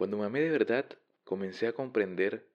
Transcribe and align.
Cuando 0.00 0.16
me 0.16 0.24
amé 0.24 0.40
de 0.40 0.48
verdad, 0.48 0.86
comencé 1.24 1.66
a 1.66 1.74
comprender 1.74 2.46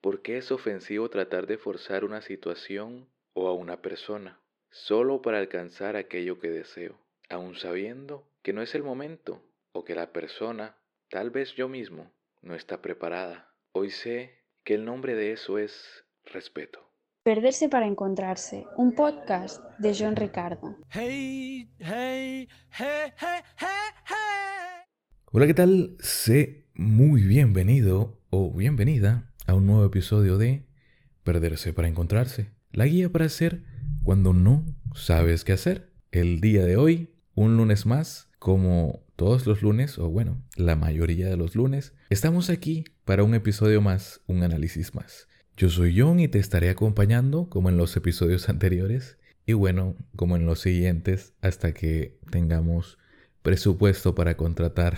por 0.00 0.22
qué 0.22 0.36
es 0.36 0.52
ofensivo 0.52 1.10
tratar 1.10 1.48
de 1.48 1.58
forzar 1.58 2.04
una 2.04 2.22
situación 2.22 3.08
o 3.32 3.48
a 3.48 3.54
una 3.54 3.82
persona 3.82 4.40
solo 4.70 5.20
para 5.20 5.38
alcanzar 5.38 5.96
aquello 5.96 6.38
que 6.38 6.48
deseo, 6.48 6.96
aun 7.28 7.56
sabiendo 7.56 8.24
que 8.42 8.52
no 8.52 8.62
es 8.62 8.76
el 8.76 8.84
momento 8.84 9.42
o 9.72 9.84
que 9.84 9.96
la 9.96 10.12
persona, 10.12 10.76
tal 11.10 11.30
vez 11.30 11.56
yo 11.56 11.68
mismo, 11.68 12.12
no 12.40 12.54
está 12.54 12.80
preparada. 12.80 13.52
Hoy 13.72 13.90
sé 13.90 14.38
que 14.62 14.74
el 14.74 14.84
nombre 14.84 15.16
de 15.16 15.32
eso 15.32 15.58
es 15.58 16.04
respeto. 16.24 16.88
Perderse 17.24 17.68
para 17.68 17.88
encontrarse, 17.88 18.64
un 18.76 18.94
podcast 18.94 19.60
de 19.80 19.92
John 19.92 20.14
Ricardo. 20.14 20.76
Hola, 25.32 25.46
¿qué 25.48 25.54
tal? 25.54 25.96
Sé 25.98 26.61
muy 26.82 27.22
bienvenido 27.22 28.18
o 28.30 28.52
bienvenida 28.52 29.30
a 29.46 29.54
un 29.54 29.66
nuevo 29.66 29.84
episodio 29.84 30.36
de 30.36 30.64
Perderse 31.22 31.72
para 31.72 31.86
encontrarse, 31.86 32.50
la 32.72 32.86
guía 32.86 33.08
para 33.08 33.26
hacer 33.26 33.62
cuando 34.02 34.32
no 34.32 34.64
sabes 34.92 35.44
qué 35.44 35.52
hacer. 35.52 35.92
El 36.10 36.40
día 36.40 36.64
de 36.64 36.76
hoy, 36.76 37.10
un 37.34 37.56
lunes 37.56 37.86
más, 37.86 38.28
como 38.40 39.04
todos 39.14 39.46
los 39.46 39.62
lunes, 39.62 39.96
o 39.98 40.08
bueno, 40.08 40.42
la 40.56 40.74
mayoría 40.74 41.28
de 41.28 41.36
los 41.36 41.54
lunes, 41.54 41.94
estamos 42.10 42.50
aquí 42.50 42.84
para 43.04 43.22
un 43.22 43.34
episodio 43.34 43.80
más, 43.80 44.20
un 44.26 44.42
análisis 44.42 44.92
más. 44.92 45.28
Yo 45.56 45.68
soy 45.68 45.98
John 45.98 46.18
y 46.18 46.26
te 46.26 46.40
estaré 46.40 46.68
acompañando 46.68 47.48
como 47.48 47.68
en 47.68 47.76
los 47.76 47.96
episodios 47.96 48.48
anteriores 48.48 49.18
y 49.46 49.52
bueno, 49.52 49.94
como 50.16 50.34
en 50.34 50.46
los 50.46 50.60
siguientes 50.60 51.34
hasta 51.42 51.72
que 51.72 52.18
tengamos 52.30 52.98
presupuesto 53.42 54.16
para 54.16 54.36
contratar 54.36 54.96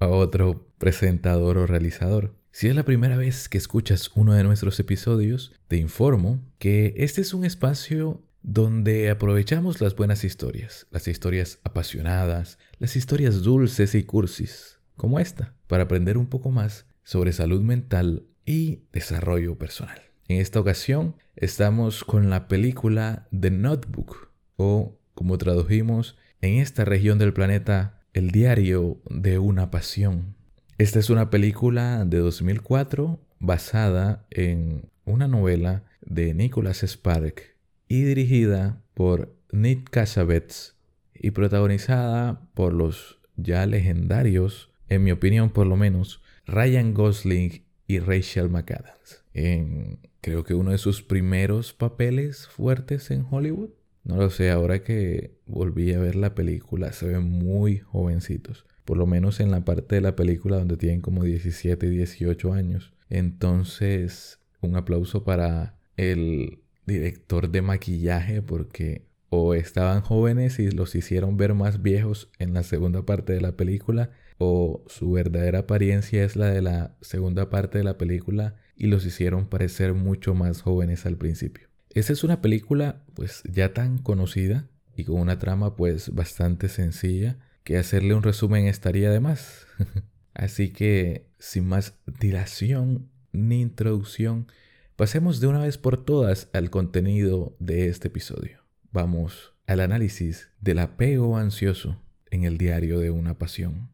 a 0.00 0.08
otro 0.08 0.66
presentador 0.78 1.58
o 1.58 1.66
realizador. 1.66 2.34
Si 2.50 2.66
es 2.66 2.74
la 2.74 2.84
primera 2.84 3.16
vez 3.16 3.48
que 3.48 3.58
escuchas 3.58 4.10
uno 4.16 4.34
de 4.34 4.42
nuestros 4.42 4.80
episodios, 4.80 5.52
te 5.68 5.76
informo 5.76 6.40
que 6.58 6.94
este 6.96 7.20
es 7.20 7.32
un 7.32 7.44
espacio 7.44 8.20
donde 8.42 9.10
aprovechamos 9.10 9.80
las 9.80 9.94
buenas 9.94 10.24
historias, 10.24 10.86
las 10.90 11.06
historias 11.06 11.60
apasionadas, 11.62 12.58
las 12.78 12.96
historias 12.96 13.42
dulces 13.42 13.94
y 13.94 14.02
cursis, 14.02 14.78
como 14.96 15.20
esta, 15.20 15.54
para 15.66 15.84
aprender 15.84 16.18
un 16.18 16.26
poco 16.26 16.50
más 16.50 16.86
sobre 17.04 17.32
salud 17.32 17.60
mental 17.60 18.24
y 18.44 18.80
desarrollo 18.92 19.58
personal. 19.58 20.00
En 20.26 20.40
esta 20.40 20.60
ocasión 20.60 21.16
estamos 21.36 22.04
con 22.04 22.30
la 22.30 22.48
película 22.48 23.28
The 23.38 23.50
Notebook, 23.50 24.30
o 24.56 24.98
como 25.14 25.38
tradujimos 25.38 26.16
en 26.40 26.54
esta 26.54 26.84
región 26.84 27.18
del 27.18 27.32
planeta, 27.32 27.99
el 28.12 28.30
diario 28.30 29.00
de 29.08 29.38
una 29.38 29.70
pasión. 29.70 30.34
Esta 30.78 30.98
es 30.98 31.10
una 31.10 31.30
película 31.30 32.04
de 32.04 32.18
2004 32.18 33.20
basada 33.38 34.26
en 34.30 34.90
una 35.04 35.28
novela 35.28 35.84
de 36.00 36.34
Nicholas 36.34 36.82
Spark 36.82 37.56
y 37.88 38.02
dirigida 38.02 38.82
por 38.94 39.34
Nick 39.52 39.90
Cassavetes 39.90 40.76
y 41.14 41.32
protagonizada 41.32 42.48
por 42.54 42.72
los 42.72 43.18
ya 43.36 43.66
legendarios, 43.66 44.70
en 44.88 45.04
mi 45.04 45.12
opinión 45.12 45.50
por 45.50 45.66
lo 45.66 45.76
menos, 45.76 46.22
Ryan 46.46 46.94
Gosling 46.94 47.64
y 47.86 47.98
Rachel 47.98 48.48
McAdams. 48.48 49.24
En 49.34 49.98
creo 50.20 50.44
que 50.44 50.54
uno 50.54 50.70
de 50.70 50.78
sus 50.78 51.02
primeros 51.02 51.72
papeles 51.72 52.46
fuertes 52.48 53.10
en 53.10 53.26
Hollywood. 53.30 53.70
No 54.02 54.16
lo 54.16 54.30
sé, 54.30 54.50
ahora 54.50 54.82
que 54.82 55.38
volví 55.46 55.92
a 55.92 55.98
ver 55.98 56.16
la 56.16 56.34
película, 56.34 56.92
se 56.92 57.06
ven 57.06 57.22
muy 57.22 57.78
jovencitos. 57.78 58.64
Por 58.84 58.96
lo 58.96 59.06
menos 59.06 59.40
en 59.40 59.50
la 59.50 59.64
parte 59.64 59.96
de 59.96 60.00
la 60.00 60.16
película 60.16 60.56
donde 60.56 60.76
tienen 60.76 61.00
como 61.00 61.24
17 61.24 61.86
y 61.86 61.90
18 61.90 62.52
años. 62.52 62.92
Entonces, 63.08 64.40
un 64.60 64.76
aplauso 64.76 65.24
para 65.24 65.76
el 65.96 66.60
director 66.86 67.50
de 67.50 67.62
maquillaje 67.62 68.42
porque 68.42 69.06
o 69.28 69.54
estaban 69.54 70.02
jóvenes 70.02 70.58
y 70.58 70.70
los 70.70 70.94
hicieron 70.94 71.36
ver 71.36 71.54
más 71.54 71.82
viejos 71.82 72.30
en 72.38 72.52
la 72.52 72.64
segunda 72.64 73.06
parte 73.06 73.32
de 73.32 73.40
la 73.40 73.56
película 73.56 74.10
o 74.38 74.82
su 74.88 75.12
verdadera 75.12 75.60
apariencia 75.60 76.24
es 76.24 76.34
la 76.34 76.46
de 76.46 76.62
la 76.62 76.96
segunda 77.00 77.48
parte 77.48 77.78
de 77.78 77.84
la 77.84 77.96
película 77.96 78.56
y 78.74 78.88
los 78.88 79.06
hicieron 79.06 79.46
parecer 79.46 79.94
mucho 79.94 80.34
más 80.34 80.62
jóvenes 80.62 81.06
al 81.06 81.16
principio. 81.16 81.69
Esa 81.92 82.12
es 82.12 82.22
una 82.22 82.40
película 82.40 83.02
pues 83.14 83.42
ya 83.50 83.74
tan 83.74 83.98
conocida 83.98 84.68
y 84.94 85.04
con 85.04 85.20
una 85.20 85.40
trama 85.40 85.74
pues 85.74 86.14
bastante 86.14 86.68
sencilla 86.68 87.38
que 87.64 87.78
hacerle 87.78 88.14
un 88.14 88.22
resumen 88.22 88.66
estaría 88.66 89.10
de 89.10 89.18
más. 89.18 89.66
Así 90.34 90.72
que 90.72 91.26
sin 91.38 91.66
más 91.66 91.98
dilación 92.06 93.10
ni 93.32 93.60
introducción, 93.60 94.46
pasemos 94.94 95.40
de 95.40 95.48
una 95.48 95.62
vez 95.62 95.78
por 95.78 96.04
todas 96.04 96.48
al 96.52 96.70
contenido 96.70 97.56
de 97.58 97.88
este 97.88 98.06
episodio. 98.06 98.60
Vamos 98.92 99.54
al 99.66 99.80
análisis 99.80 100.48
del 100.60 100.78
apego 100.78 101.36
ansioso 101.36 102.00
en 102.30 102.44
el 102.44 102.56
diario 102.56 103.00
de 103.00 103.10
una 103.10 103.36
pasión. 103.36 103.90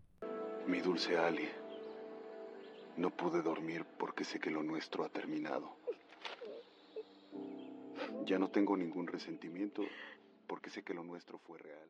Mi 0.69 0.81
dulce 0.81 1.17
Ali, 1.17 1.49
no 2.99 3.11
pude 3.11 3.41
dormir 3.41 3.87
porque 3.99 4.25
sé 4.25 4.39
que 4.39 4.51
lo 4.51 4.63
nuestro 4.63 5.05
ha 5.05 5.09
terminado. 5.09 5.79
Ya 8.25 8.39
no 8.39 8.51
tengo 8.51 8.77
ningún 8.77 9.07
resentimiento 9.07 9.83
porque 10.47 10.71
sé 10.71 10.83
que 10.83 10.95
lo 10.95 11.05
nuestro 11.05 11.39
fue 11.39 11.59
real. 11.59 11.89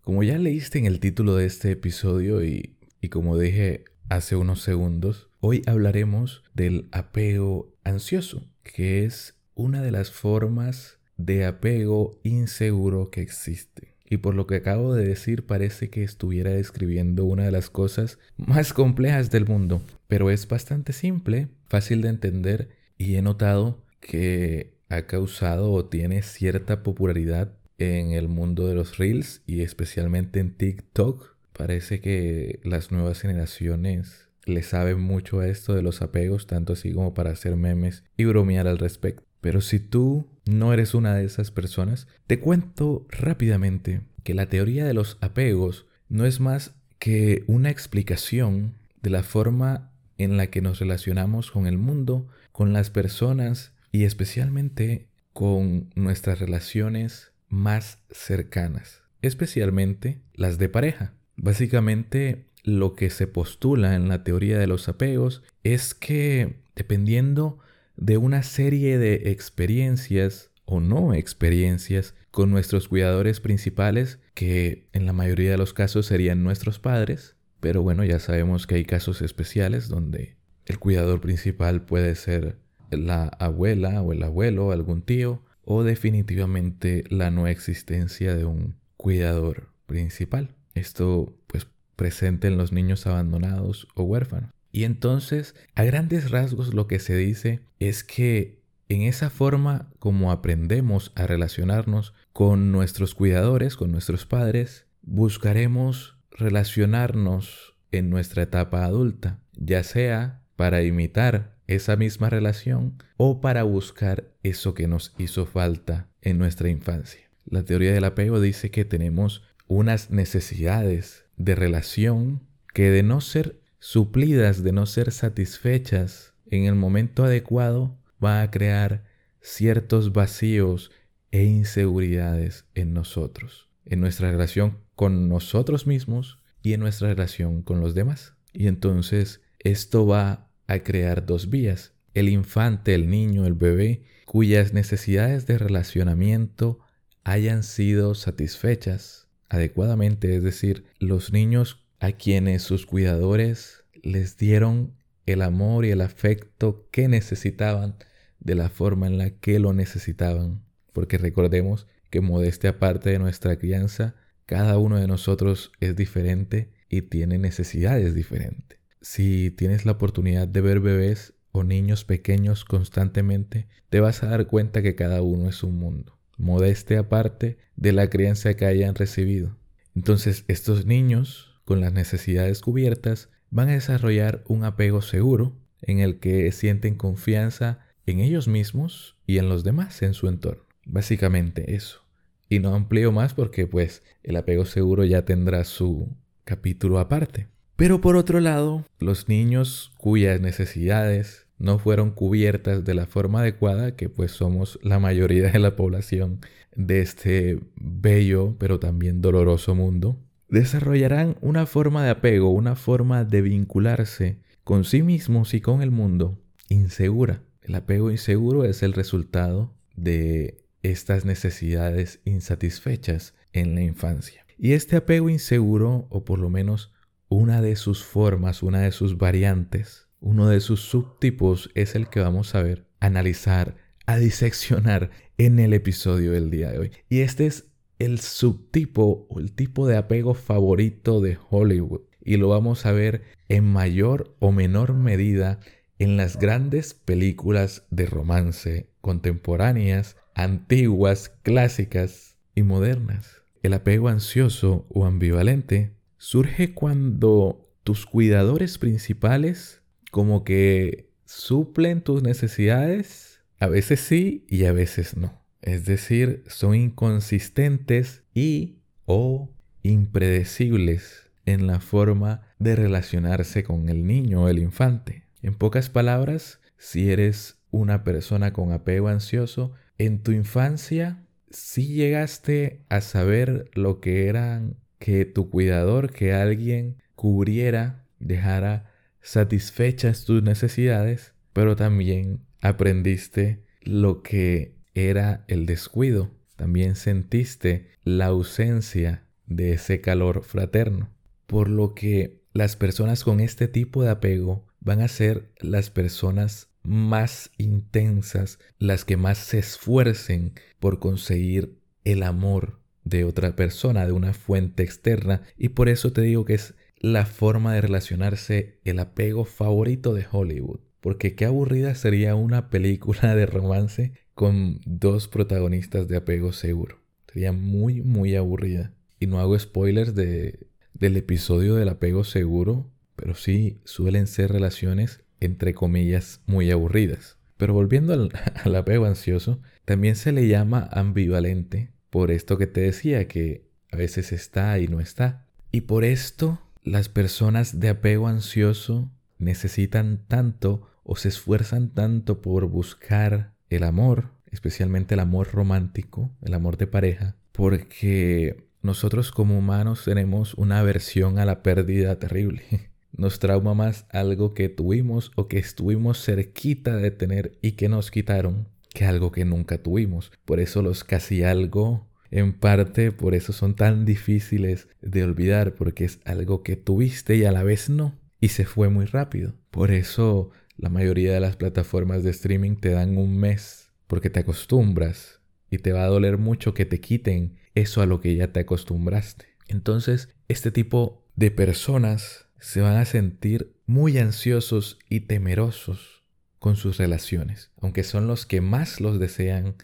Como 0.00 0.22
ya 0.22 0.38
leíste 0.38 0.78
en 0.78 0.86
el 0.86 1.00
título 1.00 1.36
de 1.36 1.46
este 1.46 1.70
episodio 1.70 2.44
y, 2.44 2.76
y 3.00 3.08
como 3.08 3.38
dije 3.38 3.84
hace 4.08 4.36
unos 4.36 4.60
segundos, 4.62 5.30
hoy 5.40 5.62
hablaremos 5.66 6.42
del 6.54 6.88
apego 6.92 7.72
ansioso, 7.84 8.48
que 8.62 9.04
es 9.04 9.38
una 9.54 9.82
de 9.82 9.92
las 9.92 10.10
formas 10.10 10.98
de 11.16 11.46
apego 11.46 12.18
inseguro 12.22 13.10
que 13.10 13.20
existe. 13.20 13.96
Y 14.04 14.18
por 14.18 14.34
lo 14.34 14.46
que 14.46 14.56
acabo 14.56 14.94
de 14.94 15.06
decir 15.06 15.46
parece 15.46 15.88
que 15.88 16.02
estuviera 16.02 16.50
describiendo 16.50 17.24
una 17.24 17.44
de 17.44 17.52
las 17.52 17.70
cosas 17.70 18.18
más 18.36 18.74
complejas 18.74 19.30
del 19.30 19.46
mundo, 19.46 19.80
pero 20.06 20.30
es 20.30 20.46
bastante 20.46 20.92
simple, 20.92 21.48
fácil 21.68 22.02
de 22.02 22.10
entender 22.10 22.68
y 22.98 23.14
he 23.16 23.22
notado 23.22 23.82
que 24.00 24.76
ha 24.92 25.06
causado 25.06 25.72
o 25.72 25.86
tiene 25.86 26.22
cierta 26.22 26.82
popularidad 26.82 27.52
en 27.78 28.12
el 28.12 28.28
mundo 28.28 28.66
de 28.68 28.74
los 28.74 28.98
reels 28.98 29.42
y 29.46 29.62
especialmente 29.62 30.40
en 30.40 30.54
TikTok. 30.54 31.34
Parece 31.52 32.00
que 32.00 32.60
las 32.62 32.92
nuevas 32.92 33.20
generaciones 33.20 34.28
le 34.44 34.62
saben 34.62 35.00
mucho 35.00 35.40
a 35.40 35.48
esto 35.48 35.74
de 35.74 35.82
los 35.82 36.02
apegos, 36.02 36.46
tanto 36.46 36.72
así 36.72 36.92
como 36.92 37.14
para 37.14 37.30
hacer 37.30 37.56
memes 37.56 38.04
y 38.16 38.24
bromear 38.24 38.66
al 38.66 38.78
respecto. 38.78 39.22
Pero 39.40 39.60
si 39.60 39.80
tú 39.80 40.28
no 40.46 40.72
eres 40.72 40.94
una 40.94 41.14
de 41.14 41.24
esas 41.24 41.50
personas, 41.50 42.06
te 42.26 42.38
cuento 42.38 43.06
rápidamente 43.08 44.02
que 44.24 44.34
la 44.34 44.46
teoría 44.46 44.84
de 44.84 44.94
los 44.94 45.18
apegos 45.20 45.86
no 46.08 46.26
es 46.26 46.40
más 46.40 46.74
que 46.98 47.44
una 47.46 47.70
explicación 47.70 48.74
de 49.02 49.10
la 49.10 49.22
forma 49.22 49.90
en 50.18 50.36
la 50.36 50.48
que 50.48 50.60
nos 50.60 50.78
relacionamos 50.78 51.50
con 51.50 51.66
el 51.66 51.78
mundo, 51.78 52.28
con 52.52 52.72
las 52.72 52.90
personas 52.90 53.72
y 53.92 54.04
especialmente 54.04 55.06
con 55.32 55.90
nuestras 55.94 56.40
relaciones 56.40 57.32
más 57.48 57.98
cercanas, 58.10 59.02
especialmente 59.20 60.20
las 60.34 60.58
de 60.58 60.68
pareja. 60.68 61.12
Básicamente 61.36 62.46
lo 62.64 62.94
que 62.94 63.10
se 63.10 63.26
postula 63.26 63.94
en 63.94 64.08
la 64.08 64.24
teoría 64.24 64.58
de 64.58 64.66
los 64.66 64.88
apegos 64.88 65.42
es 65.62 65.94
que 65.94 66.62
dependiendo 66.74 67.58
de 67.96 68.16
una 68.16 68.42
serie 68.42 68.98
de 68.98 69.30
experiencias 69.30 70.50
o 70.64 70.80
no 70.80 71.12
experiencias 71.12 72.14
con 72.30 72.50
nuestros 72.50 72.88
cuidadores 72.88 73.40
principales, 73.40 74.18
que 74.34 74.88
en 74.92 75.04
la 75.04 75.12
mayoría 75.12 75.50
de 75.50 75.58
los 75.58 75.74
casos 75.74 76.06
serían 76.06 76.42
nuestros 76.42 76.78
padres, 76.78 77.36
pero 77.60 77.82
bueno, 77.82 78.04
ya 78.04 78.18
sabemos 78.18 78.66
que 78.66 78.76
hay 78.76 78.84
casos 78.84 79.20
especiales 79.20 79.88
donde 79.88 80.36
el 80.64 80.78
cuidador 80.78 81.20
principal 81.20 81.84
puede 81.84 82.14
ser 82.14 82.61
la 82.96 83.24
abuela 83.38 84.02
o 84.02 84.12
el 84.12 84.22
abuelo, 84.22 84.72
algún 84.72 85.02
tío, 85.02 85.42
o 85.64 85.84
definitivamente 85.84 87.04
la 87.08 87.30
no 87.30 87.46
existencia 87.46 88.34
de 88.34 88.44
un 88.44 88.76
cuidador 88.96 89.68
principal. 89.86 90.54
Esto 90.74 91.36
pues 91.46 91.66
presente 91.96 92.48
en 92.48 92.58
los 92.58 92.72
niños 92.72 93.06
abandonados 93.06 93.88
o 93.94 94.02
huérfanos. 94.02 94.50
Y 94.72 94.84
entonces, 94.84 95.54
a 95.74 95.84
grandes 95.84 96.30
rasgos 96.30 96.72
lo 96.72 96.86
que 96.86 96.98
se 96.98 97.16
dice 97.16 97.60
es 97.78 98.02
que 98.04 98.62
en 98.88 99.02
esa 99.02 99.30
forma 99.30 99.90
como 99.98 100.32
aprendemos 100.32 101.12
a 101.14 101.26
relacionarnos 101.26 102.14
con 102.32 102.72
nuestros 102.72 103.14
cuidadores, 103.14 103.76
con 103.76 103.92
nuestros 103.92 104.26
padres, 104.26 104.86
buscaremos 105.02 106.16
relacionarnos 106.30 107.74
en 107.90 108.10
nuestra 108.10 108.42
etapa 108.42 108.84
adulta, 108.84 109.38
ya 109.54 109.82
sea 109.82 110.42
para 110.56 110.82
imitar 110.82 111.51
esa 111.66 111.96
misma 111.96 112.30
relación 112.30 113.02
o 113.16 113.40
para 113.40 113.62
buscar 113.62 114.24
eso 114.42 114.74
que 114.74 114.88
nos 114.88 115.14
hizo 115.18 115.46
falta 115.46 116.08
en 116.20 116.38
nuestra 116.38 116.68
infancia. 116.68 117.20
La 117.44 117.64
teoría 117.64 117.92
del 117.92 118.04
apego 118.04 118.40
dice 118.40 118.70
que 118.70 118.84
tenemos 118.84 119.42
unas 119.66 120.10
necesidades 120.10 121.24
de 121.36 121.54
relación 121.54 122.42
que 122.72 122.90
de 122.90 123.02
no 123.02 123.20
ser 123.20 123.60
suplidas, 123.78 124.62
de 124.62 124.72
no 124.72 124.86
ser 124.86 125.10
satisfechas 125.12 126.34
en 126.46 126.64
el 126.64 126.74
momento 126.74 127.24
adecuado, 127.24 127.96
va 128.22 128.42
a 128.42 128.50
crear 128.50 129.04
ciertos 129.40 130.12
vacíos 130.12 130.90
e 131.30 131.44
inseguridades 131.44 132.66
en 132.74 132.92
nosotros, 132.92 133.68
en 133.86 134.00
nuestra 134.00 134.30
relación 134.30 134.78
con 134.94 135.28
nosotros 135.28 135.86
mismos 135.86 136.38
y 136.62 136.74
en 136.74 136.80
nuestra 136.80 137.08
relación 137.08 137.62
con 137.62 137.80
los 137.80 137.94
demás. 137.94 138.34
Y 138.52 138.68
entonces 138.68 139.40
esto 139.58 140.06
va 140.06 140.51
a 140.66 140.80
crear 140.80 141.26
dos 141.26 141.50
vías. 141.50 141.92
El 142.14 142.28
infante, 142.28 142.94
el 142.94 143.08
niño, 143.08 143.46
el 143.46 143.54
bebé, 143.54 144.02
cuyas 144.26 144.72
necesidades 144.72 145.46
de 145.46 145.58
relacionamiento 145.58 146.80
hayan 147.24 147.62
sido 147.62 148.14
satisfechas 148.14 149.28
adecuadamente, 149.48 150.34
es 150.34 150.42
decir, 150.42 150.84
los 150.98 151.32
niños 151.32 151.84
a 152.00 152.12
quienes 152.12 152.62
sus 152.62 152.86
cuidadores 152.86 153.84
les 154.02 154.36
dieron 154.36 154.94
el 155.26 155.42
amor 155.42 155.84
y 155.84 155.90
el 155.90 156.00
afecto 156.00 156.88
que 156.90 157.08
necesitaban 157.08 157.96
de 158.40 158.54
la 158.54 158.68
forma 158.68 159.06
en 159.06 159.18
la 159.18 159.30
que 159.30 159.58
lo 159.58 159.72
necesitaban. 159.72 160.64
Porque 160.92 161.18
recordemos 161.18 161.86
que 162.10 162.20
modestia 162.20 162.70
aparte 162.70 163.10
de 163.10 163.18
nuestra 163.18 163.56
crianza, 163.56 164.16
cada 164.46 164.78
uno 164.78 164.98
de 164.98 165.06
nosotros 165.06 165.72
es 165.80 165.96
diferente 165.96 166.72
y 166.88 167.02
tiene 167.02 167.38
necesidades 167.38 168.14
diferentes. 168.14 168.81
Si 169.02 169.50
tienes 169.50 169.84
la 169.84 169.92
oportunidad 169.92 170.46
de 170.46 170.60
ver 170.60 170.78
bebés 170.78 171.34
o 171.50 171.64
niños 171.64 172.04
pequeños 172.04 172.64
constantemente, 172.64 173.66
te 173.90 173.98
vas 173.98 174.22
a 174.22 174.28
dar 174.28 174.46
cuenta 174.46 174.80
que 174.80 174.94
cada 174.94 175.22
uno 175.22 175.48
es 175.48 175.64
un 175.64 175.76
mundo. 175.76 176.16
Modestia 176.38 177.00
aparte 177.00 177.58
de 177.74 177.92
la 177.92 178.08
crianza 178.08 178.54
que 178.54 178.64
hayan 178.64 178.94
recibido. 178.94 179.56
Entonces 179.96 180.44
estos 180.46 180.86
niños, 180.86 181.60
con 181.64 181.80
las 181.80 181.92
necesidades 181.92 182.60
cubiertas, 182.60 183.28
van 183.50 183.70
a 183.70 183.72
desarrollar 183.72 184.44
un 184.46 184.62
apego 184.62 185.02
seguro 185.02 185.56
en 185.80 185.98
el 185.98 186.20
que 186.20 186.50
sienten 186.52 186.94
confianza 186.94 187.80
en 188.06 188.20
ellos 188.20 188.46
mismos 188.46 189.16
y 189.26 189.38
en 189.38 189.48
los 189.48 189.64
demás 189.64 190.00
en 190.02 190.14
su 190.14 190.28
entorno. 190.28 190.62
Básicamente 190.84 191.74
eso. 191.74 192.04
Y 192.48 192.60
no 192.60 192.72
amplío 192.74 193.10
más 193.10 193.34
porque 193.34 193.66
pues 193.66 194.04
el 194.22 194.36
apego 194.36 194.64
seguro 194.64 195.04
ya 195.04 195.24
tendrá 195.24 195.64
su 195.64 196.08
capítulo 196.44 197.00
aparte. 197.00 197.48
Pero 197.82 198.00
por 198.00 198.14
otro 198.14 198.38
lado, 198.38 198.84
los 199.00 199.28
niños 199.28 199.90
cuyas 199.98 200.40
necesidades 200.40 201.48
no 201.58 201.80
fueron 201.80 202.12
cubiertas 202.12 202.84
de 202.84 202.94
la 202.94 203.06
forma 203.06 203.40
adecuada, 203.40 203.96
que 203.96 204.08
pues 204.08 204.30
somos 204.30 204.78
la 204.84 205.00
mayoría 205.00 205.50
de 205.50 205.58
la 205.58 205.74
población 205.74 206.38
de 206.76 207.00
este 207.00 207.58
bello 207.74 208.54
pero 208.60 208.78
también 208.78 209.20
doloroso 209.20 209.74
mundo, 209.74 210.16
desarrollarán 210.48 211.36
una 211.40 211.66
forma 211.66 212.04
de 212.04 212.10
apego, 212.10 212.50
una 212.50 212.76
forma 212.76 213.24
de 213.24 213.42
vincularse 213.42 214.38
con 214.62 214.84
sí 214.84 215.02
mismos 215.02 215.52
y 215.52 215.60
con 215.60 215.82
el 215.82 215.90
mundo 215.90 216.38
insegura. 216.68 217.42
El 217.62 217.74
apego 217.74 218.12
inseguro 218.12 218.64
es 218.64 218.84
el 218.84 218.92
resultado 218.92 219.74
de 219.96 220.62
estas 220.84 221.24
necesidades 221.24 222.20
insatisfechas 222.24 223.34
en 223.52 223.74
la 223.74 223.82
infancia. 223.82 224.46
Y 224.56 224.74
este 224.74 224.94
apego 224.94 225.28
inseguro, 225.28 226.06
o 226.10 226.24
por 226.24 226.38
lo 226.38 226.48
menos 226.48 226.91
una 227.32 227.62
de 227.62 227.76
sus 227.76 228.04
formas, 228.04 228.62
una 228.62 228.80
de 228.80 228.92
sus 228.92 229.18
variantes, 229.18 230.08
uno 230.20 230.48
de 230.48 230.60
sus 230.60 230.80
subtipos 230.80 231.70
es 231.74 231.94
el 231.94 232.08
que 232.08 232.20
vamos 232.20 232.54
a 232.54 232.62
ver, 232.62 232.86
analizar, 233.00 233.76
a 234.06 234.16
diseccionar 234.18 235.10
en 235.38 235.58
el 235.58 235.72
episodio 235.72 236.32
del 236.32 236.50
día 236.50 236.70
de 236.70 236.78
hoy. 236.78 236.92
Y 237.08 237.20
este 237.20 237.46
es 237.46 237.72
el 237.98 238.20
subtipo 238.20 239.26
o 239.28 239.40
el 239.40 239.52
tipo 239.52 239.86
de 239.86 239.96
apego 239.96 240.34
favorito 240.34 241.20
de 241.20 241.38
Hollywood. 241.50 242.02
Y 242.24 242.36
lo 242.36 242.48
vamos 242.48 242.86
a 242.86 242.92
ver 242.92 243.22
en 243.48 243.64
mayor 243.64 244.36
o 244.38 244.52
menor 244.52 244.94
medida 244.94 245.58
en 245.98 246.16
las 246.16 246.38
grandes 246.38 246.94
películas 246.94 247.86
de 247.90 248.06
romance 248.06 248.90
contemporáneas, 249.00 250.16
antiguas, 250.34 251.30
clásicas 251.42 252.36
y 252.54 252.62
modernas. 252.62 253.42
El 253.62 253.74
apego 253.74 254.08
ansioso 254.08 254.86
o 254.88 255.06
ambivalente 255.06 255.92
surge 256.22 256.72
cuando 256.72 257.68
tus 257.82 258.06
cuidadores 258.06 258.78
principales 258.78 259.82
como 260.12 260.44
que 260.44 261.10
suplen 261.24 262.00
tus 262.00 262.22
necesidades, 262.22 263.40
a 263.58 263.66
veces 263.66 263.98
sí 263.98 264.46
y 264.48 264.66
a 264.66 264.72
veces 264.72 265.16
no. 265.16 265.42
Es 265.62 265.84
decir, 265.84 266.44
son 266.46 266.76
inconsistentes 266.76 268.22
y 268.32 268.78
o 269.04 269.50
impredecibles 269.82 271.28
en 271.44 271.66
la 271.66 271.80
forma 271.80 272.42
de 272.60 272.76
relacionarse 272.76 273.64
con 273.64 273.88
el 273.88 274.06
niño 274.06 274.44
o 274.44 274.48
el 274.48 274.60
infante. 274.60 275.24
En 275.42 275.54
pocas 275.54 275.90
palabras, 275.90 276.60
si 276.78 277.10
eres 277.10 277.58
una 277.72 278.04
persona 278.04 278.52
con 278.52 278.70
apego 278.70 279.08
ansioso, 279.08 279.72
en 279.98 280.22
tu 280.22 280.30
infancia 280.30 281.26
sí 281.50 281.88
llegaste 281.88 282.84
a 282.88 283.00
saber 283.00 283.68
lo 283.74 284.00
que 284.00 284.28
eran 284.28 284.81
que 285.02 285.24
tu 285.24 285.50
cuidador, 285.50 286.12
que 286.12 286.32
alguien 286.32 287.02
cubriera, 287.16 288.06
dejara 288.20 288.92
satisfechas 289.20 290.24
tus 290.24 290.44
necesidades, 290.44 291.32
pero 291.52 291.74
también 291.74 292.42
aprendiste 292.60 293.64
lo 293.80 294.22
que 294.22 294.76
era 294.94 295.44
el 295.48 295.66
descuido. 295.66 296.30
También 296.54 296.94
sentiste 296.94 297.88
la 298.04 298.26
ausencia 298.26 299.26
de 299.48 299.72
ese 299.72 300.00
calor 300.00 300.44
fraterno. 300.44 301.10
Por 301.48 301.68
lo 301.68 301.94
que 301.94 302.40
las 302.52 302.76
personas 302.76 303.24
con 303.24 303.40
este 303.40 303.66
tipo 303.66 304.04
de 304.04 304.10
apego 304.10 304.68
van 304.78 305.00
a 305.00 305.08
ser 305.08 305.50
las 305.58 305.90
personas 305.90 306.68
más 306.84 307.50
intensas, 307.58 308.60
las 308.78 309.04
que 309.04 309.16
más 309.16 309.38
se 309.38 309.58
esfuercen 309.58 310.52
por 310.78 311.00
conseguir 311.00 311.80
el 312.04 312.22
amor 312.22 312.81
de 313.04 313.24
otra 313.24 313.56
persona, 313.56 314.06
de 314.06 314.12
una 314.12 314.32
fuente 314.32 314.82
externa. 314.82 315.42
Y 315.56 315.70
por 315.70 315.88
eso 315.88 316.12
te 316.12 316.22
digo 316.22 316.44
que 316.44 316.54
es 316.54 316.74
la 316.98 317.26
forma 317.26 317.74
de 317.74 317.80
relacionarse, 317.80 318.78
el 318.84 318.98
apego 318.98 319.44
favorito 319.44 320.14
de 320.14 320.26
Hollywood. 320.30 320.80
Porque 321.00 321.34
qué 321.34 321.46
aburrida 321.46 321.94
sería 321.94 322.36
una 322.36 322.70
película 322.70 323.34
de 323.34 323.46
romance 323.46 324.12
con 324.34 324.80
dos 324.86 325.28
protagonistas 325.28 326.06
de 326.08 326.16
apego 326.16 326.52
seguro. 326.52 327.00
Sería 327.32 327.52
muy, 327.52 328.02
muy 328.02 328.36
aburrida. 328.36 328.94
Y 329.18 329.26
no 329.26 329.40
hago 329.40 329.58
spoilers 329.58 330.14
de, 330.14 330.68
del 330.94 331.16
episodio 331.16 331.74
del 331.74 331.88
apego 331.88 332.24
seguro, 332.24 332.90
pero 333.16 333.34
sí 333.34 333.80
suelen 333.84 334.26
ser 334.26 334.52
relaciones 334.52 335.24
entre 335.40 335.74
comillas 335.74 336.40
muy 336.46 336.70
aburridas. 336.70 337.38
Pero 337.56 337.74
volviendo 337.74 338.12
al, 338.12 338.30
al 338.64 338.76
apego 338.76 339.06
ansioso, 339.06 339.60
también 339.84 340.14
se 340.14 340.32
le 340.32 340.46
llama 340.46 340.88
ambivalente 340.92 341.91
por 342.12 342.30
esto 342.30 342.58
que 342.58 342.66
te 342.66 342.82
decía, 342.82 343.26
que 343.26 343.64
a 343.90 343.96
veces 343.96 344.32
está 344.32 344.78
y 344.78 344.86
no 344.86 345.00
está. 345.00 345.46
Y 345.70 345.82
por 345.82 346.04
esto 346.04 346.60
las 346.84 347.08
personas 347.08 347.80
de 347.80 347.88
apego 347.88 348.28
ansioso 348.28 349.10
necesitan 349.38 350.20
tanto 350.28 350.86
o 351.04 351.16
se 351.16 351.28
esfuerzan 351.28 351.88
tanto 351.88 352.42
por 352.42 352.66
buscar 352.66 353.54
el 353.70 353.82
amor, 353.82 354.28
especialmente 354.50 355.14
el 355.14 355.20
amor 355.20 355.52
romántico, 355.52 356.30
el 356.42 356.52
amor 356.52 356.76
de 356.76 356.86
pareja, 356.86 357.36
porque 357.50 358.68
nosotros 358.82 359.30
como 359.30 359.56
humanos 359.56 360.04
tenemos 360.04 360.52
una 360.52 360.80
aversión 360.80 361.38
a 361.38 361.46
la 361.46 361.62
pérdida 361.62 362.18
terrible. 362.18 362.90
Nos 363.16 363.38
trauma 363.38 363.72
más 363.72 364.04
algo 364.10 364.52
que 364.52 364.68
tuvimos 364.68 365.32
o 365.34 365.48
que 365.48 365.58
estuvimos 365.58 366.22
cerquita 366.22 366.94
de 366.94 367.10
tener 367.10 367.58
y 367.62 367.72
que 367.72 367.88
nos 367.88 368.10
quitaron 368.10 368.68
que 368.92 369.04
algo 369.04 369.32
que 369.32 369.44
nunca 369.44 369.78
tuvimos. 369.78 370.32
Por 370.44 370.60
eso 370.60 370.82
los 370.82 371.04
casi 371.04 371.42
algo, 371.42 372.08
en 372.30 372.52
parte, 372.54 373.12
por 373.12 373.34
eso 373.34 373.52
son 373.52 373.74
tan 373.74 374.04
difíciles 374.04 374.88
de 375.00 375.22
olvidar, 375.22 375.74
porque 375.74 376.04
es 376.04 376.20
algo 376.24 376.62
que 376.62 376.76
tuviste 376.76 377.36
y 377.36 377.44
a 377.44 377.52
la 377.52 377.62
vez 377.62 377.90
no. 377.90 378.18
Y 378.40 378.48
se 378.48 378.64
fue 378.64 378.88
muy 378.88 379.04
rápido. 379.04 379.54
Por 379.70 379.90
eso 379.90 380.50
la 380.76 380.88
mayoría 380.88 381.32
de 381.32 381.40
las 381.40 381.56
plataformas 381.56 382.24
de 382.24 382.30
streaming 382.30 382.76
te 382.76 382.90
dan 382.90 383.18
un 383.18 383.38
mes, 383.38 383.90
porque 384.06 384.30
te 384.30 384.40
acostumbras 384.40 385.40
y 385.70 385.78
te 385.78 385.92
va 385.92 386.04
a 386.04 386.08
doler 386.08 386.38
mucho 386.38 386.74
que 386.74 386.86
te 386.86 387.00
quiten 387.00 387.56
eso 387.74 388.02
a 388.02 388.06
lo 388.06 388.20
que 388.20 388.34
ya 388.34 388.52
te 388.52 388.60
acostumbraste. 388.60 389.46
Entonces, 389.68 390.28
este 390.48 390.70
tipo 390.70 391.24
de 391.36 391.50
personas 391.50 392.46
se 392.58 392.80
van 392.80 392.96
a 392.96 393.04
sentir 393.04 393.74
muy 393.86 394.18
ansiosos 394.18 394.98
y 395.08 395.20
temerosos 395.20 396.21
con 396.62 396.76
sus 396.76 396.96
relaciones, 396.96 397.72
aunque 397.80 398.04
son 398.04 398.28
los 398.28 398.46
que 398.46 398.60
más 398.60 399.00
los 399.00 399.18
desean 399.18 399.74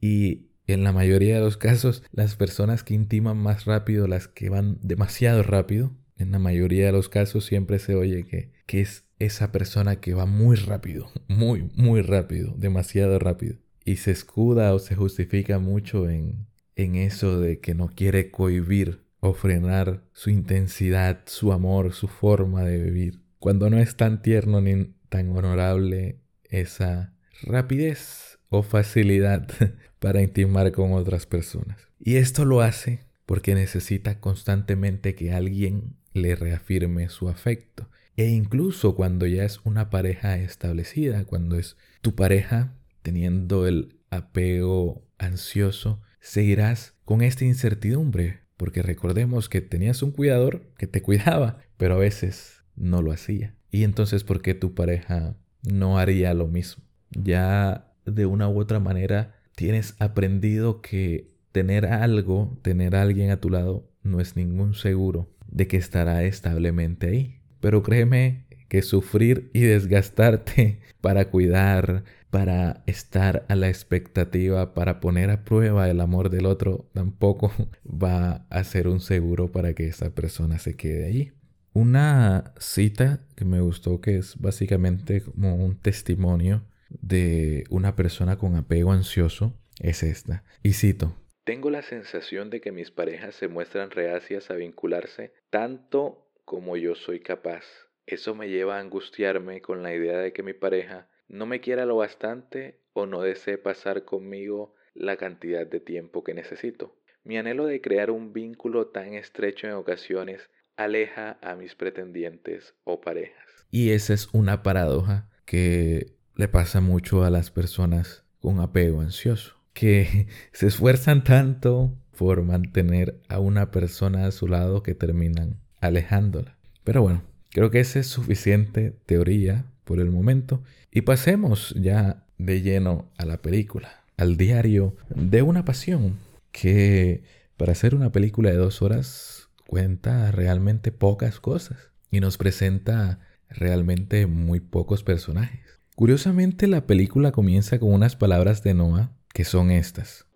y 0.00 0.48
en 0.66 0.82
la 0.82 0.90
mayoría 0.90 1.36
de 1.36 1.40
los 1.40 1.56
casos 1.56 2.02
las 2.10 2.34
personas 2.34 2.82
que 2.82 2.94
intiman 2.94 3.36
más 3.36 3.64
rápido, 3.64 4.08
las 4.08 4.26
que 4.26 4.48
van 4.48 4.76
demasiado 4.82 5.44
rápido, 5.44 5.92
en 6.18 6.32
la 6.32 6.40
mayoría 6.40 6.86
de 6.86 6.92
los 6.92 7.08
casos 7.08 7.44
siempre 7.44 7.78
se 7.78 7.94
oye 7.94 8.24
que, 8.24 8.50
que 8.66 8.80
es 8.80 9.04
esa 9.20 9.52
persona 9.52 10.00
que 10.00 10.14
va 10.14 10.26
muy 10.26 10.56
rápido, 10.56 11.12
muy, 11.28 11.70
muy 11.76 12.02
rápido, 12.02 12.54
demasiado 12.58 13.20
rápido. 13.20 13.58
Y 13.84 13.96
se 13.96 14.10
escuda 14.10 14.74
o 14.74 14.80
se 14.80 14.96
justifica 14.96 15.60
mucho 15.60 16.10
en, 16.10 16.48
en 16.74 16.96
eso 16.96 17.40
de 17.40 17.60
que 17.60 17.76
no 17.76 17.86
quiere 17.86 18.32
cohibir 18.32 19.04
o 19.20 19.32
frenar 19.32 20.02
su 20.12 20.30
intensidad, 20.30 21.20
su 21.26 21.52
amor, 21.52 21.92
su 21.92 22.08
forma 22.08 22.64
de 22.64 22.82
vivir. 22.82 23.20
cuando 23.38 23.70
no 23.70 23.78
es 23.78 23.96
tan 23.96 24.22
tierno 24.22 24.60
ni 24.60 24.95
tan 25.08 25.36
honorable 25.36 26.18
esa 26.44 27.14
rapidez 27.42 28.38
o 28.48 28.62
facilidad 28.62 29.48
para 29.98 30.22
intimar 30.22 30.72
con 30.72 30.92
otras 30.92 31.26
personas. 31.26 31.88
Y 31.98 32.16
esto 32.16 32.44
lo 32.44 32.60
hace 32.60 33.00
porque 33.26 33.54
necesita 33.54 34.20
constantemente 34.20 35.14
que 35.14 35.32
alguien 35.32 35.96
le 36.12 36.36
reafirme 36.36 37.08
su 37.08 37.28
afecto. 37.28 37.90
E 38.16 38.28
incluso 38.28 38.94
cuando 38.94 39.26
ya 39.26 39.44
es 39.44 39.60
una 39.64 39.90
pareja 39.90 40.38
establecida, 40.38 41.24
cuando 41.24 41.58
es 41.58 41.76
tu 42.00 42.14
pareja 42.14 42.74
teniendo 43.02 43.66
el 43.66 44.00
apego 44.10 45.06
ansioso, 45.18 46.00
seguirás 46.20 46.94
con 47.04 47.20
esta 47.20 47.44
incertidumbre, 47.44 48.40
porque 48.56 48.82
recordemos 48.82 49.48
que 49.48 49.60
tenías 49.60 50.02
un 50.02 50.12
cuidador 50.12 50.72
que 50.78 50.86
te 50.86 51.02
cuidaba, 51.02 51.58
pero 51.76 51.94
a 51.94 51.98
veces 51.98 52.62
no 52.74 53.02
lo 53.02 53.12
hacía. 53.12 53.55
Y 53.70 53.84
entonces, 53.84 54.24
¿por 54.24 54.42
qué 54.42 54.54
tu 54.54 54.74
pareja 54.74 55.36
no 55.62 55.98
haría 55.98 56.34
lo 56.34 56.46
mismo? 56.46 56.84
Ya 57.10 57.92
de 58.04 58.26
una 58.26 58.48
u 58.48 58.60
otra 58.60 58.80
manera 58.80 59.34
tienes 59.54 59.96
aprendido 59.98 60.80
que 60.80 61.30
tener 61.52 61.86
algo, 61.86 62.58
tener 62.62 62.94
alguien 62.94 63.30
a 63.30 63.40
tu 63.40 63.50
lado, 63.50 63.90
no 64.02 64.20
es 64.20 64.36
ningún 64.36 64.74
seguro 64.74 65.28
de 65.48 65.66
que 65.66 65.76
estará 65.76 66.24
establemente 66.24 67.08
ahí. 67.08 67.40
Pero 67.60 67.82
créeme 67.82 68.46
que 68.68 68.82
sufrir 68.82 69.50
y 69.54 69.60
desgastarte 69.60 70.80
para 71.00 71.30
cuidar, 71.30 72.04
para 72.30 72.82
estar 72.86 73.46
a 73.48 73.54
la 73.54 73.68
expectativa, 73.68 74.74
para 74.74 75.00
poner 75.00 75.30
a 75.30 75.44
prueba 75.44 75.88
el 75.88 76.00
amor 76.00 76.30
del 76.30 76.46
otro, 76.46 76.88
tampoco 76.92 77.52
va 77.84 78.46
a 78.50 78.64
ser 78.64 78.88
un 78.88 79.00
seguro 79.00 79.50
para 79.50 79.74
que 79.74 79.86
esa 79.86 80.14
persona 80.14 80.58
se 80.58 80.76
quede 80.76 81.06
allí. 81.06 81.32
Una 81.78 82.54
cita 82.58 83.20
que 83.36 83.44
me 83.44 83.60
gustó 83.60 84.00
que 84.00 84.16
es 84.16 84.40
básicamente 84.40 85.20
como 85.20 85.56
un 85.56 85.78
testimonio 85.78 86.62
de 86.88 87.64
una 87.68 87.94
persona 87.94 88.38
con 88.38 88.56
apego 88.56 88.92
ansioso 88.92 89.52
es 89.82 90.02
esta. 90.02 90.42
Y 90.62 90.72
cito, 90.72 91.14
tengo 91.44 91.68
la 91.68 91.82
sensación 91.82 92.48
de 92.48 92.62
que 92.62 92.72
mis 92.72 92.90
parejas 92.90 93.34
se 93.34 93.48
muestran 93.48 93.90
reacias 93.90 94.50
a 94.50 94.54
vincularse 94.54 95.34
tanto 95.50 96.30
como 96.46 96.78
yo 96.78 96.94
soy 96.94 97.20
capaz. 97.20 97.66
Eso 98.06 98.34
me 98.34 98.48
lleva 98.48 98.78
a 98.78 98.80
angustiarme 98.80 99.60
con 99.60 99.82
la 99.82 99.92
idea 99.92 100.16
de 100.16 100.32
que 100.32 100.42
mi 100.42 100.54
pareja 100.54 101.10
no 101.28 101.44
me 101.44 101.60
quiera 101.60 101.84
lo 101.84 101.96
bastante 101.96 102.80
o 102.94 103.04
no 103.04 103.20
desee 103.20 103.58
pasar 103.58 104.06
conmigo 104.06 104.74
la 104.94 105.18
cantidad 105.18 105.66
de 105.66 105.80
tiempo 105.80 106.24
que 106.24 106.32
necesito. 106.32 106.96
Mi 107.22 107.36
anhelo 107.36 107.66
de 107.66 107.82
crear 107.82 108.10
un 108.10 108.32
vínculo 108.32 108.86
tan 108.86 109.12
estrecho 109.12 109.66
en 109.66 109.74
ocasiones 109.74 110.48
aleja 110.76 111.38
a 111.42 111.54
mis 111.54 111.74
pretendientes 111.74 112.74
o 112.84 113.00
parejas. 113.00 113.44
Y 113.70 113.90
esa 113.90 114.14
es 114.14 114.28
una 114.32 114.62
paradoja 114.62 115.28
que 115.44 116.12
le 116.34 116.48
pasa 116.48 116.80
mucho 116.80 117.24
a 117.24 117.30
las 117.30 117.50
personas 117.50 118.24
con 118.40 118.60
apego 118.60 119.00
ansioso 119.00 119.56
que 119.76 120.26
se 120.52 120.66
esfuerzan 120.66 121.22
tanto 121.22 121.94
por 122.18 122.42
mantener 122.42 123.20
a 123.28 123.38
una 123.38 123.70
persona 123.70 124.26
a 124.26 124.32
su 124.32 124.48
lado 124.48 124.82
que 124.82 124.94
terminan 124.94 125.60
alejándola. 125.80 126.56
Pero 126.82 127.02
bueno, 127.02 127.22
creo 127.50 127.70
que 127.70 127.80
esa 127.80 128.00
es 128.00 128.06
suficiente 128.06 128.96
teoría 129.04 129.66
por 129.84 130.00
el 130.00 130.10
momento 130.10 130.62
y 130.90 131.02
pasemos 131.02 131.74
ya 131.78 132.24
de 132.38 132.62
lleno 132.62 133.10
a 133.18 133.26
la 133.26 133.42
película, 133.42 134.02
al 134.16 134.36
diario 134.36 134.96
de 135.10 135.42
una 135.42 135.64
pasión 135.64 136.18
que 136.52 137.22
para 137.56 137.72
hacer 137.72 137.94
una 137.94 138.12
película 138.12 138.50
de 138.50 138.56
dos 138.56 138.82
horas 138.82 139.45
cuenta 139.66 140.30
realmente 140.30 140.92
pocas 140.92 141.40
cosas 141.40 141.92
y 142.10 142.20
nos 142.20 142.38
presenta 142.38 143.20
realmente 143.48 144.26
muy 144.26 144.60
pocos 144.60 145.02
personajes. 145.02 145.80
Curiosamente 145.94 146.66
la 146.66 146.86
película 146.86 147.32
comienza 147.32 147.78
con 147.78 147.92
unas 147.92 148.16
palabras 148.16 148.62
de 148.62 148.74
Noah 148.74 149.12
que 149.32 149.44
son 149.44 149.70
estas. 149.70 150.26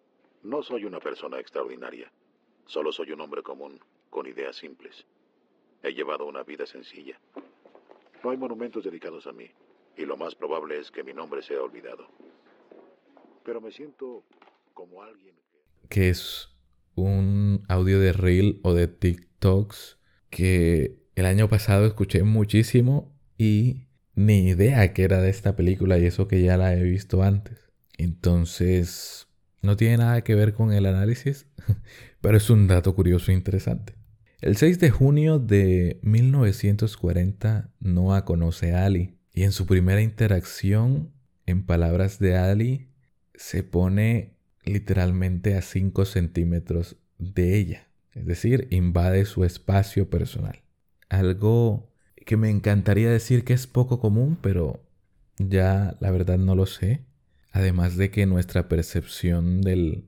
No 0.42 0.62
soy 0.62 0.84
una 0.84 1.00
persona 1.00 1.38
extraordinaria, 1.38 2.10
solo 2.66 2.92
soy 2.92 3.12
un 3.12 3.20
hombre 3.20 3.42
común, 3.42 3.78
con 4.08 4.26
ideas 4.26 4.56
simples. 4.56 5.06
He 5.82 5.92
llevado 5.92 6.26
una 6.26 6.42
vida 6.42 6.66
sencilla. 6.66 7.20
No 8.22 8.30
hay 8.30 8.37
monumentos 8.37 8.84
dedicados 8.84 9.26
a 9.26 9.32
mí, 9.32 9.50
y 9.96 10.04
lo 10.04 10.16
más 10.16 10.34
probable 10.34 10.78
es 10.78 10.90
que 10.90 11.04
mi 11.04 11.12
nombre 11.12 11.42
sea 11.42 11.62
olvidado. 11.62 12.08
Pero 13.44 13.60
me 13.60 13.70
siento 13.70 14.25
como 14.75 15.02
alguien 15.02 15.34
que... 15.90 16.08
es 16.08 16.49
un 16.94 17.64
audio 17.68 18.00
de 18.00 18.12
Reel 18.12 18.61
o 18.62 18.75
de 18.75 18.88
TikToks 18.88 19.99
que 20.30 21.00
el 21.14 21.26
año 21.26 21.49
pasado 21.49 21.87
escuché 21.87 22.23
muchísimo 22.23 23.14
y 23.37 23.87
ni 24.14 24.49
idea 24.49 24.92
que 24.92 25.04
era 25.04 25.20
de 25.20 25.30
esta 25.30 25.56
película 25.56 25.99
y 25.99 26.06
eso 26.06 26.28
que 26.28 26.42
ya 26.42 26.56
la 26.56 26.75
he 26.75 26.82
visto 26.82 27.23
antes. 27.23 27.59
Entonces, 27.99 29.28
no 29.62 29.76
tiene 29.76 29.99
nada 29.99 30.23
que 30.23 30.35
ver 30.35 30.54
con 30.54 30.73
el 30.73 30.87
análisis, 30.87 31.47
pero 32.20 32.37
es 32.37 32.49
un 32.50 32.66
dato 32.66 32.94
curioso 32.94 33.30
e 33.30 33.35
interesante. 33.35 33.94
El 34.40 34.56
6 34.56 34.78
de 34.78 34.90
junio 34.90 35.38
de 35.38 36.00
1940, 36.02 37.70
Noah 37.80 38.25
conoce 38.25 38.73
a 38.73 38.87
Ali 38.87 39.18
y 39.35 39.42
en 39.42 39.52
su 39.52 39.66
primera 39.66 40.00
interacción, 40.00 41.12
en 41.44 41.66
palabras 41.66 42.18
de 42.18 42.37
Ali, 42.37 42.88
se 43.35 43.62
pone 43.62 44.38
literalmente 44.64 45.57
a 45.57 45.62
5 45.62 46.05
centímetros 46.05 46.97
de 47.19 47.57
ella, 47.57 47.88
es 48.14 48.26
decir, 48.26 48.67
invade 48.71 49.25
su 49.25 49.45
espacio 49.45 50.11
personal. 50.11 50.62
Algo 51.09 51.90
que 52.26 52.37
me 52.37 52.50
encantaría 52.50 53.11
decir 53.11 53.45
que 53.45 53.52
es 53.52 53.67
poco 53.67 54.00
común, 54.00 54.38
pero 54.40 54.85
ya 55.38 55.97
la 56.00 56.11
verdad 56.11 56.38
no 56.38 56.55
lo 56.55 56.67
sé. 56.67 57.05
Además 57.52 57.97
de 57.97 58.11
que 58.11 58.26
nuestra 58.26 58.69
percepción 58.69 59.61
del 59.62 60.07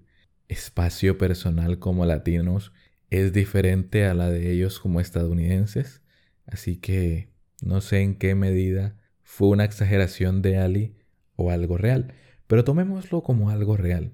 espacio 0.48 1.18
personal 1.18 1.78
como 1.78 2.06
latinos 2.06 2.72
es 3.10 3.32
diferente 3.32 4.06
a 4.06 4.14
la 4.14 4.30
de 4.30 4.52
ellos 4.52 4.78
como 4.78 5.00
estadounidenses. 5.00 6.02
Así 6.46 6.76
que 6.76 7.32
no 7.60 7.80
sé 7.80 8.00
en 8.00 8.14
qué 8.14 8.34
medida 8.34 8.96
fue 9.22 9.48
una 9.48 9.64
exageración 9.64 10.42
de 10.42 10.58
Ali 10.58 10.96
o 11.36 11.50
algo 11.50 11.76
real. 11.76 12.14
Pero 12.46 12.64
tomémoslo 12.64 13.22
como 13.22 13.50
algo 13.50 13.76
real. 13.76 14.12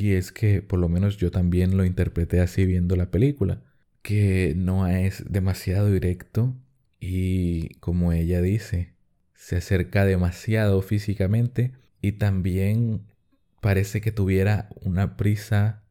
Y 0.00 0.14
es 0.14 0.32
que 0.32 0.62
por 0.62 0.78
lo 0.78 0.88
menos 0.88 1.18
yo 1.18 1.30
también 1.30 1.76
lo 1.76 1.84
interpreté 1.84 2.40
así 2.40 2.64
viendo 2.64 2.96
la 2.96 3.10
película. 3.10 3.60
Que 4.00 4.54
no 4.56 4.86
es 4.86 5.30
demasiado 5.30 5.92
directo 5.92 6.56
y 6.98 7.74
como 7.80 8.12
ella 8.12 8.40
dice, 8.40 8.94
se 9.34 9.56
acerca 9.56 10.06
demasiado 10.06 10.80
físicamente 10.80 11.72
y 12.00 12.12
también 12.12 13.02
parece 13.60 14.00
que 14.00 14.10
tuviera 14.10 14.70
una 14.80 15.18
prisa 15.18 15.82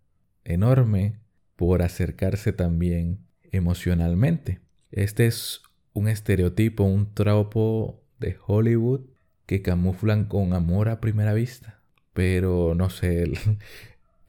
enorme 0.44 1.20
por 1.56 1.84
acercarse 1.84 2.52
también 2.52 3.20
emocionalmente. 3.52 4.60
Este 4.92 5.28
es 5.28 5.62
un 5.94 6.08
estereotipo, 6.08 6.84
un 6.84 7.14
tropo 7.14 8.02
de 8.20 8.38
Hollywood 8.44 9.02
que 9.46 9.62
camuflan 9.62 10.26
con 10.26 10.54
amor 10.54 10.90
a 10.90 11.00
primera 11.00 11.34
vista. 11.34 11.80
Pero 12.14 12.74
no 12.74 12.90
sé, 12.90 13.32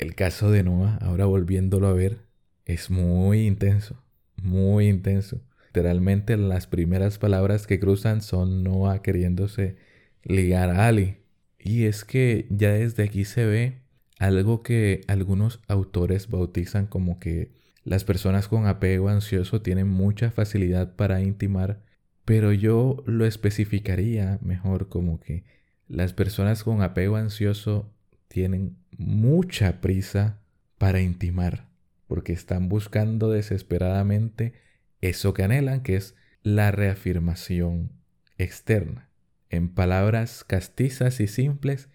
el, 0.00 0.14
caso 0.14 0.50
de 0.50 0.62
Noah, 0.62 0.98
ahora 1.00 1.26
volviéndolo 1.26 1.88
a 1.88 1.92
ver, 1.92 2.18
es 2.64 2.90
muy 2.90 3.46
intenso, 3.46 4.02
muy 4.36 4.88
intenso. 4.88 5.40
Literalmente 5.66 6.36
las 6.36 6.66
primeras 6.66 7.18
palabras 7.18 7.66
que 7.66 7.78
cruzan 7.78 8.22
son 8.22 8.64
Noah 8.64 9.02
queriéndose 9.02 9.76
ligar 10.24 10.70
a 10.70 10.86
Ali. 10.86 11.18
Y 11.58 11.84
es 11.84 12.04
que 12.04 12.46
ya 12.50 12.72
desde 12.72 13.04
aquí 13.04 13.24
se 13.24 13.44
ve 13.44 13.82
algo 14.18 14.62
que 14.62 15.02
algunos 15.06 15.60
autores 15.68 16.28
bautizan 16.28 16.86
como 16.86 17.18
que 17.18 17.52
las 17.84 18.04
personas 18.04 18.48
con 18.48 18.66
apego 18.66 19.08
ansioso 19.08 19.62
tienen 19.62 19.88
mucha 19.88 20.30
facilidad 20.30 20.94
para 20.96 21.22
intimar, 21.22 21.82
pero 22.24 22.52
yo 22.52 23.02
lo 23.06 23.24
especificaría 23.24 24.38
mejor 24.42 24.88
como 24.88 25.20
que 25.20 25.44
las 25.88 26.12
personas 26.12 26.62
con 26.62 26.82
apego 26.82 27.16
ansioso 27.16 27.92
tienen 28.30 28.76
mucha 28.96 29.80
prisa 29.80 30.38
para 30.78 31.00
intimar, 31.00 31.68
porque 32.06 32.32
están 32.32 32.68
buscando 32.68 33.28
desesperadamente 33.28 34.52
eso 35.00 35.34
que 35.34 35.42
anhelan, 35.42 35.82
que 35.82 35.96
es 35.96 36.14
la 36.44 36.70
reafirmación 36.70 37.90
externa 38.38 39.08
en 39.48 39.68
palabras 39.68 40.44
castizas 40.44 41.18
y 41.18 41.26
simples, 41.26 41.88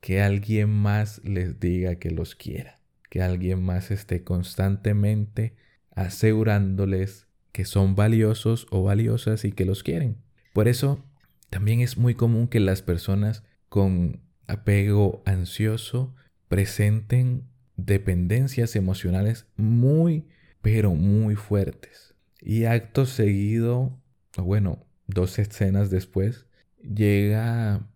que 0.00 0.20
alguien 0.20 0.68
más 0.68 1.24
les 1.24 1.58
diga 1.58 1.94
que 1.94 2.10
los 2.10 2.34
quiera, 2.34 2.80
que 3.08 3.22
alguien 3.22 3.62
más 3.62 3.90
esté 3.90 4.22
constantemente 4.22 5.56
asegurándoles 5.92 7.26
que 7.50 7.64
son 7.64 7.96
valiosos 7.96 8.66
o 8.70 8.82
valiosas 8.82 9.46
y 9.46 9.52
que 9.52 9.64
los 9.64 9.82
quieren. 9.82 10.18
Por 10.52 10.68
eso 10.68 11.02
también 11.48 11.80
es 11.80 11.96
muy 11.96 12.14
común 12.14 12.46
que 12.46 12.60
las 12.60 12.82
personas 12.82 13.42
con 13.70 14.27
apego 14.48 15.22
ansioso 15.24 16.14
presenten 16.48 17.44
dependencias 17.76 18.74
emocionales 18.74 19.46
muy, 19.56 20.26
pero 20.60 20.94
muy 20.94 21.36
fuertes. 21.36 22.14
Y 22.40 22.64
acto 22.64 23.06
seguido, 23.06 23.98
o 24.36 24.42
bueno, 24.42 24.84
dos 25.06 25.38
escenas 25.38 25.90
después, 25.90 26.46
llega 26.82 27.88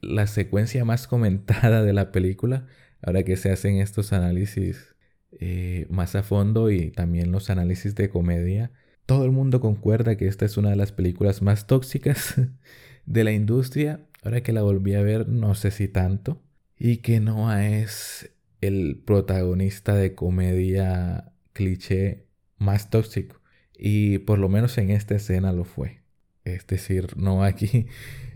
la 0.00 0.26
secuencia 0.26 0.84
más 0.84 1.06
comentada 1.06 1.82
de 1.82 1.92
la 1.92 2.10
película, 2.12 2.66
ahora 3.02 3.22
que 3.22 3.36
se 3.36 3.50
hacen 3.50 3.76
estos 3.76 4.12
análisis 4.12 4.96
eh, 5.40 5.86
más 5.90 6.14
a 6.14 6.22
fondo 6.22 6.70
y 6.70 6.90
también 6.90 7.30
los 7.32 7.50
análisis 7.50 7.94
de 7.94 8.08
comedia. 8.08 8.72
Todo 9.06 9.24
el 9.24 9.30
mundo 9.30 9.60
concuerda 9.60 10.16
que 10.16 10.26
esta 10.26 10.44
es 10.44 10.56
una 10.56 10.70
de 10.70 10.76
las 10.76 10.92
películas 10.92 11.42
más 11.42 11.66
tóxicas 11.66 12.34
de 13.06 13.24
la 13.24 13.32
industria. 13.32 14.00
Ahora 14.22 14.42
que 14.42 14.52
la 14.52 14.62
volví 14.62 14.94
a 14.94 15.02
ver, 15.02 15.28
no 15.28 15.54
sé 15.54 15.70
si 15.70 15.88
tanto. 15.88 16.40
Y 16.78 16.98
que 16.98 17.20
Noah 17.20 17.66
es 17.68 18.30
el 18.60 19.02
protagonista 19.04 19.94
de 19.94 20.14
comedia 20.14 21.32
cliché 21.52 22.26
más 22.58 22.90
tóxico. 22.90 23.40
Y 23.76 24.18
por 24.18 24.38
lo 24.38 24.48
menos 24.48 24.76
en 24.78 24.90
esta 24.90 25.14
escena 25.14 25.52
lo 25.52 25.64
fue. 25.64 26.02
Es 26.44 26.66
decir, 26.66 27.16
no 27.16 27.44
aquí, 27.44 27.86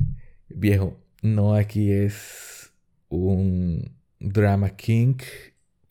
viejo, 0.49 1.01
no 1.23 1.55
aquí 1.55 1.91
es 1.91 2.73
un 3.09 3.93
drama 4.21 4.71
king, 4.77 5.17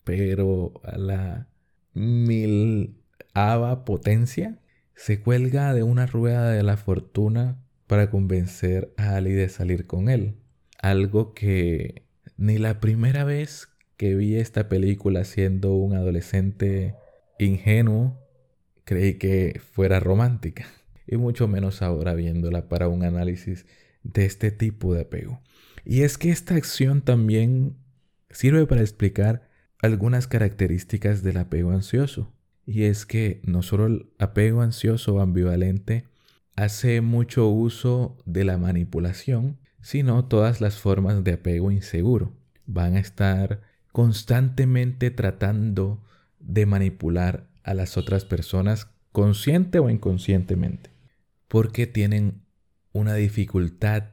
pero 0.04 0.72
a 0.84 0.96
la 0.96 1.48
mil 1.94 2.96
potencia 3.84 4.58
se 4.94 5.20
cuelga 5.20 5.74
de 5.74 5.82
una 5.82 6.06
rueda 6.06 6.50
de 6.50 6.62
la 6.62 6.76
fortuna 6.76 7.61
para 7.92 8.08
convencer 8.08 8.94
a 8.96 9.16
Ali 9.16 9.32
de 9.32 9.50
salir 9.50 9.86
con 9.86 10.08
él. 10.08 10.36
Algo 10.78 11.34
que 11.34 12.06
ni 12.38 12.56
la 12.56 12.80
primera 12.80 13.22
vez 13.24 13.68
que 13.98 14.14
vi 14.14 14.36
esta 14.36 14.70
película 14.70 15.24
siendo 15.24 15.74
un 15.74 15.94
adolescente 15.94 16.94
ingenuo 17.38 18.18
creí 18.84 19.18
que 19.18 19.60
fuera 19.74 20.00
romántica. 20.00 20.64
Y 21.06 21.18
mucho 21.18 21.48
menos 21.48 21.82
ahora 21.82 22.14
viéndola 22.14 22.66
para 22.66 22.88
un 22.88 23.04
análisis 23.04 23.66
de 24.04 24.24
este 24.24 24.50
tipo 24.50 24.94
de 24.94 25.02
apego. 25.02 25.42
Y 25.84 26.00
es 26.00 26.16
que 26.16 26.30
esta 26.30 26.54
acción 26.54 27.02
también 27.02 27.76
sirve 28.30 28.64
para 28.64 28.80
explicar 28.80 29.50
algunas 29.82 30.28
características 30.28 31.22
del 31.22 31.36
apego 31.36 31.72
ansioso. 31.72 32.32
Y 32.64 32.84
es 32.84 33.04
que 33.04 33.42
no 33.44 33.60
solo 33.60 33.84
el 33.84 34.06
apego 34.18 34.62
ansioso 34.62 35.20
ambivalente 35.20 36.06
hace 36.56 37.00
mucho 37.00 37.48
uso 37.48 38.16
de 38.24 38.44
la 38.44 38.58
manipulación, 38.58 39.58
sino 39.80 40.26
todas 40.26 40.60
las 40.60 40.78
formas 40.78 41.24
de 41.24 41.34
apego 41.34 41.70
inseguro. 41.70 42.32
Van 42.66 42.96
a 42.96 43.00
estar 43.00 43.62
constantemente 43.92 45.10
tratando 45.10 46.02
de 46.38 46.66
manipular 46.66 47.48
a 47.62 47.74
las 47.74 47.96
otras 47.96 48.24
personas 48.24 48.88
consciente 49.12 49.78
o 49.78 49.90
inconscientemente, 49.90 50.90
porque 51.48 51.86
tienen 51.86 52.42
una 52.92 53.14
dificultad, 53.14 54.04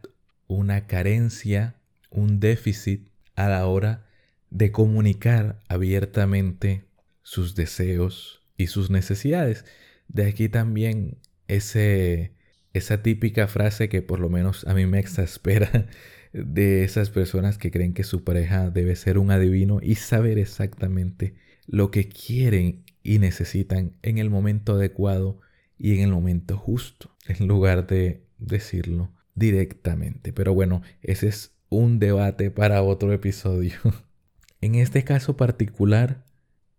una 0.48 0.88
carencia, 0.88 1.76
un 2.10 2.40
déficit 2.40 3.10
a 3.36 3.48
la 3.48 3.66
hora 3.68 4.06
de 4.50 4.72
comunicar 4.72 5.60
abiertamente 5.68 6.86
sus 7.22 7.56
deseos 7.56 8.42
y 8.58 8.68
sus 8.68 8.90
necesidades. 8.90 9.66
De 10.08 10.26
aquí 10.28 10.50
también 10.50 11.20
ese, 11.50 12.32
esa 12.74 13.02
típica 13.02 13.48
frase 13.48 13.90
que 13.90 14.02
por 14.02 14.20
lo 14.20 14.30
menos 14.30 14.66
a 14.68 14.74
mí 14.74 14.86
me 14.86 15.00
exaspera 15.00 15.88
de 16.34 16.84
esas 16.84 17.10
personas 17.10 17.58
que 17.58 17.72
creen 17.72 17.94
que 17.94 18.04
su 18.04 18.24
pareja 18.24 18.70
debe 18.70 18.96
ser 18.96 19.18
un 19.18 19.32
adivino 19.32 19.80
y 19.82 19.96
saber 19.96 20.38
exactamente 20.38 21.36
lo 21.66 21.92
que 21.92 22.08
quieren 22.08 22.84
y 23.04 23.20
necesitan 23.20 23.94
en 24.04 24.18
el 24.20 24.30
momento 24.30 24.74
adecuado 24.74 25.42
y 25.78 25.96
en 25.96 26.02
el 26.02 26.12
momento 26.12 26.58
justo, 26.58 27.16
en 27.28 27.48
lugar 27.48 27.88
de 27.88 28.24
decirlo 28.38 29.12
directamente. 29.36 30.34
Pero 30.34 30.54
bueno, 30.54 30.82
ese 31.02 31.28
es 31.28 31.54
un 31.70 32.00
debate 32.00 32.52
para 32.52 32.84
otro 32.84 33.12
episodio. 33.12 33.78
en 34.62 34.76
este 34.76 35.04
caso 35.04 35.38
particular, 35.38 36.26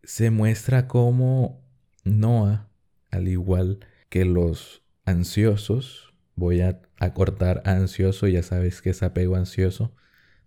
se 0.02 0.30
muestra 0.30 0.87
cómo 0.87 1.61
Noah, 2.04 2.68
al 3.11 3.28
igual 3.28 3.80
que 4.10 4.26
los 4.26 4.82
ansiosos, 5.06 6.12
voy 6.34 6.60
a 6.60 6.82
acortar 6.98 7.62
ansioso, 7.64 8.28
ya 8.28 8.42
sabes 8.42 8.82
que 8.82 8.90
es 8.90 9.02
apego 9.02 9.36
ansioso, 9.36 9.94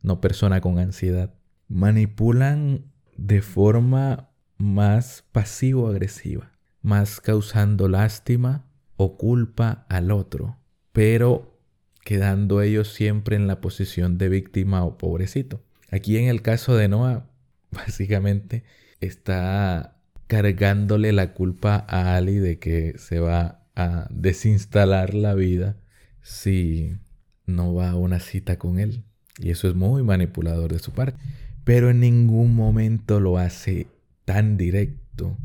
no 0.04 0.22
persona 0.22 0.62
con 0.62 0.78
ansiedad, 0.78 1.34
manipulan 1.68 2.86
de 3.18 3.42
forma 3.42 4.30
más 4.58 5.24
pasivo-agresiva, 5.32 6.52
más 6.82 7.20
causando 7.22 7.88
lástima 7.88 8.68
o 8.98 9.18
culpa 9.18 9.86
al 9.90 10.12
otro, 10.12 10.58
pero 10.92 11.60
quedando 12.04 12.62
ellos 12.62 12.90
siempre 12.90 13.36
en 13.36 13.48
la 13.48 13.62
posición 13.62 14.18
de 14.18 14.30
víctima 14.30 14.84
o 14.84 14.98
pobrecito. 14.98 15.64
Aquí 15.90 16.18
en 16.18 16.28
el 16.28 16.42
caso 16.42 16.76
de 16.76 16.90
Noah, 16.90 17.30
básicamente 17.72 18.64
está 19.00 19.93
cargándole 20.34 21.14
la 21.14 21.36
culpa 21.36 21.86
a 21.88 22.16
Ali 22.16 22.40
de 22.40 22.58
que 22.58 22.98
se 22.98 23.20
va 23.20 23.68
a 23.76 24.08
desinstalar 24.10 25.14
la 25.14 25.36
vida 25.36 25.78
si 26.24 26.98
no 27.46 27.76
va 27.76 27.92
a 27.92 27.96
una 27.96 28.20
cita 28.20 28.58
con 28.58 28.80
él. 28.80 29.04
Y 29.38 29.52
eso 29.52 29.68
es 29.68 29.76
muy 29.76 30.02
manipulador 30.02 30.74
de 30.74 30.80
su 30.80 30.92
parte. 30.92 31.20
Pero 31.64 31.92
en 31.92 32.00
ningún 32.00 32.56
momento 32.56 33.20
lo 33.20 33.38
hace 33.38 33.86
tan 34.26 34.58
directo. 34.58 35.38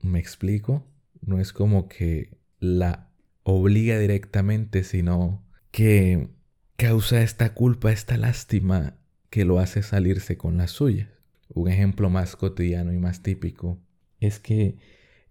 ¿Me 0.00 0.18
explico? 0.18 0.82
No 1.20 1.38
es 1.38 1.52
como 1.52 1.88
que 1.88 2.30
la 2.58 3.10
obliga 3.42 3.98
directamente, 3.98 4.82
sino 4.82 5.44
que 5.72 6.30
causa 6.76 7.20
esta 7.20 7.52
culpa, 7.52 7.92
esta 7.92 8.16
lástima 8.16 8.94
que 9.28 9.44
lo 9.44 9.58
hace 9.58 9.82
salirse 9.82 10.38
con 10.38 10.56
las 10.56 10.70
suyas. 10.70 11.10
Un 11.52 11.68
ejemplo 11.68 12.08
más 12.08 12.34
cotidiano 12.34 12.94
y 12.94 12.98
más 12.98 13.22
típico 13.22 13.78
es 14.26 14.40
que 14.40 14.76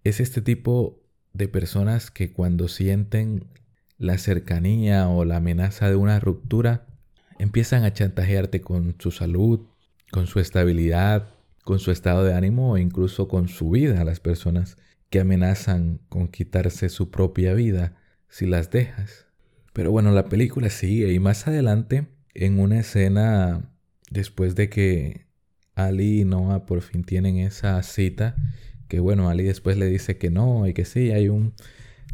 es 0.04 0.20
este 0.20 0.42
tipo 0.42 1.00
de 1.32 1.48
personas 1.48 2.10
que 2.10 2.32
cuando 2.32 2.68
sienten 2.68 3.44
la 3.98 4.18
cercanía 4.18 5.08
o 5.08 5.24
la 5.24 5.36
amenaza 5.36 5.88
de 5.88 5.96
una 5.96 6.20
ruptura, 6.20 6.86
empiezan 7.38 7.84
a 7.84 7.92
chantajearte 7.92 8.60
con 8.60 8.96
su 8.98 9.10
salud, 9.10 9.60
con 10.10 10.26
su 10.26 10.40
estabilidad, 10.40 11.28
con 11.64 11.78
su 11.78 11.90
estado 11.90 12.24
de 12.24 12.34
ánimo 12.34 12.72
o 12.72 12.78
incluso 12.78 13.28
con 13.28 13.48
su 13.48 13.70
vida 13.70 14.00
a 14.00 14.04
las 14.04 14.20
personas 14.20 14.76
que 15.10 15.20
amenazan 15.20 16.00
con 16.08 16.28
quitarse 16.28 16.88
su 16.88 17.10
propia 17.10 17.54
vida 17.54 17.96
si 18.28 18.46
las 18.46 18.70
dejas. 18.70 19.26
Pero 19.72 19.90
bueno, 19.90 20.10
la 20.10 20.26
película 20.26 20.70
sigue 20.70 21.12
y 21.12 21.18
más 21.18 21.46
adelante, 21.46 22.06
en 22.34 22.58
una 22.58 22.80
escena 22.80 23.70
después 24.10 24.54
de 24.54 24.68
que 24.68 25.26
Ali 25.74 26.20
y 26.20 26.24
Noah 26.24 26.66
por 26.66 26.82
fin 26.82 27.04
tienen 27.04 27.38
esa 27.38 27.82
cita, 27.82 28.36
que 28.92 29.00
bueno, 29.00 29.30
Ali 29.30 29.44
después 29.44 29.78
le 29.78 29.86
dice 29.86 30.18
que 30.18 30.28
no 30.28 30.66
y 30.66 30.74
que 30.74 30.84
sí, 30.84 31.12
hay 31.12 31.30
un 31.30 31.54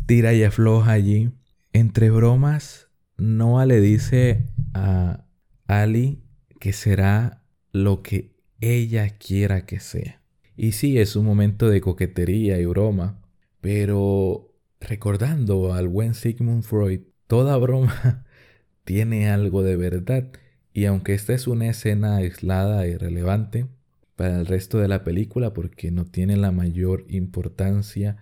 tira 0.07 0.33
y 0.33 0.45
afloja 0.45 0.93
allí. 0.93 1.33
Entre 1.73 2.09
bromas, 2.09 2.87
Noah 3.17 3.67
le 3.67 3.81
dice 3.81 4.47
a 4.75 5.25
Ali 5.67 6.23
que 6.61 6.73
será 6.73 7.43
lo 7.73 8.05
que 8.05 8.37
ella 8.61 9.09
quiera 9.19 9.67
que 9.67 9.81
sea. 9.81 10.23
Y 10.57 10.71
sí, 10.71 11.01
es 11.01 11.17
un 11.17 11.25
momento 11.25 11.69
de 11.69 11.81
coquetería 11.81 12.61
y 12.61 12.67
broma, 12.67 13.21
pero 13.61 14.55
recordando 14.79 15.75
al 15.75 15.88
buen 15.88 16.14
Sigmund 16.14 16.62
Freud, 16.62 17.01
toda 17.27 17.57
broma 17.57 18.25
tiene 18.85 19.29
algo 19.29 19.64
de 19.64 19.75
verdad, 19.75 20.31
y 20.73 20.85
aunque 20.85 21.14
esta 21.14 21.35
es 21.35 21.49
una 21.49 21.71
escena 21.71 22.19
aislada 22.19 22.87
y 22.87 22.97
relevante 22.97 23.67
para 24.18 24.40
el 24.40 24.46
resto 24.46 24.78
de 24.78 24.88
la 24.88 25.04
película 25.04 25.54
porque 25.54 25.92
no 25.92 26.04
tiene 26.04 26.37
la 26.37 26.50
mayor 26.50 27.04
importancia 27.09 28.16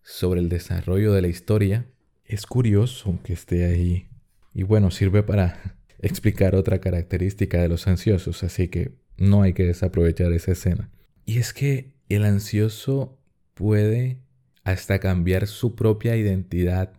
sobre 0.00 0.38
el 0.38 0.48
desarrollo 0.48 1.12
de 1.12 1.22
la 1.22 1.26
historia, 1.26 1.86
es 2.24 2.46
curioso 2.46 3.18
que 3.24 3.32
esté 3.32 3.64
ahí. 3.64 4.06
Y 4.54 4.62
bueno, 4.62 4.92
sirve 4.92 5.24
para 5.24 5.76
explicar 5.98 6.54
otra 6.54 6.78
característica 6.80 7.60
de 7.60 7.68
los 7.68 7.88
ansiosos, 7.88 8.44
así 8.44 8.68
que 8.68 8.92
no 9.16 9.42
hay 9.42 9.52
que 9.52 9.66
desaprovechar 9.66 10.32
esa 10.32 10.52
escena. 10.52 10.88
Y 11.26 11.38
es 11.38 11.52
que 11.52 11.94
el 12.08 12.24
ansioso 12.24 13.18
puede 13.54 14.20
hasta 14.62 15.00
cambiar 15.00 15.48
su 15.48 15.74
propia 15.74 16.14
identidad 16.14 16.92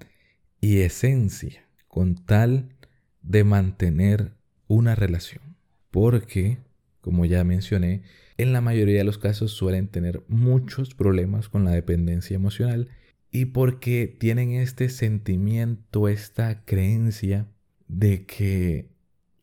y 0.59 0.81
esencia 0.81 1.65
con 1.87 2.15
tal 2.25 2.75
de 3.21 3.45
mantener 3.45 4.33
una 4.67 4.93
relación. 4.93 5.55
Porque, 5.89 6.57
como 7.01 7.25
ya 7.25 7.43
mencioné, 7.43 8.03
en 8.37 8.53
la 8.53 8.61
mayoría 8.61 8.99
de 8.99 9.03
los 9.03 9.17
casos 9.17 9.51
suelen 9.51 9.87
tener 9.87 10.23
muchos 10.27 10.95
problemas 10.95 11.49
con 11.49 11.65
la 11.65 11.71
dependencia 11.71 12.35
emocional 12.35 12.89
y 13.31 13.45
porque 13.45 14.07
tienen 14.07 14.51
este 14.51 14.89
sentimiento, 14.89 16.07
esta 16.07 16.63
creencia 16.65 17.47
de 17.87 18.25
que 18.25 18.89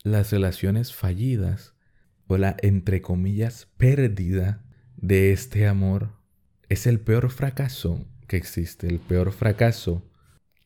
las 0.02 0.32
relaciones 0.32 0.94
fallidas 0.94 1.74
o 2.26 2.38
la, 2.38 2.56
entre 2.62 3.00
comillas, 3.02 3.68
pérdida 3.76 4.64
de 4.96 5.32
este 5.32 5.66
amor 5.66 6.12
es 6.68 6.86
el 6.86 7.00
peor 7.00 7.30
fracaso 7.30 8.06
que 8.26 8.36
existe, 8.36 8.88
el 8.88 8.98
peor 8.98 9.32
fracaso 9.32 10.08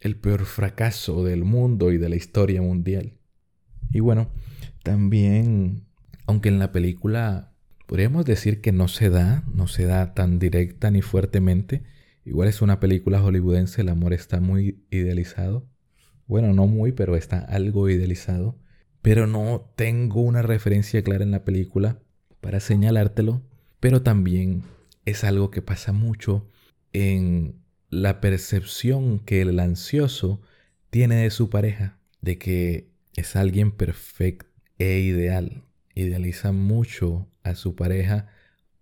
el 0.03 0.17
peor 0.17 0.45
fracaso 0.47 1.23
del 1.25 1.45
mundo 1.45 1.93
y 1.93 1.97
de 1.99 2.09
la 2.09 2.17
historia 2.17 2.61
mundial. 2.61 3.13
Y 3.93 4.01
bueno, 4.01 4.31
también, 4.83 5.87
aunque 6.27 6.49
en 6.49 6.59
la 6.59 6.73
película 6.73 7.53
podríamos 7.87 8.25
decir 8.25 8.61
que 8.61 8.73
no 8.73 8.89
se 8.89 9.11
da, 9.11 9.45
no 9.55 9.69
se 9.69 9.85
da 9.85 10.15
tan 10.15 10.39
directa 10.39 10.91
ni 10.91 11.03
fuertemente, 11.03 11.83
igual 12.25 12.49
es 12.49 12.63
una 12.63 12.81
película 12.81 13.21
hollywoodense, 13.21 13.83
el 13.83 13.89
amor 13.89 14.13
está 14.13 14.41
muy 14.41 14.85
idealizado. 14.91 15.67
Bueno, 16.27 16.55
no 16.55 16.67
muy, 16.67 16.93
pero 16.93 17.17
está 17.17 17.41
algo 17.41 17.91
idealizado. 17.91 18.59
Pero 19.03 19.27
no 19.27 19.73
tengo 19.77 20.23
una 20.23 20.43
referencia 20.43 21.03
clara 21.03 21.25
en 21.25 21.33
la 21.33 21.45
película 21.45 21.99
para 22.41 22.61
señalártelo. 22.61 23.43
Pero 23.81 24.03
también 24.03 24.63
es 25.05 25.25
algo 25.25 25.51
que 25.51 25.61
pasa 25.61 25.93
mucho 25.93 26.49
en 26.93 27.57
la 27.91 28.21
percepción 28.21 29.19
que 29.19 29.43
el 29.43 29.59
ansioso 29.59 30.41
tiene 30.91 31.17
de 31.17 31.31
su 31.31 31.51
pareja, 31.51 31.99
de 32.21 32.39
que 32.39 32.89
es 33.17 33.37
alguien 33.37 33.73
perfecto 33.73 34.47
e 34.79 35.01
ideal. 35.01 35.65
Idealiza 35.95 36.53
mucho 36.53 37.29
a 37.43 37.55
su 37.55 37.75
pareja 37.75 38.29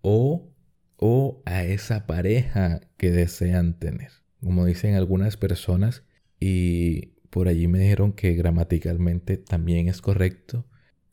o, 0.01 0.49
o 0.97 1.41
a 1.45 1.63
esa 1.63 2.07
pareja 2.07 2.81
que 2.97 3.11
desean 3.11 3.77
tener. 3.79 4.11
Como 4.41 4.65
dicen 4.65 4.95
algunas 4.95 5.37
personas, 5.37 6.03
y 6.39 7.13
por 7.29 7.47
allí 7.47 7.67
me 7.67 7.79
dijeron 7.79 8.13
que 8.13 8.33
gramaticalmente 8.33 9.37
también 9.37 9.87
es 9.87 10.01
correcto, 10.01 10.65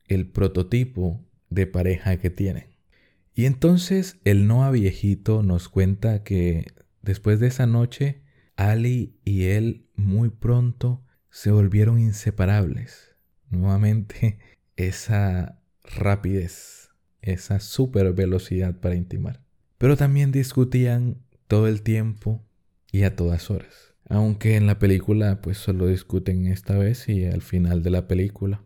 el 0.07 0.27
prototipo 0.27 1.25
de 1.51 1.67
pareja 1.67 2.17
que 2.17 2.31
tienen. 2.31 2.67
Y 3.35 3.45
entonces 3.45 4.17
el 4.25 4.47
Noah 4.47 4.71
viejito 4.71 5.43
nos 5.43 5.69
cuenta 5.69 6.25
que 6.25 6.65
Después 7.09 7.41
de 7.41 7.47
esa 7.47 7.67
noche, 7.67 8.21
Ali 8.57 9.19
y 9.25 9.45
él 9.45 9.87
muy 9.95 10.29
pronto 10.29 11.03
se 11.31 11.51
volvieron 11.51 11.99
inseparables. 11.99 13.17
Nuevamente, 13.49 14.39
esa 14.77 15.58
rapidez, 15.97 16.91
esa 17.23 17.61
super 17.61 18.13
velocidad 18.13 18.79
para 18.79 18.95
intimar. 18.95 19.41
Pero 19.79 19.97
también 19.97 20.33
discutían 20.33 21.19
todo 21.47 21.67
el 21.69 21.83
tiempo 21.83 22.45
y 22.93 23.03
a 23.03 23.17
todas 23.17 23.51
horas. 23.51 23.95
Aunque 24.09 24.57
en 24.57 24.67
la 24.67 24.79
película 24.79 25.41
pues 25.43 25.59
solo 25.59 25.87
discuten 25.87 26.47
esta 26.47 26.77
vez 26.79 27.09
y 27.09 27.27
al 27.27 27.43
final 27.43 27.83
de 27.83 27.91
la 27.91 28.09
película. 28.09 28.63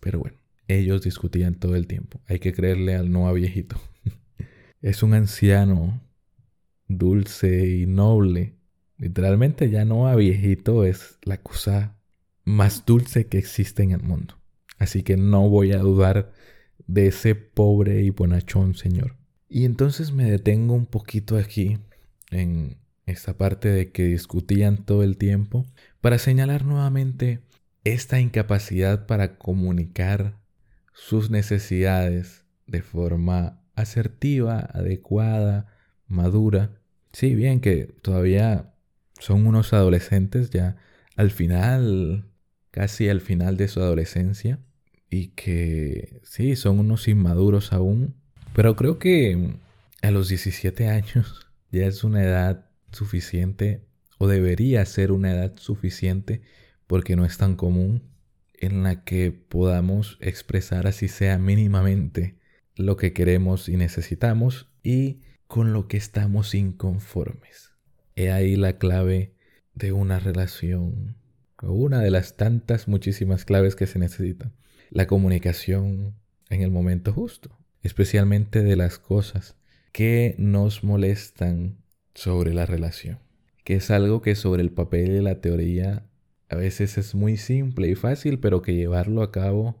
Pero 0.00 0.18
bueno, 0.18 0.38
ellos 0.68 1.02
discutían 1.02 1.54
todo 1.54 1.76
el 1.76 1.86
tiempo. 1.86 2.20
Hay 2.26 2.38
que 2.38 2.52
creerle 2.52 2.94
al 2.94 3.10
Noah 3.10 3.32
viejito. 3.32 3.76
es 4.82 5.02
un 5.02 5.14
anciano 5.14 6.00
dulce 6.88 7.68
y 7.68 7.86
noble. 7.86 8.56
Literalmente 8.98 9.70
ya 9.70 9.84
no 9.84 10.08
a 10.08 10.16
viejito 10.16 10.84
es 10.84 11.18
la 11.22 11.38
cosa 11.38 11.96
más 12.44 12.84
dulce 12.84 13.26
que 13.26 13.38
existe 13.38 13.82
en 13.82 13.92
el 13.92 14.02
mundo. 14.02 14.38
Así 14.78 15.02
que 15.02 15.16
no 15.16 15.48
voy 15.48 15.72
a 15.72 15.78
dudar 15.78 16.32
de 16.86 17.08
ese 17.08 17.34
pobre 17.34 18.02
y 18.02 18.10
bonachón 18.10 18.74
señor. 18.74 19.16
Y 19.48 19.64
entonces 19.64 20.12
me 20.12 20.30
detengo 20.30 20.74
un 20.74 20.86
poquito 20.86 21.36
aquí 21.36 21.78
en 22.30 22.78
esta 23.06 23.36
parte 23.36 23.68
de 23.68 23.90
que 23.90 24.04
discutían 24.04 24.84
todo 24.84 25.02
el 25.02 25.16
tiempo 25.16 25.66
para 26.00 26.18
señalar 26.18 26.64
nuevamente 26.64 27.40
esta 27.84 28.20
incapacidad 28.20 29.06
para 29.06 29.38
comunicar 29.38 30.38
sus 30.92 31.30
necesidades 31.30 32.44
de 32.66 32.82
forma 32.82 33.60
asertiva, 33.74 34.60
adecuada, 34.60 35.66
madura 36.06 36.80
Sí, 37.12 37.34
bien, 37.34 37.60
que 37.60 37.86
todavía 38.02 38.72
son 39.18 39.46
unos 39.46 39.72
adolescentes 39.72 40.50
ya 40.50 40.76
al 41.16 41.30
final, 41.30 42.30
casi 42.70 43.08
al 43.08 43.20
final 43.20 43.56
de 43.56 43.68
su 43.68 43.80
adolescencia, 43.80 44.60
y 45.10 45.28
que 45.28 46.20
sí, 46.22 46.56
son 46.56 46.78
unos 46.78 47.08
inmaduros 47.08 47.72
aún, 47.72 48.14
pero 48.54 48.76
creo 48.76 48.98
que 48.98 49.56
a 50.02 50.10
los 50.10 50.28
17 50.28 50.88
años 50.88 51.46
ya 51.72 51.86
es 51.86 52.04
una 52.04 52.22
edad 52.22 52.66
suficiente, 52.92 53.84
o 54.18 54.28
debería 54.28 54.84
ser 54.84 55.12
una 55.12 55.32
edad 55.32 55.54
suficiente, 55.56 56.42
porque 56.86 57.16
no 57.16 57.24
es 57.24 57.38
tan 57.38 57.56
común, 57.56 58.02
en 58.54 58.82
la 58.82 59.04
que 59.04 59.32
podamos 59.32 60.18
expresar 60.20 60.86
así 60.86 61.08
sea 61.08 61.38
mínimamente 61.38 62.38
lo 62.76 62.96
que 62.96 63.12
queremos 63.12 63.68
y 63.68 63.76
necesitamos 63.76 64.68
y 64.82 65.20
con 65.46 65.72
lo 65.72 65.88
que 65.88 65.96
estamos 65.96 66.54
inconformes. 66.54 67.72
He 68.16 68.30
ahí 68.30 68.56
la 68.56 68.78
clave 68.78 69.34
de 69.74 69.92
una 69.92 70.20
relación, 70.20 71.16
o 71.62 71.72
una 71.72 72.00
de 72.00 72.10
las 72.10 72.36
tantas 72.36 72.86
muchísimas 72.86 73.44
claves 73.44 73.74
que 73.74 73.86
se 73.86 73.98
necesitan. 73.98 74.52
La 74.90 75.06
comunicación 75.06 76.16
en 76.48 76.62
el 76.62 76.72
momento 76.72 77.12
justo, 77.12 77.56
especialmente 77.80 78.64
de 78.64 78.74
las 78.74 78.98
cosas 78.98 79.54
que 79.92 80.34
nos 80.36 80.82
molestan 80.82 81.78
sobre 82.12 82.52
la 82.54 82.66
relación, 82.66 83.20
que 83.62 83.76
es 83.76 83.92
algo 83.92 84.20
que 84.20 84.34
sobre 84.34 84.62
el 84.62 84.72
papel 84.72 85.12
y 85.12 85.20
la 85.20 85.40
teoría 85.40 86.06
a 86.48 86.56
veces 86.56 86.98
es 86.98 87.14
muy 87.14 87.36
simple 87.36 87.88
y 87.88 87.94
fácil, 87.94 88.40
pero 88.40 88.62
que 88.62 88.74
llevarlo 88.74 89.22
a 89.22 89.30
cabo 89.30 89.80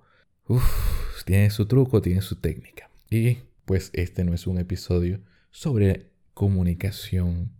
tiene 1.24 1.50
su 1.50 1.66
truco, 1.66 2.00
tiene 2.00 2.22
su 2.22 2.36
técnica. 2.36 2.88
Y 3.10 3.38
pues 3.64 3.90
este 3.92 4.22
no 4.22 4.32
es 4.32 4.46
un 4.46 4.58
episodio 4.58 5.20
sobre 5.50 6.10
comunicación 6.34 7.50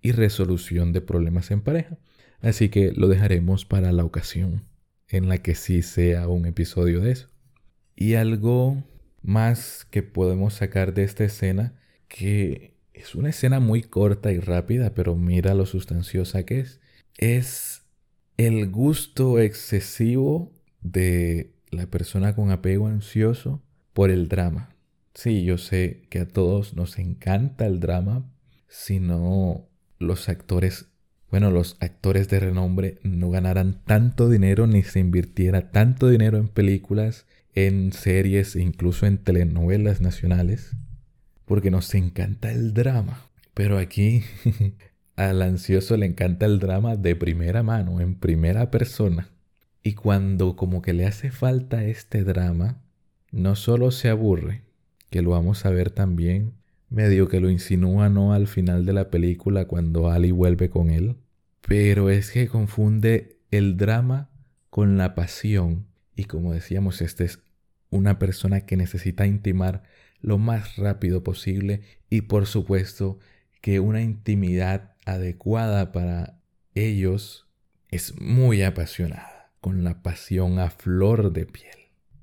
y 0.00 0.10
resolución 0.10 0.92
de 0.92 1.02
problemas 1.02 1.52
en 1.52 1.60
pareja. 1.60 1.98
Así 2.40 2.68
que 2.68 2.90
lo 2.90 3.06
dejaremos 3.06 3.64
para 3.64 3.92
la 3.92 4.04
ocasión 4.04 4.64
en 5.08 5.28
la 5.28 5.38
que 5.38 5.54
sí 5.54 5.82
sea 5.82 6.28
un 6.28 6.46
episodio 6.46 7.00
de 7.00 7.12
eso. 7.12 7.28
Y 7.94 8.14
algo 8.14 8.84
más 9.22 9.86
que 9.90 10.02
podemos 10.02 10.54
sacar 10.54 10.94
de 10.94 11.04
esta 11.04 11.24
escena, 11.24 11.74
que 12.08 12.74
es 12.94 13.14
una 13.14 13.30
escena 13.30 13.60
muy 13.60 13.82
corta 13.82 14.32
y 14.32 14.38
rápida, 14.38 14.94
pero 14.94 15.16
mira 15.16 15.54
lo 15.54 15.66
sustanciosa 15.66 16.44
que 16.44 16.60
es, 16.60 16.80
es 17.18 17.82
el 18.36 18.70
gusto 18.70 19.38
excesivo 19.38 20.52
de 20.80 21.54
la 21.70 21.86
persona 21.86 22.34
con 22.34 22.50
apego 22.50 22.86
ansioso 22.86 23.62
por 23.92 24.10
el 24.10 24.28
drama. 24.28 24.76
Sí, 25.14 25.44
yo 25.44 25.58
sé 25.58 26.06
que 26.10 26.20
a 26.20 26.28
todos 26.28 26.74
nos 26.74 26.98
encanta 26.98 27.66
el 27.66 27.80
drama, 27.80 28.30
si 28.68 29.00
no 29.00 29.68
los 29.98 30.28
actores, 30.28 30.88
bueno, 31.30 31.50
los 31.50 31.76
actores 31.80 32.28
de 32.28 32.40
renombre 32.40 32.98
no 33.02 33.30
ganaran 33.30 33.82
tanto 33.84 34.28
dinero 34.28 34.66
ni 34.66 34.82
se 34.82 35.00
invirtiera 35.00 35.70
tanto 35.72 36.08
dinero 36.08 36.38
en 36.38 36.48
películas, 36.48 37.26
en 37.54 37.92
series 37.92 38.54
e 38.54 38.62
incluso 38.62 39.06
en 39.06 39.18
telenovelas 39.18 40.00
nacionales, 40.00 40.76
porque 41.44 41.70
nos 41.70 41.92
encanta 41.94 42.52
el 42.52 42.74
drama. 42.74 43.28
Pero 43.54 43.78
aquí 43.78 44.22
al 45.16 45.42
ansioso 45.42 45.96
le 45.96 46.06
encanta 46.06 46.46
el 46.46 46.58
drama 46.58 46.96
de 46.96 47.16
primera 47.16 47.62
mano, 47.62 48.00
en 48.00 48.14
primera 48.14 48.70
persona. 48.70 49.30
Y 49.82 49.94
cuando 49.94 50.56
como 50.56 50.82
que 50.82 50.92
le 50.92 51.06
hace 51.06 51.30
falta 51.30 51.84
este 51.84 52.22
drama, 52.22 52.82
no 53.32 53.56
solo 53.56 53.90
se 53.90 54.10
aburre, 54.10 54.62
que 55.10 55.22
lo 55.22 55.30
vamos 55.30 55.64
a 55.64 55.70
ver 55.70 55.90
también, 55.90 56.54
medio 56.88 57.28
que 57.28 57.40
lo 57.40 57.50
insinúa 57.50 58.08
no 58.08 58.32
al 58.32 58.46
final 58.46 58.86
de 58.86 58.92
la 58.92 59.10
película 59.10 59.66
cuando 59.66 60.10
Ali 60.10 60.30
vuelve 60.30 60.70
con 60.70 60.90
él, 60.90 61.16
pero 61.66 62.10
es 62.10 62.30
que 62.30 62.48
confunde 62.48 63.38
el 63.50 63.76
drama 63.76 64.30
con 64.70 64.96
la 64.96 65.14
pasión. 65.14 65.86
Y 66.14 66.24
como 66.24 66.52
decíamos, 66.52 67.02
este 67.02 67.24
es 67.24 67.40
una 67.90 68.18
persona 68.18 68.62
que 68.62 68.76
necesita 68.76 69.26
intimar 69.26 69.82
lo 70.20 70.38
más 70.38 70.76
rápido 70.76 71.22
posible 71.22 71.82
y 72.10 72.22
por 72.22 72.46
supuesto 72.46 73.18
que 73.60 73.80
una 73.80 74.02
intimidad 74.02 74.94
adecuada 75.04 75.92
para 75.92 76.38
ellos 76.74 77.46
es 77.90 78.20
muy 78.20 78.62
apasionada, 78.62 79.50
con 79.60 79.84
la 79.84 80.02
pasión 80.02 80.58
a 80.58 80.70
flor 80.70 81.32
de 81.32 81.46
piel. 81.46 81.76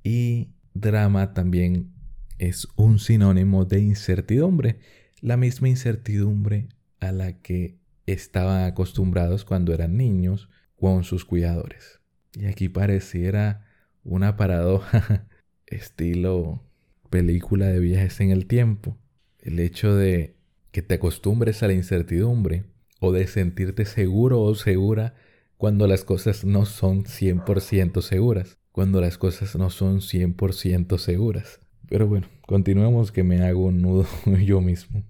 Y 0.04 0.49
drama 0.73 1.34
también 1.34 1.91
es 2.39 2.67
un 2.76 3.00
sinónimo 3.00 3.65
de 3.65 3.80
incertidumbre, 3.80 4.80
la 5.22 5.38
misma 5.38 5.69
incertidumbre 5.69 6.67
a 7.00 7.12
la 7.12 7.41
que 7.41 7.78
estaban 8.06 8.65
acostumbrados 8.65 9.46
cuando 9.46 9.74
eran 9.74 9.98
niños 9.98 10.50
con 10.76 11.04
sus 11.04 11.26
cuidadores. 11.26 12.00
Y 12.34 12.46
aquí 12.46 12.69
pareciera 12.69 13.65
una 14.04 14.36
paradoja 14.36 15.28
estilo 15.67 16.63
película 17.10 17.67
de 17.67 17.80
viajes 17.80 18.19
en 18.19 18.32
el 18.32 18.48
tiempo. 18.48 18.98
El 19.39 19.60
hecho 19.60 19.96
de 19.96 20.36
que 20.72 20.82
te 20.82 20.96
acostumbres 20.96 21.62
a 21.62 21.67
la 21.67 21.74
incertidumbre 21.74 22.65
o 23.00 23.12
de 23.12 23.28
sentirte 23.28 23.86
seguro 23.86 24.41
o 24.41 24.56
segura 24.56 25.13
cuando 25.58 25.88
las 25.88 26.04
cosas 26.04 26.43
no 26.43 26.65
son 26.65 27.04
100% 27.04 28.02
seguras, 28.02 28.58
cuando 28.72 29.00
las 29.00 29.17
cosas 29.17 29.56
no 29.56 29.69
son 29.69 30.00
100% 30.00 30.98
seguras. 30.98 31.60
Pero 31.89 32.08
bueno, 32.08 32.28
continuemos 32.46 33.12
que 33.12 33.24
me 33.24 33.41
hago 33.41 33.65
un 33.65 33.82
nudo 33.82 34.08
yo 34.46 34.62
mismo. 34.62 35.04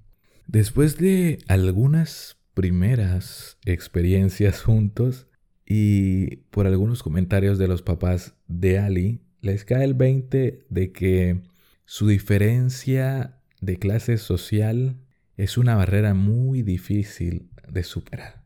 Después 0.47 0.97
de 0.97 1.39
algunas 1.47 2.37
primeras 2.53 3.57
experiencias 3.65 4.61
juntos, 4.63 5.27
Y 5.65 6.37
por 6.51 6.67
algunos 6.67 7.03
comentarios 7.03 7.57
de 7.57 7.67
los 7.67 7.81
papás 7.81 8.35
de 8.47 8.79
Ali, 8.79 9.21
les 9.41 9.63
cae 9.63 9.85
el 9.85 9.93
20 9.93 10.65
de 10.69 10.91
que 10.91 11.41
su 11.85 12.07
diferencia 12.07 13.39
de 13.61 13.77
clase 13.77 14.17
social 14.17 14.97
es 15.37 15.57
una 15.57 15.75
barrera 15.75 16.13
muy 16.13 16.63
difícil 16.63 17.49
de 17.67 17.83
superar. 17.83 18.43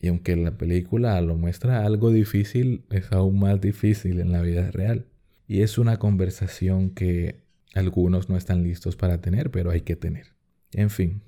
Y 0.00 0.08
aunque 0.08 0.36
la 0.36 0.58
película 0.58 1.20
lo 1.20 1.36
muestra 1.36 1.84
algo 1.84 2.10
difícil, 2.10 2.84
es 2.90 3.12
aún 3.12 3.38
más 3.38 3.60
difícil 3.60 4.20
en 4.20 4.32
la 4.32 4.42
vida 4.42 4.70
real. 4.70 5.06
Y 5.46 5.62
es 5.62 5.78
una 5.78 5.98
conversación 5.98 6.90
que 6.90 7.43
algunos 7.74 8.28
no 8.28 8.36
están 8.36 8.62
listos 8.62 8.96
para 8.96 9.20
tener, 9.20 9.50
pero 9.50 9.70
hay 9.70 9.82
que 9.82 9.96
tener. 9.96 10.34
En 10.72 10.90
fin, 10.90 11.22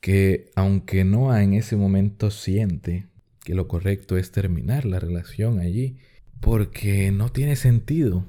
que 0.00 0.50
aunque 0.54 1.04
Noah 1.04 1.42
en 1.42 1.54
ese 1.54 1.76
momento 1.76 2.30
siente 2.30 3.06
que 3.44 3.54
lo 3.54 3.68
correcto 3.68 4.16
es 4.16 4.30
terminar 4.30 4.84
la 4.84 5.00
relación 5.00 5.58
allí, 5.58 5.96
porque 6.40 7.10
no 7.10 7.30
tiene 7.30 7.56
sentido 7.56 8.26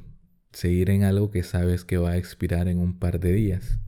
seguir 0.52 0.90
en 0.90 1.04
algo 1.04 1.30
que 1.30 1.44
sabes 1.44 1.86
que 1.86 1.98
va 1.98 2.12
a 2.12 2.18
expirar 2.18 2.68
en 2.68 2.80
un 2.80 2.98
par 2.98 3.20
de 3.20 3.34
días, 3.34 3.80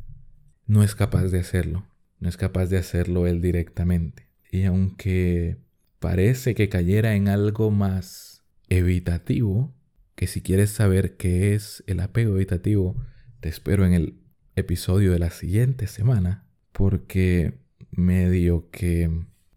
no 0.68 0.84
es 0.84 0.96
capaz 0.96 1.26
de 1.26 1.40
hacerlo, 1.40 1.88
no 2.20 2.30
es 2.30 2.38
capaz 2.38 2.68
de 2.68 2.78
hacerlo 2.78 3.28
él 3.28 3.42
directamente. 3.42 4.28
Y 4.52 4.66
aunque 4.66 5.58
parece 6.00 6.54
que 6.56 6.70
cayera 6.70 7.16
en 7.16 7.30
algo 7.30 7.72
más 7.72 8.44
evitativo, 8.70 9.74
que 10.16 10.28
si 10.28 10.42
quieres 10.42 10.70
saber 10.70 11.18
qué 11.18 11.56
es 11.56 11.84
el 11.88 12.00
apego 12.00 12.36
evitativo, 12.36 12.96
te 13.42 13.50
espero 13.50 13.86
en 13.86 13.94
el 13.94 14.14
episodio 14.56 15.12
de 15.12 15.20
la 15.20 15.32
siguiente 15.32 15.88
semana, 15.88 16.46
porque 16.72 17.56
medio 17.90 18.70
que 18.70 19.10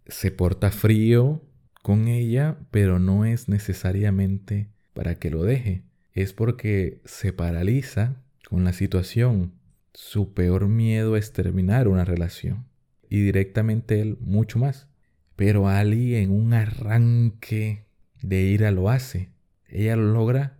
se 0.06 0.30
porta 0.30 0.70
frío 0.70 1.42
con 1.82 2.08
ella, 2.08 2.56
pero 2.70 2.98
no 2.98 3.26
es 3.26 3.48
necesariamente 3.48 4.68
para 4.94 5.16
que 5.16 5.30
lo 5.30 5.42
deje, 5.42 5.82
es 6.12 6.32
porque 6.32 7.02
se 7.04 7.34
paraliza 7.34 8.22
con 8.48 8.64
la 8.64 8.72
situación. 8.72 9.52
Su 9.92 10.32
peor 10.32 10.66
miedo 10.66 11.16
es 11.16 11.32
terminar 11.32 11.86
una 11.86 12.06
relación 12.06 12.64
y 13.10 13.20
directamente 13.20 14.00
él 14.00 14.16
mucho 14.20 14.58
más. 14.58 14.88
Pero 15.36 15.68
Ali 15.68 16.16
en 16.16 16.30
un 16.30 16.54
arranque 16.54 17.84
de 18.22 18.42
ira 18.42 18.70
lo 18.70 18.88
hace. 18.88 19.28
Ella 19.68 19.96
lo 19.96 20.12
logra, 20.12 20.56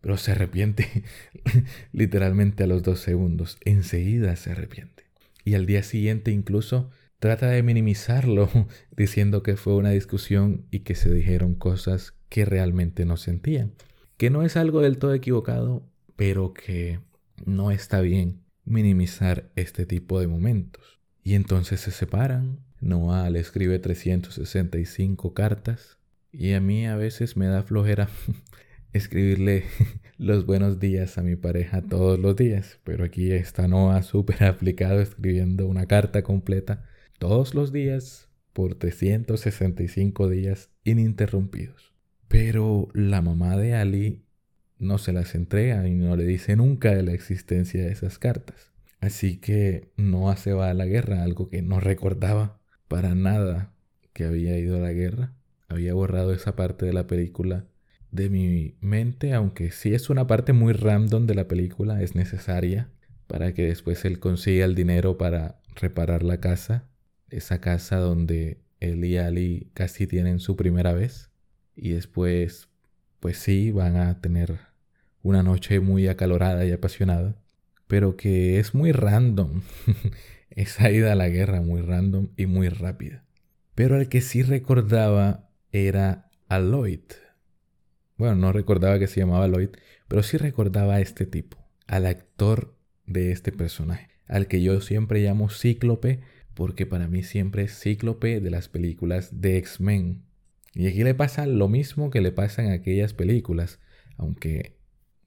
pero 0.00 0.16
se 0.16 0.32
arrepiente 0.32 1.04
literalmente 1.92 2.64
a 2.64 2.66
los 2.66 2.82
dos 2.82 3.00
segundos. 3.00 3.58
Enseguida 3.64 4.36
se 4.36 4.52
arrepiente. 4.52 5.04
Y 5.44 5.54
al 5.54 5.66
día 5.66 5.82
siguiente 5.82 6.30
incluso 6.30 6.90
trata 7.18 7.48
de 7.48 7.62
minimizarlo 7.62 8.48
diciendo 8.96 9.42
que 9.42 9.56
fue 9.56 9.74
una 9.74 9.90
discusión 9.90 10.66
y 10.70 10.80
que 10.80 10.94
se 10.94 11.12
dijeron 11.12 11.54
cosas 11.54 12.14
que 12.28 12.44
realmente 12.44 13.04
no 13.04 13.16
sentían. 13.16 13.74
Que 14.16 14.30
no 14.30 14.42
es 14.42 14.56
algo 14.56 14.80
del 14.80 14.98
todo 14.98 15.14
equivocado, 15.14 15.88
pero 16.16 16.52
que 16.52 17.00
no 17.44 17.70
está 17.70 18.00
bien 18.00 18.42
minimizar 18.64 19.50
este 19.56 19.86
tipo 19.86 20.20
de 20.20 20.26
momentos. 20.26 21.00
Y 21.22 21.34
entonces 21.34 21.80
se 21.80 21.90
separan. 21.90 22.60
Noah 22.80 23.30
le 23.30 23.40
escribe 23.40 23.78
365 23.78 25.34
cartas. 25.34 25.98
Y 26.30 26.52
a 26.52 26.60
mí 26.60 26.86
a 26.86 26.96
veces 26.96 27.36
me 27.36 27.46
da 27.46 27.62
flojera 27.62 28.08
escribirle 28.92 29.64
los 30.18 30.46
buenos 30.46 30.80
días 30.80 31.18
a 31.18 31.22
mi 31.22 31.36
pareja 31.36 31.82
todos 31.82 32.18
los 32.18 32.36
días. 32.36 32.78
Pero 32.84 33.04
aquí 33.04 33.32
está 33.32 33.68
Noah 33.68 34.02
súper 34.02 34.44
aplicado 34.44 35.00
escribiendo 35.00 35.66
una 35.66 35.86
carta 35.86 36.22
completa 36.22 36.84
todos 37.18 37.54
los 37.54 37.72
días 37.72 38.28
por 38.52 38.74
365 38.74 40.28
días 40.28 40.70
ininterrumpidos. 40.84 41.92
Pero 42.28 42.88
la 42.92 43.22
mamá 43.22 43.56
de 43.56 43.74
Ali 43.74 44.24
no 44.78 44.98
se 44.98 45.12
las 45.12 45.34
entrega 45.34 45.86
y 45.88 45.94
no 45.94 46.16
le 46.16 46.24
dice 46.24 46.56
nunca 46.56 46.94
de 46.94 47.02
la 47.02 47.12
existencia 47.12 47.82
de 47.82 47.92
esas 47.92 48.18
cartas. 48.18 48.72
Así 49.00 49.36
que 49.36 49.92
no 49.96 50.34
se 50.36 50.52
va 50.52 50.70
a 50.70 50.74
la 50.74 50.86
guerra, 50.86 51.22
algo 51.22 51.48
que 51.48 51.62
no 51.62 51.80
recordaba 51.80 52.60
para 52.88 53.14
nada 53.14 53.72
que 54.12 54.24
había 54.24 54.58
ido 54.58 54.76
a 54.76 54.80
la 54.80 54.92
guerra. 54.92 55.34
Había 55.68 55.94
borrado 55.94 56.32
esa 56.32 56.56
parte 56.56 56.86
de 56.86 56.92
la 56.92 57.06
película 57.06 57.66
de 58.10 58.30
mi 58.30 58.76
mente, 58.80 59.34
aunque 59.34 59.70
sí 59.70 59.94
es 59.94 60.10
una 60.10 60.26
parte 60.26 60.52
muy 60.52 60.72
random 60.72 61.26
de 61.26 61.34
la 61.34 61.48
película, 61.48 62.02
es 62.02 62.14
necesaria 62.14 62.88
para 63.26 63.52
que 63.52 63.66
después 63.66 64.04
él 64.04 64.18
consiga 64.18 64.64
el 64.64 64.74
dinero 64.74 65.18
para 65.18 65.60
reparar 65.74 66.22
la 66.22 66.40
casa, 66.40 66.88
esa 67.30 67.60
casa 67.60 67.98
donde 67.98 68.62
él 68.80 69.04
y 69.04 69.18
Ali 69.18 69.70
casi 69.74 70.06
tienen 70.06 70.40
su 70.40 70.56
primera 70.56 70.92
vez 70.92 71.30
y 71.76 71.90
después 71.90 72.68
pues 73.20 73.38
sí 73.38 73.70
van 73.70 73.96
a 73.96 74.20
tener 74.20 74.58
una 75.22 75.42
noche 75.42 75.80
muy 75.80 76.08
acalorada 76.08 76.64
y 76.64 76.72
apasionada, 76.72 77.36
pero 77.86 78.16
que 78.16 78.58
es 78.58 78.74
muy 78.74 78.92
random. 78.92 79.62
Esa 80.50 80.90
ida 80.90 81.12
a 81.12 81.16
la 81.16 81.28
guerra 81.28 81.60
muy 81.60 81.82
random 81.82 82.30
y 82.36 82.46
muy 82.46 82.68
rápida. 82.68 83.24
Pero 83.74 83.96
al 83.96 84.08
que 84.08 84.20
sí 84.20 84.42
recordaba 84.42 85.50
era 85.70 86.30
a 86.48 86.58
Lloyd. 86.58 87.00
Bueno, 88.18 88.34
no 88.34 88.52
recordaba 88.52 88.98
que 88.98 89.06
se 89.06 89.20
llamaba 89.20 89.46
Lloyd, 89.46 89.70
pero 90.08 90.22
sí 90.22 90.36
recordaba 90.36 90.96
a 90.96 91.00
este 91.00 91.24
tipo, 91.24 91.56
al 91.86 92.04
actor 92.04 92.74
de 93.06 93.30
este 93.30 93.52
personaje, 93.52 94.08
al 94.26 94.48
que 94.48 94.60
yo 94.60 94.80
siempre 94.80 95.22
llamo 95.22 95.48
Cíclope, 95.48 96.20
porque 96.54 96.84
para 96.84 97.06
mí 97.06 97.22
siempre 97.22 97.62
es 97.62 97.78
Cíclope 97.78 98.40
de 98.40 98.50
las 98.50 98.68
películas 98.68 99.40
de 99.40 99.56
X-Men. 99.58 100.24
Y 100.74 100.88
aquí 100.88 101.04
le 101.04 101.14
pasa 101.14 101.46
lo 101.46 101.68
mismo 101.68 102.10
que 102.10 102.20
le 102.20 102.32
pasa 102.32 102.64
en 102.64 102.72
aquellas 102.72 103.14
películas, 103.14 103.78
aunque 104.16 104.76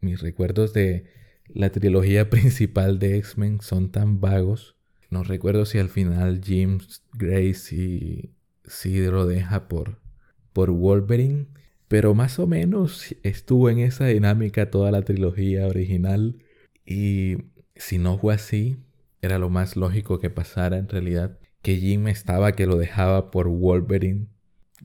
mis 0.01 0.21
recuerdos 0.21 0.73
de 0.73 1.05
la 1.47 1.71
trilogía 1.71 2.29
principal 2.29 2.99
de 2.99 3.17
X-Men 3.17 3.61
son 3.61 3.89
tan 3.91 4.19
vagos. 4.19 4.75
No 5.09 5.23
recuerdo 5.23 5.65
si 5.65 5.77
al 5.77 5.89
final 5.89 6.41
James 6.43 7.03
Gray 7.13 7.53
sí, 7.53 8.33
lo 8.83 9.25
deja 9.25 9.69
por, 9.69 10.01
por 10.51 10.71
Wolverine. 10.71 11.47
Pero 11.91 12.13
más 12.13 12.39
o 12.39 12.47
menos 12.47 13.13
estuvo 13.21 13.69
en 13.69 13.79
esa 13.79 14.05
dinámica 14.05 14.71
toda 14.71 14.91
la 14.91 15.01
trilogía 15.01 15.67
original. 15.67 16.41
Y 16.85 17.35
si 17.75 17.97
no 17.97 18.17
fue 18.17 18.33
así, 18.33 18.77
era 19.21 19.37
lo 19.37 19.49
más 19.49 19.75
lógico 19.75 20.17
que 20.17 20.29
pasara 20.29 20.77
en 20.77 20.87
realidad. 20.87 21.37
Que 21.61 21.75
Jim 21.75 22.07
estaba 22.07 22.53
que 22.53 22.65
lo 22.65 22.77
dejaba 22.77 23.29
por 23.29 23.49
Wolverine 23.49 24.27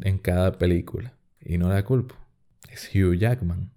en 0.03 0.19
cada 0.19 0.59
película. 0.59 1.16
Y 1.40 1.59
no 1.59 1.69
la 1.69 1.85
culpo. 1.85 2.16
Es 2.71 2.90
Hugh 2.92 3.14
Jackman. 3.14 3.71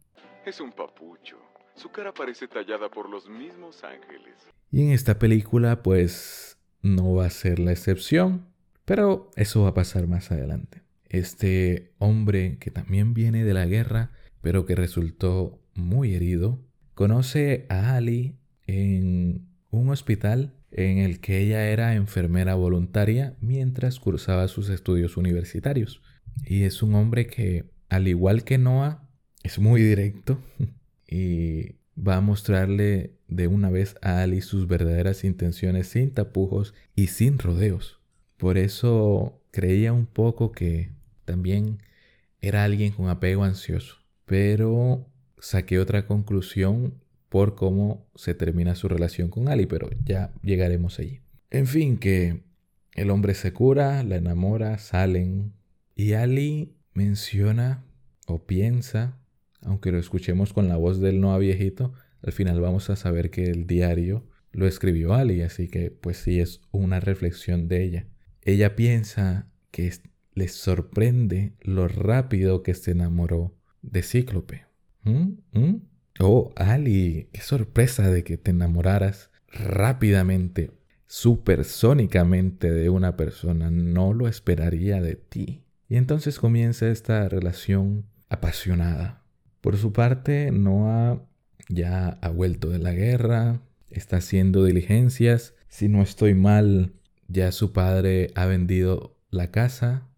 Es 0.43 0.59
un 0.59 0.71
papucho. 0.71 1.37
Su 1.75 1.91
cara 1.91 2.11
parece 2.11 2.47
tallada 2.47 2.89
por 2.89 3.07
los 3.11 3.29
mismos 3.29 3.83
ángeles. 3.83 4.37
Y 4.71 4.81
en 4.81 4.89
esta 4.89 5.19
película, 5.19 5.83
pues, 5.83 6.57
no 6.81 7.13
va 7.13 7.27
a 7.27 7.29
ser 7.29 7.59
la 7.59 7.73
excepción. 7.73 8.47
Pero 8.85 9.29
eso 9.35 9.61
va 9.61 9.69
a 9.69 9.73
pasar 9.75 10.07
más 10.07 10.31
adelante. 10.31 10.81
Este 11.09 11.91
hombre 11.97 12.57
que 12.59 12.71
también 12.71 13.13
viene 13.13 13.43
de 13.43 13.53
la 13.53 13.65
guerra, 13.65 14.11
pero 14.41 14.65
que 14.65 14.75
resultó 14.75 15.59
muy 15.73 16.13
herido, 16.13 16.59
conoce 16.93 17.65
a 17.69 17.95
Ali 17.95 18.37
en 18.67 19.47
un 19.71 19.89
hospital 19.89 20.53
en 20.71 20.99
el 20.99 21.19
que 21.19 21.39
ella 21.39 21.67
era 21.69 21.95
enfermera 21.95 22.55
voluntaria 22.55 23.35
mientras 23.41 23.99
cursaba 23.99 24.47
sus 24.47 24.69
estudios 24.69 25.17
universitarios. 25.17 26.01
Y 26.45 26.63
es 26.63 26.83
un 26.83 26.95
hombre 26.95 27.27
que, 27.27 27.65
al 27.89 28.07
igual 28.07 28.43
que 28.43 28.57
Noah, 28.57 29.09
es 29.43 29.59
muy 29.59 29.81
directo 29.81 30.39
y 31.07 31.75
va 31.97 32.17
a 32.17 32.21
mostrarle 32.21 33.15
de 33.27 33.47
una 33.47 33.69
vez 33.69 33.95
a 34.01 34.21
Ali 34.21 34.41
sus 34.41 34.67
verdaderas 34.67 35.23
intenciones 35.23 35.87
sin 35.87 36.11
tapujos 36.11 36.73
y 36.95 37.07
sin 37.07 37.39
rodeos. 37.39 37.99
Por 38.37 38.57
eso 38.57 39.41
creía 39.51 39.91
un 39.91 40.05
poco 40.05 40.51
que 40.51 40.91
también 41.29 41.79
era 42.41 42.63
alguien 42.63 42.91
con 42.91 43.09
apego 43.09 43.43
ansioso, 43.43 43.97
pero 44.25 45.07
saqué 45.39 45.79
otra 45.79 46.05
conclusión 46.05 46.95
por 47.29 47.55
cómo 47.55 48.07
se 48.15 48.33
termina 48.33 48.75
su 48.75 48.87
relación 48.87 49.29
con 49.29 49.47
Ali, 49.47 49.65
pero 49.65 49.89
ya 50.03 50.31
llegaremos 50.41 50.99
allí. 50.99 51.21
En 51.51 51.67
fin, 51.67 51.97
que 51.97 52.41
el 52.93 53.11
hombre 53.11 53.33
se 53.33 53.53
cura, 53.53 54.03
la 54.03 54.15
enamora, 54.15 54.77
salen 54.79 55.53
y 55.95 56.13
Ali 56.13 56.75
menciona 56.93 57.83
o 58.25 58.45
piensa 58.45 59.19
aunque 59.61 59.91
lo 59.91 59.99
escuchemos 59.99 60.53
con 60.53 60.67
la 60.67 60.77
voz 60.77 60.99
del 60.99 61.19
Noah 61.19 61.37
viejito, 61.37 61.93
al 62.21 62.31
final 62.31 62.59
vamos 62.61 62.89
a 62.89 62.95
saber 62.95 63.29
que 63.29 63.43
el 63.43 63.67
diario 63.67 64.27
lo 64.51 64.67
escribió 64.67 65.13
Ali, 65.13 65.41
así 65.41 65.67
que 65.67 65.91
pues 65.91 66.17
sí 66.17 66.39
es 66.39 66.61
una 66.71 66.99
reflexión 66.99 67.67
de 67.67 67.83
ella. 67.83 68.07
Ella 68.41 68.75
piensa 68.75 69.47
que 69.71 69.91
les 70.39 70.53
sorprende 70.53 71.53
lo 71.61 71.87
rápido 71.87 72.63
que 72.63 72.73
se 72.73 72.91
enamoró 72.91 73.53
de 73.81 74.01
Cíclope. 74.03 74.65
¿Mm? 75.03 75.33
¿Mm? 75.51 75.81
Oh, 76.21 76.53
Ali, 76.55 77.29
qué 77.33 77.41
sorpresa 77.41 78.09
de 78.09 78.23
que 78.23 78.37
te 78.37 78.51
enamoraras 78.51 79.31
rápidamente, 79.49 80.71
supersónicamente 81.07 82.71
de 82.71 82.89
una 82.89 83.17
persona. 83.17 83.69
No 83.69 84.13
lo 84.13 84.27
esperaría 84.27 85.01
de 85.01 85.15
ti. 85.15 85.63
Y 85.89 85.97
entonces 85.97 86.39
comienza 86.39 86.89
esta 86.89 87.27
relación 87.27 88.05
apasionada. 88.29 89.23
Por 89.59 89.75
su 89.75 89.91
parte, 89.91 90.51
Noah 90.51 91.21
ya 91.67 92.17
ha 92.21 92.29
vuelto 92.29 92.69
de 92.69 92.79
la 92.79 92.93
guerra, 92.93 93.61
está 93.89 94.17
haciendo 94.17 94.63
diligencias. 94.63 95.53
Si 95.67 95.89
no 95.89 96.01
estoy 96.01 96.33
mal, 96.33 96.93
ya 97.27 97.51
su 97.51 97.73
padre 97.73 98.31
ha 98.35 98.45
vendido 98.45 99.17
la 99.31 99.51
casa 99.51 100.08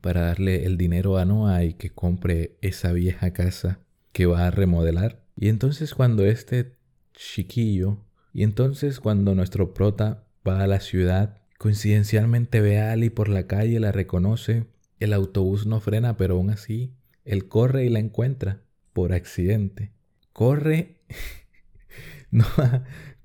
para 0.00 0.22
darle 0.22 0.64
el 0.64 0.76
dinero 0.76 1.18
a 1.18 1.24
Noah 1.24 1.64
y 1.64 1.74
que 1.74 1.90
compre 1.90 2.56
esa 2.60 2.92
vieja 2.92 3.32
casa 3.32 3.80
que 4.12 4.26
va 4.26 4.46
a 4.46 4.50
remodelar. 4.50 5.22
Y 5.36 5.48
entonces 5.48 5.94
cuando 5.94 6.24
este 6.24 6.76
chiquillo, 7.14 7.98
y 8.32 8.42
entonces 8.42 9.00
cuando 9.00 9.34
nuestro 9.34 9.74
prota 9.74 10.24
va 10.46 10.62
a 10.62 10.66
la 10.66 10.80
ciudad, 10.80 11.38
coincidencialmente 11.58 12.60
ve 12.60 12.80
a 12.80 12.92
Ali 12.92 13.10
por 13.10 13.28
la 13.28 13.46
calle, 13.46 13.80
la 13.80 13.92
reconoce, 13.92 14.66
el 14.98 15.12
autobús 15.12 15.66
no 15.66 15.80
frena, 15.80 16.16
pero 16.16 16.34
aún 16.36 16.50
así, 16.50 16.94
él 17.24 17.48
corre 17.48 17.84
y 17.84 17.88
la 17.88 17.98
encuentra 17.98 18.62
por 18.92 19.12
accidente. 19.12 19.92
Corre, 20.32 21.00
no, 22.30 22.46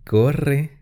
corre 0.06 0.80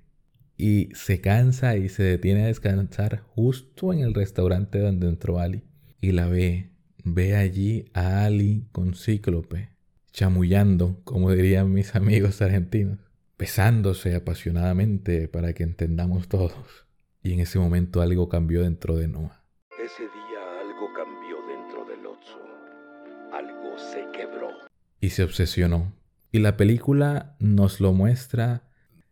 y 0.57 0.89
se 0.93 1.19
cansa 1.19 1.77
y 1.77 1.89
se 1.89 2.03
detiene 2.03 2.43
a 2.43 2.47
descansar 2.47 3.23
justo 3.35 3.93
en 3.93 3.99
el 3.99 4.13
restaurante 4.13 4.79
donde 4.79 5.07
entró 5.07 5.39
Ali. 5.39 5.63
Y 6.03 6.11
la 6.11 6.27
ve, 6.27 6.69
ve 7.05 7.37
allí 7.37 7.85
a 7.93 8.25
Ali 8.25 8.67
con 8.73 8.93
Cíclope, 8.93 9.69
chamullando, 10.11 10.99
como 11.05 11.31
dirían 11.31 11.71
mis 11.71 11.95
amigos 11.95 12.41
argentinos, 12.41 12.99
besándose 13.39 14.13
apasionadamente 14.13 15.29
para 15.29 15.53
que 15.53 15.63
entendamos 15.63 16.27
todos. 16.27 16.85
Y 17.21 17.31
en 17.31 17.39
ese 17.39 17.57
momento 17.57 18.01
algo 18.01 18.27
cambió 18.27 18.63
dentro 18.63 18.97
de 18.97 19.07
Noah. 19.07 19.45
Ese 19.81 20.03
día 20.03 20.59
algo 20.59 20.89
cambió 20.93 21.37
dentro 21.47 21.85
del 21.85 22.05
Otso. 22.05 22.37
Algo 23.31 23.77
se 23.77 24.05
quebró. 24.11 24.49
Y 24.99 25.11
se 25.11 25.23
obsesionó. 25.23 25.93
Y 26.33 26.39
la 26.39 26.57
película 26.57 27.37
nos 27.39 27.79
lo 27.79 27.93
muestra 27.93 28.63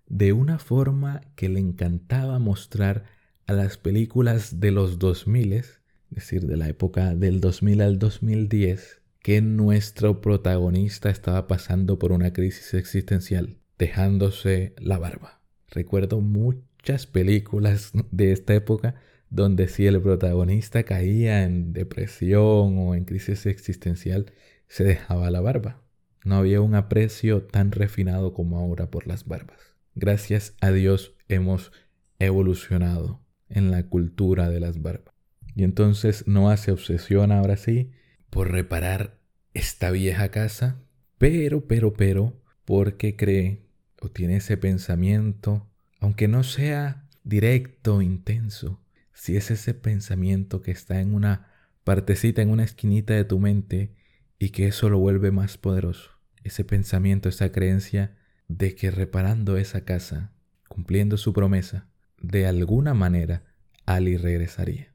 de 0.08 0.34
una 0.34 0.60
forma 0.60 1.22
que 1.38 1.48
le 1.48 1.62
encantaba 1.62 2.38
mostrar 2.38 3.06
a 3.48 3.54
las 3.54 3.78
películas 3.78 4.60
de 4.60 4.72
los 4.72 5.00
2000, 5.00 5.54
es 5.54 5.81
decir, 6.12 6.46
de 6.46 6.58
la 6.58 6.70
época 6.70 7.16
del 7.16 7.42
2000 7.42 7.82
al 7.82 8.00
2010, 8.00 9.02
que 9.20 9.42
nuestro 9.42 10.22
protagonista 10.22 11.10
estaba 11.10 11.48
pasando 11.48 11.98
por 11.98 12.12
una 12.12 12.34
crisis 12.34 12.74
existencial, 12.74 13.58
dejándose 13.80 14.74
la 14.78 15.00
barba. 15.00 15.42
Recuerdo 15.70 16.22
muchas 16.22 17.08
películas 17.08 17.92
de 18.12 18.32
esta 18.32 18.54
época 18.54 18.96
donde 19.30 19.70
si 19.70 19.88
el 19.88 20.02
protagonista 20.02 20.84
caía 20.84 21.44
en 21.44 21.72
depresión 21.72 22.78
o 22.78 22.94
en 22.94 23.06
crisis 23.06 23.46
existencial, 23.46 24.34
se 24.68 24.84
dejaba 24.84 25.32
la 25.32 25.40
barba. 25.40 25.82
No 26.26 26.36
había 26.36 26.62
un 26.62 26.76
aprecio 26.76 27.44
tan 27.44 27.72
refinado 27.72 28.34
como 28.34 28.60
ahora 28.60 28.92
por 28.92 29.08
las 29.08 29.26
barbas. 29.26 29.58
Gracias 29.96 30.56
a 30.62 30.72
Dios 30.72 31.16
hemos 31.30 31.72
evolucionado 32.20 33.22
en 33.50 33.72
la 33.72 33.84
cultura 33.84 34.50
de 34.50 34.60
las 34.60 34.82
barbas. 34.82 35.11
Y 35.56 35.64
entonces 35.64 36.28
Noah 36.28 36.58
se 36.58 36.72
obsesiona 36.72 37.40
ahora 37.40 37.58
sí 37.58 37.92
por 38.30 38.52
reparar 38.52 39.20
esta 39.54 39.92
vieja 39.92 40.30
casa, 40.30 40.82
pero, 41.18 41.68
pero, 41.68 41.94
pero, 41.94 42.42
porque 42.66 43.16
cree 43.16 43.66
o 44.02 44.10
tiene 44.10 44.38
ese 44.38 44.58
pensamiento, 44.58 45.70
aunque 46.00 46.28
no 46.28 46.44
sea 46.44 47.08
directo, 47.24 48.02
intenso, 48.02 48.82
si 49.14 49.38
es 49.38 49.52
ese 49.52 49.74
pensamiento 49.74 50.62
que 50.62 50.72
está 50.72 51.00
en 51.02 51.14
una 51.14 51.52
partecita, 51.84 52.42
en 52.42 52.50
una 52.50 52.64
esquinita 52.64 53.14
de 53.14 53.26
tu 53.26 53.40
mente 53.40 53.94
y 54.40 54.50
que 54.50 54.68
eso 54.68 54.90
lo 54.90 54.98
vuelve 54.98 55.32
más 55.32 55.58
poderoso. 55.58 56.12
Ese 56.44 56.64
pensamiento, 56.64 57.30
esa 57.30 57.52
creencia 57.52 58.18
de 58.48 58.74
que 58.74 58.90
reparando 58.90 59.58
esa 59.58 59.86
casa, 59.86 60.34
cumpliendo 60.68 61.18
su 61.18 61.34
promesa, 61.34 61.88
de 62.20 62.48
alguna 62.48 62.94
manera 62.94 63.44
Ali 63.86 64.18
regresaría. 64.18 64.91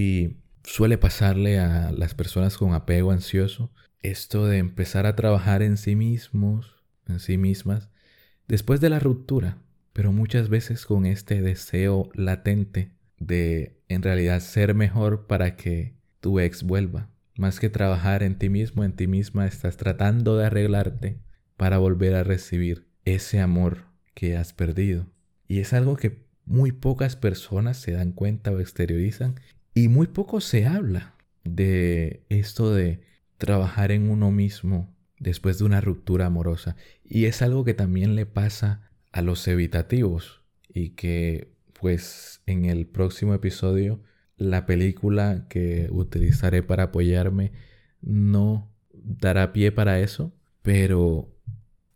Y 0.00 0.36
suele 0.62 0.96
pasarle 0.96 1.58
a 1.58 1.90
las 1.90 2.14
personas 2.14 2.56
con 2.56 2.72
apego 2.72 3.10
ansioso 3.10 3.72
esto 4.00 4.46
de 4.46 4.58
empezar 4.58 5.06
a 5.06 5.16
trabajar 5.16 5.60
en 5.60 5.76
sí 5.76 5.96
mismos, 5.96 6.84
en 7.08 7.18
sí 7.18 7.36
mismas, 7.36 7.90
después 8.46 8.80
de 8.80 8.90
la 8.90 9.00
ruptura, 9.00 9.58
pero 9.92 10.12
muchas 10.12 10.50
veces 10.50 10.86
con 10.86 11.04
este 11.04 11.42
deseo 11.42 12.10
latente 12.14 12.92
de 13.18 13.80
en 13.88 14.02
realidad 14.02 14.38
ser 14.38 14.72
mejor 14.72 15.26
para 15.26 15.56
que 15.56 15.96
tu 16.20 16.38
ex 16.38 16.62
vuelva. 16.62 17.10
Más 17.36 17.58
que 17.58 17.68
trabajar 17.68 18.22
en 18.22 18.38
ti 18.38 18.50
mismo, 18.50 18.84
en 18.84 18.92
ti 18.92 19.08
misma, 19.08 19.48
estás 19.48 19.78
tratando 19.78 20.36
de 20.36 20.46
arreglarte 20.46 21.18
para 21.56 21.78
volver 21.78 22.14
a 22.14 22.22
recibir 22.22 22.86
ese 23.04 23.40
amor 23.40 23.86
que 24.14 24.36
has 24.36 24.52
perdido. 24.52 25.08
Y 25.48 25.58
es 25.58 25.72
algo 25.72 25.96
que 25.96 26.22
muy 26.44 26.70
pocas 26.70 27.16
personas 27.16 27.78
se 27.78 27.90
dan 27.90 28.12
cuenta 28.12 28.52
o 28.52 28.60
exteriorizan 28.60 29.34
y 29.78 29.86
muy 29.86 30.08
poco 30.08 30.40
se 30.40 30.66
habla 30.66 31.14
de 31.44 32.24
esto 32.30 32.74
de 32.74 33.00
trabajar 33.36 33.92
en 33.92 34.10
uno 34.10 34.32
mismo 34.32 34.92
después 35.20 35.60
de 35.60 35.66
una 35.66 35.80
ruptura 35.80 36.26
amorosa. 36.26 36.74
Y 37.04 37.26
es 37.26 37.42
algo 37.42 37.64
que 37.64 37.74
también 37.74 38.16
le 38.16 38.26
pasa 38.26 38.90
a 39.12 39.22
los 39.22 39.46
evitativos 39.46 40.42
y 40.68 40.90
que 40.90 41.52
pues 41.80 42.42
en 42.46 42.64
el 42.64 42.86
próximo 42.86 43.34
episodio 43.34 44.02
la 44.36 44.66
película 44.66 45.46
que 45.48 45.86
utilizaré 45.92 46.64
para 46.64 46.84
apoyarme 46.84 47.52
no 48.00 48.68
dará 48.92 49.52
pie 49.52 49.70
para 49.70 50.00
eso, 50.00 50.32
pero 50.62 51.32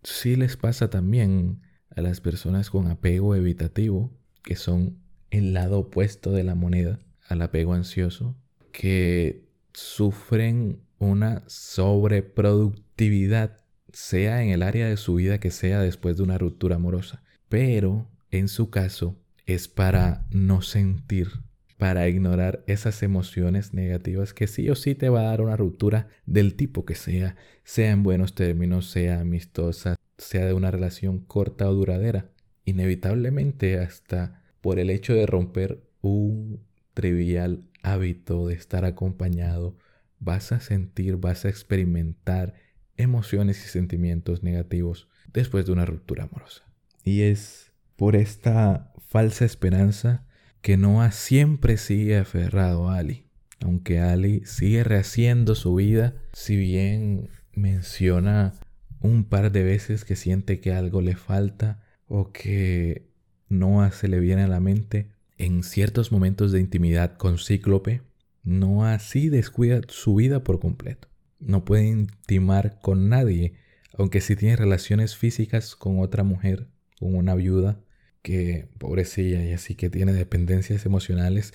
sí 0.05 0.37
les 0.37 0.57
pasa 0.57 0.89
también 0.89 1.63
a 1.91 2.01
las 2.01 2.21
personas 2.21 2.71
con 2.71 2.87
apego 2.87 3.35
evitativo, 3.35 4.17
que 4.45 4.55
son 4.55 4.99
el 5.33 5.53
lado 5.53 5.81
opuesto 5.81 6.31
de 6.31 6.45
la 6.45 6.55
moneda 6.55 7.01
al 7.27 7.43
apego 7.43 7.75
ansioso, 7.75 8.37
que 8.73 9.45
sufren 9.73 10.81
una 10.99 11.45
sobreproductividad, 11.47 13.59
sea 13.93 14.43
en 14.43 14.51
el 14.51 14.63
área 14.63 14.89
de 14.89 14.97
su 14.97 15.17
vida 15.17 15.39
que 15.39 15.51
sea 15.51 15.81
después 15.81 16.17
de 16.17 16.23
una 16.23 16.39
ruptura 16.39 16.77
amorosa. 16.77 17.23
Pero 17.49 18.09
en 18.31 18.49
su 18.49 18.71
caso 18.71 19.19
es 19.45 19.69
para 19.69 20.27
no 20.31 20.63
sentir, 20.63 21.29
para 21.77 22.09
ignorar 22.09 22.65
esas 22.67 23.03
emociones 23.03 23.75
negativas 23.75 24.33
que 24.33 24.47
sí 24.47 24.71
o 24.71 24.75
sí 24.75 24.95
te 24.95 25.09
va 25.09 25.21
a 25.21 25.25
dar 25.25 25.41
una 25.41 25.57
ruptura 25.57 26.09
del 26.25 26.55
tipo 26.55 26.85
que 26.85 26.95
sea, 26.95 27.37
sea 27.65 27.91
en 27.91 28.03
buenos 28.03 28.35
términos, 28.35 28.91
sea 28.91 29.21
amistosa, 29.21 29.97
sea 30.17 30.47
de 30.47 30.55
una 30.55 30.71
relación 30.71 31.19
corta 31.19 31.69
o 31.69 31.75
duradera. 31.75 32.31
Inevitablemente 32.65 33.79
hasta 33.79 34.43
por 34.61 34.79
el 34.79 34.91
hecho 34.91 35.15
de 35.15 35.27
romper 35.27 35.83
un 36.01 36.61
trivial 36.95 37.69
hábito 37.83 38.47
de 38.47 38.55
estar 38.55 38.85
acompañado, 38.85 39.77
vas 40.19 40.53
a 40.53 40.61
sentir, 40.61 41.17
vas 41.17 41.45
a 41.45 41.49
experimentar 41.49 42.55
emociones 42.97 43.65
y 43.65 43.69
sentimientos 43.69 44.43
negativos 44.43 45.09
después 45.33 45.67
de 45.67 45.73
una 45.73 45.87
ruptura 45.87 46.25
amorosa. 46.25 46.63
Y 47.05 47.23
es 47.23 47.73
por 47.97 48.17
esta 48.17 48.93
falsa 49.09 49.45
esperanza 49.45 50.25
que 50.61 50.77
Noah 50.77 51.11
siempre 51.11 51.77
sigue 51.77 52.17
aferrado 52.17 52.89
a 52.89 52.99
Ali. 52.99 53.27
Aunque 53.61 54.01
Ali 54.01 54.45
sigue 54.45 54.85
rehaciendo 54.85 55.55
su 55.55 55.75
vida, 55.75 56.15
si 56.33 56.57
bien 56.57 57.29
menciona 57.53 58.55
un 59.01 59.25
par 59.25 59.53
de 59.53 59.65
veces 59.65 60.05
que 60.05 60.17
siente 60.17 60.61
que 60.61 60.73
algo 60.73 61.01
le 61.01 61.17
falta 61.17 61.81
o 62.07 62.33
que 62.33 63.09
Noah 63.49 63.91
se 63.91 64.09
le 64.09 64.21
viene 64.21 64.43
a 64.43 64.49
la 64.49 64.61
mente, 64.61 65.11
en 65.43 65.65
ciertos 65.65 66.13
momentos 66.13 66.53
de 66.53 66.61
intimidad 66.61 67.17
con 67.17 67.37
Cíclope, 67.37 68.03
Noah 68.45 69.01
sí 69.01 69.29
descuida 69.29 69.81
su 69.89 70.15
vida 70.15 70.45
por 70.45 70.61
completo. 70.61 71.09
No 71.41 71.65
puede 71.65 71.89
intimar 71.89 72.79
con 72.81 73.09
nadie, 73.09 73.55
aunque 73.99 74.21
sí 74.21 74.37
tiene 74.37 74.55
relaciones 74.55 75.17
físicas 75.17 75.75
con 75.75 75.99
otra 75.99 76.23
mujer, 76.23 76.69
con 77.01 77.17
una 77.17 77.35
viuda, 77.35 77.81
que 78.23 78.69
pobrecilla 78.79 79.45
y 79.45 79.53
así 79.53 79.75
que 79.75 79.91
tiene 79.91 80.13
dependencias 80.13 80.87
emocionales 80.87 81.53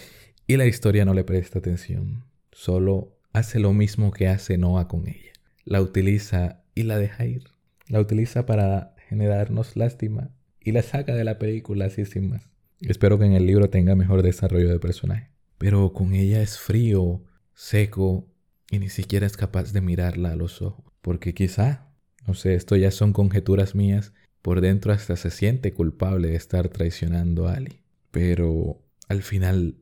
y 0.48 0.58
la 0.58 0.66
historia 0.66 1.06
no 1.06 1.14
le 1.14 1.24
presta 1.24 1.60
atención. 1.60 2.26
Solo 2.52 3.18
hace 3.32 3.58
lo 3.58 3.72
mismo 3.72 4.12
que 4.12 4.28
hace 4.28 4.58
Noah 4.58 4.90
con 4.90 5.08
ella. 5.08 5.32
La 5.64 5.82
utiliza 5.82 6.62
y 6.76 6.84
la 6.84 6.98
deja 6.98 7.26
ir. 7.26 7.46
La 7.88 8.02
utiliza 8.02 8.46
para 8.46 8.96
generarnos 9.08 9.78
lástima 9.78 10.32
y 10.60 10.74
la 10.74 10.82
saca 10.82 11.16
de 11.16 11.24
la 11.24 11.40
película 11.40 11.86
así 11.86 12.04
sin 12.04 12.32
más. 12.32 12.57
Espero 12.82 13.18
que 13.18 13.26
en 13.26 13.34
el 13.34 13.46
libro 13.46 13.70
tenga 13.70 13.96
mejor 13.96 14.22
desarrollo 14.22 14.70
de 14.70 14.80
personaje. 14.80 15.32
Pero 15.58 15.94
con 15.94 16.14
ella 16.14 16.42
es 16.42 16.60
frío, 16.60 17.24
seco 17.54 18.28
y 18.70 18.80
ni 18.80 18.90
siquiera 18.90 19.26
es 19.26 19.36
capaz 19.36 19.74
de 19.74 19.82
mirarla 19.82 20.32
a 20.32 20.36
los 20.36 20.62
ojos. 20.62 20.86
Porque 21.02 21.34
quizá, 21.34 21.90
no 22.28 22.36
sé, 22.36 22.54
esto 22.54 22.76
ya 22.76 22.92
son 22.92 23.14
conjeturas 23.14 23.74
mías, 23.74 24.14
por 24.42 24.62
dentro 24.62 24.94
hasta 24.94 25.16
se 25.16 25.32
siente 25.32 25.74
culpable 25.74 26.30
de 26.30 26.36
estar 26.36 26.70
traicionando 26.70 27.48
a 27.48 27.54
Ali. 27.54 27.82
Pero 28.12 28.84
al 29.08 29.24
final 29.24 29.78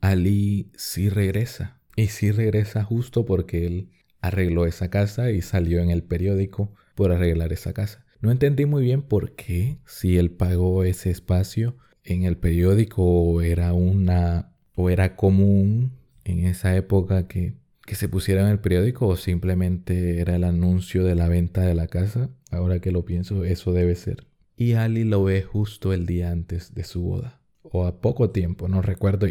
Ali 0.00 0.70
sí 0.76 1.08
regresa. 1.08 1.80
Y 1.96 2.08
sí 2.08 2.30
regresa 2.30 2.84
justo 2.84 3.24
porque 3.24 3.66
él 3.66 3.90
arregló 4.20 4.66
esa 4.66 4.90
casa 4.90 5.30
y 5.30 5.42
salió 5.42 5.80
en 5.80 5.90
el 5.90 6.02
periódico 6.02 6.72
por 6.94 7.10
arreglar 7.10 7.52
esa 7.52 7.72
casa. 7.72 8.04
No 8.20 8.30
entendí 8.30 8.66
muy 8.66 8.84
bien 8.84 9.02
por 9.02 9.34
qué, 9.34 9.78
si 9.86 10.18
él 10.18 10.30
pagó 10.30 10.84
ese 10.84 11.10
espacio 11.10 11.76
en 12.06 12.24
el 12.24 12.36
periódico 12.36 13.42
era 13.42 13.72
una 13.72 14.52
o 14.74 14.90
era 14.90 15.16
común 15.16 15.92
en 16.24 16.44
esa 16.44 16.76
época 16.76 17.28
que, 17.28 17.54
que 17.84 17.94
se 17.94 18.08
pusiera 18.08 18.42
en 18.42 18.48
el 18.48 18.60
periódico 18.60 19.06
o 19.06 19.16
simplemente 19.16 20.20
era 20.20 20.36
el 20.36 20.44
anuncio 20.44 21.04
de 21.04 21.14
la 21.14 21.28
venta 21.28 21.62
de 21.62 21.74
la 21.74 21.86
casa. 21.88 22.30
Ahora 22.50 22.80
que 22.80 22.92
lo 22.92 23.04
pienso, 23.04 23.44
eso 23.44 23.72
debe 23.72 23.94
ser. 23.96 24.26
Y 24.56 24.72
Ali 24.72 25.04
lo 25.04 25.24
ve 25.24 25.42
justo 25.42 25.92
el 25.92 26.06
día 26.06 26.30
antes 26.30 26.74
de 26.74 26.84
su 26.84 27.02
boda. 27.02 27.40
O 27.62 27.84
a 27.84 28.00
poco 28.00 28.30
tiempo, 28.30 28.68
no 28.68 28.80
recuerdo. 28.80 29.26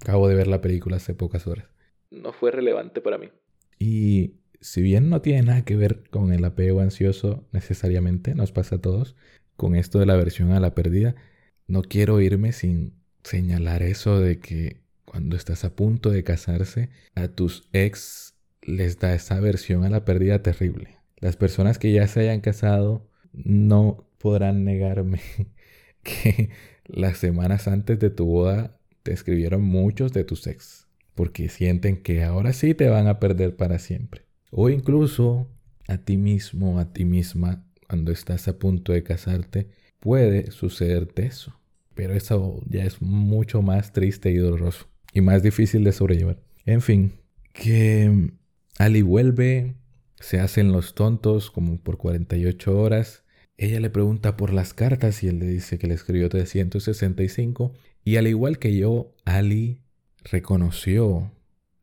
Acabo 0.00 0.28
de 0.28 0.34
ver 0.34 0.46
la 0.46 0.60
película 0.60 0.96
hace 0.96 1.14
pocas 1.14 1.46
horas. 1.46 1.66
No 2.10 2.32
fue 2.32 2.50
relevante 2.50 3.00
para 3.00 3.18
mí. 3.18 3.28
Y 3.78 4.36
si 4.60 4.80
bien 4.80 5.10
no 5.10 5.20
tiene 5.20 5.42
nada 5.42 5.64
que 5.64 5.76
ver 5.76 6.04
con 6.10 6.32
el 6.32 6.44
apego 6.44 6.80
ansioso 6.80 7.46
necesariamente, 7.52 8.34
nos 8.34 8.52
pasa 8.52 8.76
a 8.76 8.80
todos, 8.80 9.16
con 9.56 9.74
esto 9.74 9.98
de 9.98 10.06
la 10.06 10.16
versión 10.16 10.52
a 10.52 10.60
la 10.60 10.74
pérdida, 10.74 11.16
no 11.66 11.82
quiero 11.82 12.20
irme 12.20 12.52
sin 12.52 12.94
señalar 13.24 13.82
eso 13.82 14.20
de 14.20 14.38
que 14.38 14.80
cuando 15.04 15.36
estás 15.36 15.64
a 15.64 15.74
punto 15.74 16.10
de 16.10 16.24
casarse, 16.24 16.90
a 17.14 17.28
tus 17.28 17.68
ex 17.72 18.34
les 18.62 18.98
da 18.98 19.14
esa 19.14 19.40
versión 19.40 19.84
a 19.84 19.90
la 19.90 20.04
pérdida 20.04 20.42
terrible. 20.42 20.98
Las 21.18 21.36
personas 21.36 21.78
que 21.78 21.92
ya 21.92 22.06
se 22.08 22.20
hayan 22.20 22.40
casado 22.40 23.08
no 23.32 24.06
podrán 24.18 24.64
negarme 24.64 25.20
que 26.02 26.50
las 26.86 27.18
semanas 27.18 27.68
antes 27.68 27.98
de 27.98 28.10
tu 28.10 28.26
boda 28.26 28.78
te 29.02 29.12
escribieron 29.12 29.62
muchos 29.62 30.12
de 30.12 30.24
tus 30.24 30.46
ex, 30.46 30.86
porque 31.14 31.48
sienten 31.48 32.02
que 32.02 32.24
ahora 32.24 32.52
sí 32.52 32.74
te 32.74 32.88
van 32.88 33.06
a 33.06 33.20
perder 33.20 33.56
para 33.56 33.78
siempre. 33.78 34.22
O 34.50 34.68
incluso 34.68 35.48
a 35.88 35.98
ti 35.98 36.16
mismo, 36.16 36.78
a 36.78 36.92
ti 36.92 37.04
misma, 37.04 37.64
cuando 37.88 38.12
estás 38.12 38.48
a 38.48 38.58
punto 38.58 38.92
de 38.92 39.02
casarte, 39.02 39.68
puede 40.00 40.50
sucederte 40.50 41.26
eso. 41.26 41.58
Pero 41.94 42.14
eso 42.14 42.62
ya 42.68 42.84
es 42.84 43.00
mucho 43.00 43.62
más 43.62 43.92
triste 43.92 44.30
y 44.30 44.36
doloroso. 44.36 44.86
Y 45.12 45.22
más 45.22 45.42
difícil 45.42 45.82
de 45.82 45.92
sobrellevar. 45.92 46.38
En 46.66 46.82
fin, 46.82 47.12
que 47.52 48.30
Ali 48.78 49.02
vuelve, 49.02 49.74
se 50.20 50.40
hacen 50.40 50.72
los 50.72 50.94
tontos 50.94 51.50
como 51.50 51.78
por 51.78 51.96
48 51.96 52.78
horas. 52.78 53.24
Ella 53.56 53.80
le 53.80 53.88
pregunta 53.88 54.36
por 54.36 54.52
las 54.52 54.74
cartas 54.74 55.22
y 55.22 55.28
él 55.28 55.38
le 55.38 55.46
dice 55.46 55.78
que 55.78 55.86
le 55.86 55.94
escribió 55.94 56.28
365. 56.28 57.72
Y 58.04 58.16
al 58.16 58.26
igual 58.26 58.58
que 58.58 58.76
yo, 58.76 59.14
Ali 59.24 59.80
reconoció 60.24 61.32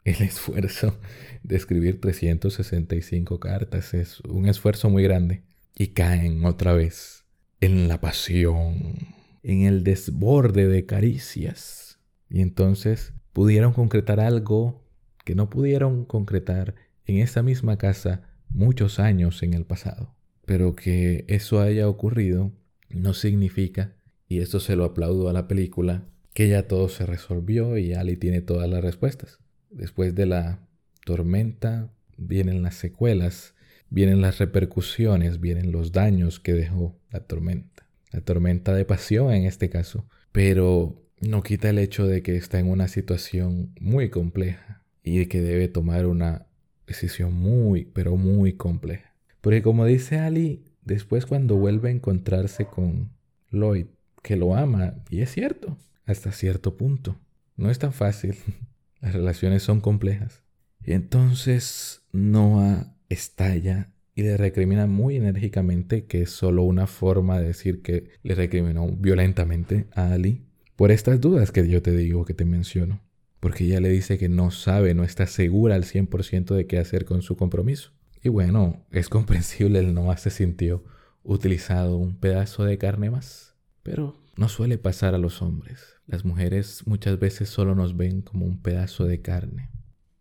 el 0.04 0.22
esfuerzo 0.22 0.96
de 1.42 1.56
escribir 1.56 2.00
365 2.00 3.40
cartas. 3.40 3.94
Es 3.96 4.20
un 4.22 4.48
esfuerzo 4.48 4.90
muy 4.90 5.04
grande. 5.04 5.42
Y 5.76 5.88
caen 5.88 6.46
otra 6.46 6.74
vez 6.74 7.23
en 7.64 7.88
la 7.88 8.02
pasión, 8.02 8.98
en 9.42 9.62
el 9.62 9.86
desborde 9.86 10.68
de 10.68 10.86
caricias. 10.86 11.98
Y 12.30 12.42
entonces 12.42 13.14
pudieron 13.32 13.72
concretar 13.72 14.20
algo 14.20 14.84
que 15.24 15.34
no 15.34 15.50
pudieron 15.50 16.04
concretar 16.04 16.76
en 17.06 17.20
esa 17.20 17.42
misma 17.42 17.78
casa 17.78 18.24
muchos 18.50 19.00
años 19.00 19.44
en 19.44 19.54
el 19.54 19.64
pasado. 19.64 20.14
Pero 20.46 20.76
que 20.76 21.24
eso 21.30 21.62
haya 21.62 21.88
ocurrido 21.88 22.52
no 22.90 23.14
significa, 23.14 23.96
y 24.28 24.40
esto 24.40 24.60
se 24.60 24.76
lo 24.76 24.84
aplaudo 24.84 25.30
a 25.30 25.34
la 25.34 25.48
película, 25.48 26.04
que 26.34 26.50
ya 26.50 26.68
todo 26.68 26.90
se 26.90 27.06
resolvió 27.06 27.78
y 27.78 27.94
Ali 27.94 28.18
tiene 28.18 28.42
todas 28.42 28.70
las 28.70 28.84
respuestas. 28.84 29.40
Después 29.70 30.16
de 30.16 30.26
la 30.26 30.68
tormenta 31.06 31.94
vienen 32.18 32.62
las 32.62 32.76
secuelas 32.76 33.56
vienen 33.94 34.22
las 34.22 34.40
repercusiones, 34.40 35.40
vienen 35.40 35.72
los 35.72 35.92
daños 35.92 36.40
que 36.40 36.54
dejó 36.54 36.98
la 37.12 37.20
tormenta. 37.20 37.86
La 38.12 38.22
tormenta 38.22 38.74
de 38.74 38.86
pasión 38.86 39.32
en 39.32 39.46
este 39.46 39.70
caso. 39.70 40.06
Pero 40.32 41.00
no 41.22 41.44
quita 41.44 41.70
el 41.70 41.78
hecho 41.78 42.08
de 42.08 42.24
que 42.24 42.36
está 42.36 42.58
en 42.60 42.70
una 42.70 42.88
situación 42.88 43.72
muy 43.80 44.10
compleja 44.10 44.82
y 45.04 45.20
de 45.20 45.28
que 45.28 45.42
debe 45.42 45.68
tomar 45.68 46.08
una 46.08 46.48
decisión 46.88 47.34
muy, 47.36 47.86
pero 47.86 48.18
muy 48.18 48.54
compleja. 48.54 49.14
Porque 49.42 49.62
como 49.62 49.86
dice 49.86 50.18
Ali, 50.18 50.66
después 50.82 51.28
cuando 51.28 51.56
vuelve 51.56 51.90
a 51.90 51.92
encontrarse 51.92 52.66
con 52.66 53.12
Lloyd, 53.52 53.86
que 54.24 54.38
lo 54.38 54.56
ama, 54.56 54.96
y 55.12 55.22
es 55.22 55.32
cierto, 55.32 55.78
hasta 56.06 56.32
cierto 56.32 56.78
punto. 56.78 57.20
No 57.58 57.70
es 57.70 57.78
tan 57.78 57.94
fácil. 57.94 58.36
Las 59.02 59.14
relaciones 59.14 59.62
son 59.62 59.82
complejas. 59.82 60.42
Y 60.84 60.94
entonces 60.94 62.02
Noah 62.12 62.93
estalla 63.14 63.94
y 64.16 64.24
le 64.24 64.38
recrimina 64.38 64.86
muy 64.86 65.16
enérgicamente, 65.16 66.06
que 66.06 66.22
es 66.22 66.30
solo 66.30 66.64
una 66.64 66.88
forma 66.88 67.40
de 67.40 67.48
decir 67.48 67.82
que 67.82 68.12
le 68.22 68.36
recriminó 68.36 68.88
violentamente 68.88 69.88
a 69.94 70.12
Ali, 70.12 70.46
por 70.76 70.92
estas 70.92 71.20
dudas 71.20 71.52
que 71.52 71.68
yo 71.68 71.82
te 71.82 71.96
digo, 71.96 72.26
que 72.26 72.34
te 72.34 72.46
menciono. 72.46 73.02
Porque 73.40 73.66
ella 73.66 73.80
le 73.80 73.90
dice 73.90 74.18
que 74.18 74.30
no 74.30 74.52
sabe, 74.52 74.94
no 74.94 75.04
está 75.04 75.28
segura 75.28 75.76
al 75.76 75.84
100% 75.84 76.56
de 76.56 76.68
qué 76.68 76.78
hacer 76.78 77.06
con 77.06 77.22
su 77.22 77.36
compromiso. 77.36 77.92
Y 78.22 78.30
bueno, 78.30 78.86
es 78.92 79.10
comprensible, 79.10 79.80
el 79.80 79.94
no 79.94 80.16
se 80.16 80.30
sintió 80.30 80.84
utilizado 81.24 81.98
un 81.98 82.18
pedazo 82.18 82.64
de 82.64 82.78
carne 82.78 83.10
más. 83.10 83.56
Pero 83.82 84.16
no 84.38 84.48
suele 84.48 84.78
pasar 84.78 85.16
a 85.16 85.18
los 85.18 85.42
hombres. 85.42 85.96
Las 86.06 86.24
mujeres 86.24 86.84
muchas 86.86 87.20
veces 87.20 87.50
solo 87.50 87.76
nos 87.76 87.98
ven 87.98 88.22
como 88.22 88.46
un 88.46 88.62
pedazo 88.62 89.06
de 89.06 89.22
carne, 89.22 89.70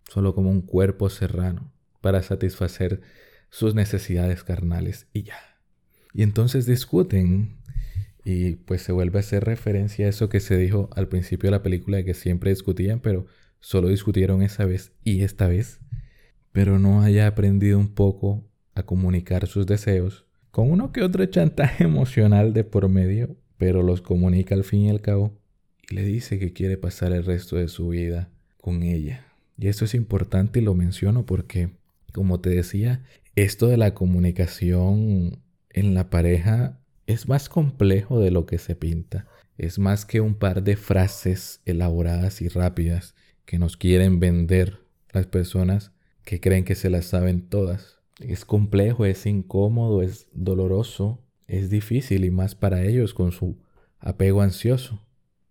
solo 0.08 0.34
como 0.34 0.50
un 0.50 0.62
cuerpo 0.62 1.08
serrano 1.08 1.71
para 2.02 2.22
satisfacer 2.22 3.00
sus 3.48 3.74
necesidades 3.74 4.44
carnales 4.44 5.06
y 5.14 5.22
ya. 5.22 5.38
Y 6.12 6.22
entonces 6.22 6.66
discuten 6.66 7.56
y 8.24 8.56
pues 8.56 8.82
se 8.82 8.92
vuelve 8.92 9.18
a 9.18 9.20
hacer 9.20 9.44
referencia 9.44 10.04
a 10.04 10.08
eso 10.10 10.28
que 10.28 10.40
se 10.40 10.58
dijo 10.58 10.90
al 10.94 11.08
principio 11.08 11.48
de 11.48 11.56
la 11.56 11.62
película 11.62 11.96
de 11.96 12.04
que 12.04 12.14
siempre 12.14 12.50
discutían, 12.50 13.00
pero 13.00 13.26
solo 13.60 13.88
discutieron 13.88 14.42
esa 14.42 14.66
vez 14.66 14.92
y 15.02 15.22
esta 15.22 15.48
vez, 15.48 15.80
pero 16.52 16.78
no 16.78 17.00
haya 17.00 17.26
aprendido 17.26 17.78
un 17.78 17.94
poco 17.94 18.44
a 18.74 18.82
comunicar 18.84 19.46
sus 19.46 19.66
deseos 19.66 20.26
con 20.52 20.70
uno 20.70 20.92
que 20.92 21.02
otro 21.02 21.24
chantaje 21.26 21.84
emocional 21.84 22.52
de 22.52 22.62
por 22.62 22.88
medio, 22.88 23.36
pero 23.56 23.82
los 23.82 24.02
comunica 24.02 24.54
al 24.54 24.64
fin 24.64 24.82
y 24.82 24.90
al 24.90 25.00
cabo 25.00 25.40
y 25.88 25.94
le 25.94 26.04
dice 26.04 26.38
que 26.38 26.52
quiere 26.52 26.76
pasar 26.76 27.12
el 27.12 27.24
resto 27.24 27.56
de 27.56 27.68
su 27.68 27.88
vida 27.88 28.30
con 28.58 28.82
ella. 28.82 29.26
Y 29.58 29.68
esto 29.68 29.84
es 29.84 29.94
importante 29.94 30.60
y 30.60 30.62
lo 30.62 30.74
menciono 30.74 31.26
porque 31.26 31.70
como 32.12 32.40
te 32.40 32.50
decía, 32.50 33.04
esto 33.34 33.68
de 33.68 33.76
la 33.76 33.94
comunicación 33.94 35.42
en 35.70 35.94
la 35.94 36.10
pareja 36.10 36.78
es 37.06 37.28
más 37.28 37.48
complejo 37.48 38.20
de 38.20 38.30
lo 38.30 38.46
que 38.46 38.58
se 38.58 38.76
pinta. 38.76 39.26
Es 39.58 39.78
más 39.78 40.04
que 40.04 40.20
un 40.20 40.34
par 40.34 40.62
de 40.62 40.76
frases 40.76 41.60
elaboradas 41.64 42.42
y 42.42 42.48
rápidas 42.48 43.14
que 43.44 43.58
nos 43.58 43.76
quieren 43.76 44.20
vender 44.20 44.78
las 45.12 45.26
personas 45.26 45.92
que 46.24 46.40
creen 46.40 46.64
que 46.64 46.74
se 46.74 46.90
las 46.90 47.06
saben 47.06 47.48
todas. 47.48 47.98
Es 48.18 48.44
complejo, 48.44 49.04
es 49.04 49.26
incómodo, 49.26 50.02
es 50.02 50.28
doloroso, 50.32 51.22
es 51.46 51.70
difícil 51.70 52.24
y 52.24 52.30
más 52.30 52.54
para 52.54 52.82
ellos 52.84 53.14
con 53.14 53.32
su 53.32 53.58
apego 53.98 54.42
ansioso. 54.42 55.00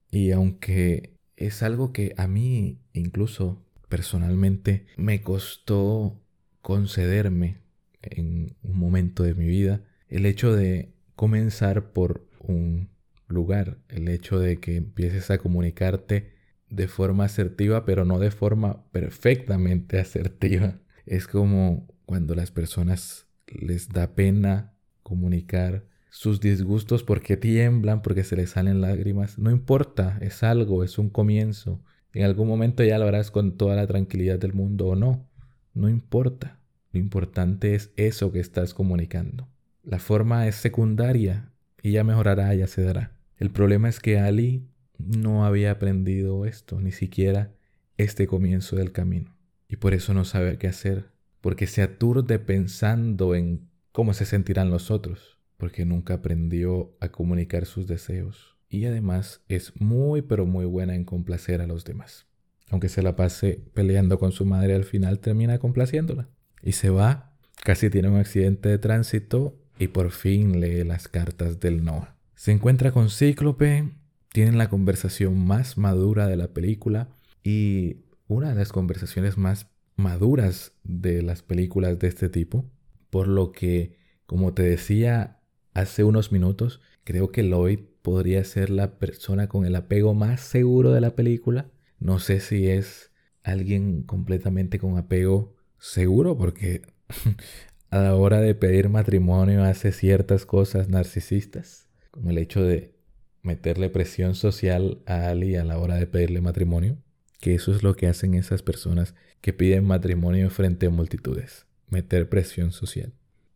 Y 0.09 0.31
aunque 0.31 1.17
es 1.35 1.63
algo 1.63 1.91
que 1.91 2.13
a 2.17 2.27
mí 2.27 2.79
incluso 2.93 3.63
personalmente 3.89 4.85
me 4.97 5.21
costó 5.21 6.21
concederme 6.61 7.61
en 8.01 8.55
un 8.63 8.77
momento 8.77 9.23
de 9.23 9.33
mi 9.35 9.47
vida 9.47 9.83
el 10.07 10.25
hecho 10.25 10.55
de 10.55 10.93
comenzar 11.15 11.91
por 11.91 12.27
un 12.39 12.89
lugar, 13.27 13.77
el 13.89 14.07
hecho 14.07 14.39
de 14.39 14.59
que 14.59 14.75
empieces 14.75 15.31
a 15.31 15.37
comunicarte 15.37 16.33
de 16.69 16.87
forma 16.87 17.25
asertiva, 17.25 17.85
pero 17.85 18.05
no 18.05 18.19
de 18.19 18.31
forma 18.31 18.85
perfectamente 18.91 19.99
asertiva. 19.99 20.79
Es 21.05 21.27
como 21.27 21.87
cuando 22.05 22.35
las 22.35 22.51
personas 22.51 23.27
les 23.47 23.89
da 23.89 24.15
pena 24.15 24.73
comunicar 25.03 25.85
sus 26.09 26.41
disgustos 26.41 27.03
porque 27.03 27.37
tiemblan, 27.37 28.01
porque 28.01 28.23
se 28.23 28.35
les 28.35 28.51
salen 28.51 28.81
lágrimas. 28.81 29.37
No 29.37 29.49
importa, 29.49 30.17
es 30.21 30.43
algo, 30.43 30.83
es 30.83 30.97
un 30.97 31.09
comienzo. 31.09 31.81
En 32.13 32.25
algún 32.25 32.47
momento 32.47 32.83
ya 32.83 32.99
lo 32.99 33.07
harás 33.07 33.31
con 33.31 33.57
toda 33.57 33.75
la 33.75 33.87
tranquilidad 33.87 34.37
del 34.37 34.53
mundo 34.53 34.87
o 34.87 34.95
no. 34.95 35.29
No 35.73 35.89
importa. 35.89 36.59
Lo 36.91 36.99
importante 36.99 37.75
es 37.75 37.91
eso 37.95 38.31
que 38.31 38.39
estás 38.39 38.73
comunicando. 38.73 39.47
La 39.83 39.99
forma 39.99 40.47
es 40.47 40.55
secundaria 40.55 41.51
y 41.81 41.91
ya 41.91 42.03
mejorará, 42.03 42.53
ya 42.53 42.67
se 42.67 42.83
dará. 42.83 43.13
El 43.37 43.49
problema 43.49 43.89
es 43.89 43.99
que 43.99 44.19
Ali 44.19 44.67
no 44.97 45.45
había 45.45 45.71
aprendido 45.71 46.45
esto, 46.45 46.79
ni 46.79 46.91
siquiera 46.91 47.53
este 47.97 48.27
comienzo 48.27 48.75
del 48.75 48.91
camino. 48.91 49.35
Y 49.67 49.77
por 49.77 49.93
eso 49.93 50.13
no 50.13 50.25
sabe 50.25 50.57
qué 50.57 50.67
hacer, 50.67 51.05
porque 51.39 51.65
se 51.65 51.81
aturde 51.81 52.39
pensando 52.39 53.35
en 53.35 53.69
cómo 53.91 54.13
se 54.13 54.25
sentirán 54.25 54.69
los 54.69 54.91
otros, 54.91 55.39
porque 55.57 55.85
nunca 55.85 56.15
aprendió 56.15 56.95
a 56.99 57.09
comunicar 57.09 57.65
sus 57.65 57.87
deseos. 57.87 58.57
Y 58.69 58.85
además 58.85 59.41
es 59.47 59.73
muy 59.79 60.21
pero 60.21 60.45
muy 60.45 60.65
buena 60.65 60.95
en 60.95 61.05
complacer 61.05 61.61
a 61.61 61.67
los 61.67 61.83
demás. 61.83 62.27
Aunque 62.71 62.89
se 62.89 63.03
la 63.03 63.15
pase 63.15 63.61
peleando 63.73 64.17
con 64.17 64.31
su 64.31 64.45
madre, 64.45 64.73
al 64.73 64.85
final 64.85 65.19
termina 65.19 65.59
complaciéndola. 65.59 66.29
y 66.63 66.73
se 66.73 66.89
va, 66.89 67.33
casi 67.63 67.89
tiene 67.89 68.09
un 68.09 68.17
accidente 68.17 68.69
de 68.69 68.77
tránsito 68.77 69.57
y 69.79 69.87
por 69.87 70.11
fin 70.11 70.59
lee 70.61 70.83
las 70.83 71.07
cartas 71.07 71.59
del 71.59 71.83
Noah. 71.83 72.15
Se 72.35 72.51
encuentra 72.51 72.91
con 72.91 73.09
Cíclope, 73.09 73.89
tienen 74.31 74.57
la 74.57 74.69
conversación 74.69 75.43
más 75.45 75.77
madura 75.77 76.27
de 76.27 76.37
la 76.37 76.49
película 76.49 77.09
y 77.43 77.97
una 78.27 78.49
de 78.49 78.55
las 78.55 78.71
conversaciones 78.71 79.37
más 79.37 79.67
maduras 79.95 80.73
de 80.83 81.21
las 81.21 81.41
películas 81.41 81.99
de 81.99 82.07
este 82.07 82.29
tipo, 82.29 82.65
por 83.09 83.27
lo 83.27 83.51
que, 83.51 83.97
como 84.25 84.53
te 84.53 84.63
decía 84.63 85.39
hace 85.73 86.03
unos 86.03 86.31
minutos, 86.31 86.79
creo 87.03 87.31
que 87.31 87.43
Lloyd 87.43 87.79
podría 88.01 88.43
ser 88.43 88.69
la 88.69 88.99
persona 88.99 89.47
con 89.47 89.65
el 89.65 89.75
apego 89.75 90.13
más 90.13 90.41
seguro 90.41 90.91
de 90.91 91.01
la 91.01 91.11
película. 91.11 91.69
No 92.01 92.17
sé 92.17 92.39
si 92.39 92.67
es 92.67 93.11
alguien 93.43 94.01
completamente 94.01 94.79
con 94.79 94.97
apego 94.97 95.55
seguro, 95.77 96.35
porque 96.35 96.81
a 97.91 97.99
la 97.99 98.15
hora 98.15 98.41
de 98.41 98.55
pedir 98.55 98.89
matrimonio 98.89 99.63
hace 99.63 99.91
ciertas 99.91 100.47
cosas 100.47 100.89
narcisistas, 100.89 101.87
como 102.09 102.31
el 102.31 102.39
hecho 102.39 102.63
de 102.63 102.95
meterle 103.43 103.89
presión 103.89 104.33
social 104.33 105.03
a 105.05 105.27
Ali 105.29 105.55
a 105.55 105.63
la 105.63 105.77
hora 105.77 105.95
de 105.95 106.07
pedirle 106.07 106.41
matrimonio, 106.41 106.97
que 107.39 107.53
eso 107.53 107.71
es 107.71 107.83
lo 107.83 107.95
que 107.95 108.07
hacen 108.07 108.33
esas 108.33 108.63
personas 108.63 109.13
que 109.39 109.53
piden 109.53 109.85
matrimonio 109.85 110.49
frente 110.49 110.87
a 110.87 110.89
multitudes, 110.89 111.67
meter 111.87 112.29
presión 112.29 112.71
social. 112.71 113.13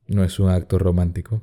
No 0.07 0.23
es 0.23 0.39
un 0.39 0.49
acto 0.49 0.77
romántico. 0.77 1.41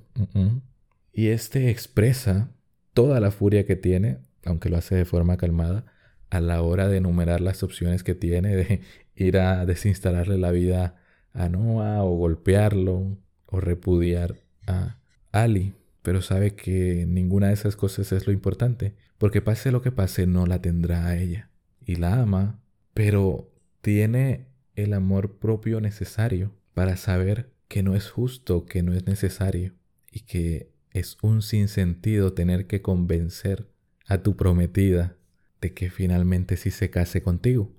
Y 1.12 1.28
este 1.28 1.68
expresa 1.68 2.53
toda 2.94 3.18
la 3.18 3.32
furia 3.32 3.66
que 3.66 3.74
tiene, 3.74 4.18
aunque 4.44 4.68
lo 4.68 4.76
hace 4.76 4.94
de 4.94 5.05
forma 5.05 5.36
calmada, 5.36 5.91
a 6.33 6.41
la 6.41 6.62
hora 6.62 6.89
de 6.89 6.97
enumerar 6.97 7.43
las 7.43 7.62
opciones 7.62 8.03
que 8.03 8.14
tiene 8.14 8.57
de 8.57 8.80
ir 9.14 9.37
a 9.37 9.66
desinstalarle 9.66 10.39
la 10.39 10.51
vida 10.51 10.97
a 11.35 11.51
Noah 11.51 12.03
o 12.05 12.16
golpearlo 12.16 13.18
o 13.45 13.61
repudiar 13.61 14.37
a 14.66 14.99
Ali. 15.30 15.74
Pero 16.01 16.22
sabe 16.22 16.55
que 16.55 17.05
ninguna 17.07 17.49
de 17.49 17.55
esas 17.55 17.76
cosas 17.76 18.12
es 18.12 18.26
lo 18.26 18.33
importante, 18.33 18.95
porque 19.18 19.43
pase 19.43 19.70
lo 19.70 19.83
que 19.83 19.93
pase 19.93 20.26
no 20.26 20.47
la 20.47 20.62
tendrá 20.62 21.07
a 21.07 21.18
ella. 21.18 21.51
Y 21.85 21.97
la 21.97 22.22
ama, 22.22 22.62
pero 22.95 23.53
tiene 23.83 24.47
el 24.74 24.95
amor 24.95 25.39
propio 25.39 25.83
necesario 25.83 26.51
para 26.72 26.97
saber 26.97 27.53
que 27.68 27.83
no 27.83 27.95
es 27.95 28.11
justo, 28.11 28.64
que 28.64 28.83
no 28.83 28.95
es 28.95 29.07
necesario 29.07 29.74
y 30.11 30.20
que 30.20 30.72
es 30.93 31.18
un 31.20 31.43
sinsentido 31.43 32.33
tener 32.33 32.66
que 32.66 32.80
convencer 32.80 33.68
a 34.07 34.22
tu 34.22 34.35
prometida 34.35 35.16
de 35.62 35.72
que 35.72 35.88
finalmente 35.88 36.58
sí 36.58 36.70
se 36.70 36.90
case 36.90 37.22
contigo. 37.22 37.72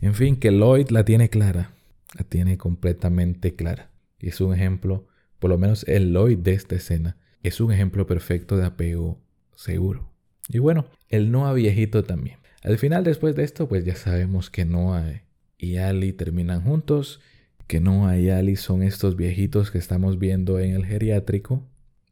En 0.00 0.14
fin, 0.14 0.34
que 0.34 0.50
Lloyd 0.50 0.88
la 0.90 1.04
tiene 1.04 1.30
clara, 1.30 1.70
la 2.18 2.24
tiene 2.24 2.58
completamente 2.58 3.54
clara. 3.54 3.92
Y 4.18 4.30
es 4.30 4.40
un 4.40 4.52
ejemplo, 4.52 5.06
por 5.38 5.50
lo 5.50 5.58
menos 5.58 5.84
el 5.86 6.12
Lloyd 6.12 6.38
de 6.38 6.54
esta 6.54 6.74
escena, 6.74 7.16
es 7.44 7.60
un 7.60 7.70
ejemplo 7.70 8.08
perfecto 8.08 8.56
de 8.56 8.66
apego 8.66 9.20
seguro. 9.54 10.10
Y 10.48 10.58
bueno, 10.58 10.86
el 11.08 11.30
Noah 11.30 11.52
viejito 11.52 12.02
también. 12.02 12.38
Al 12.64 12.78
final, 12.78 13.04
después 13.04 13.36
de 13.36 13.44
esto, 13.44 13.68
pues 13.68 13.84
ya 13.84 13.94
sabemos 13.94 14.50
que 14.50 14.64
Noah 14.64 15.22
y 15.58 15.76
Ali 15.76 16.12
terminan 16.12 16.62
juntos 16.62 17.20
que 17.66 17.80
no 17.80 18.06
hay 18.06 18.30
Ali 18.30 18.56
son 18.56 18.82
estos 18.82 19.16
viejitos 19.16 19.70
que 19.70 19.78
estamos 19.78 20.18
viendo 20.18 20.58
en 20.58 20.74
el 20.74 20.86
geriátrico. 20.86 21.62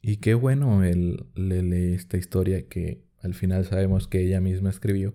Y 0.03 0.17
qué 0.17 0.35
bueno 0.35 0.83
le 0.83 1.63
lee 1.63 1.95
esta 1.95 2.17
historia 2.17 2.69
que 2.69 3.03
al 3.25 3.35
final 3.35 3.65
sabemos 3.65 4.07
que 4.07 4.21
ella 4.21 4.41
misma 4.41 4.71
escribió, 4.71 5.15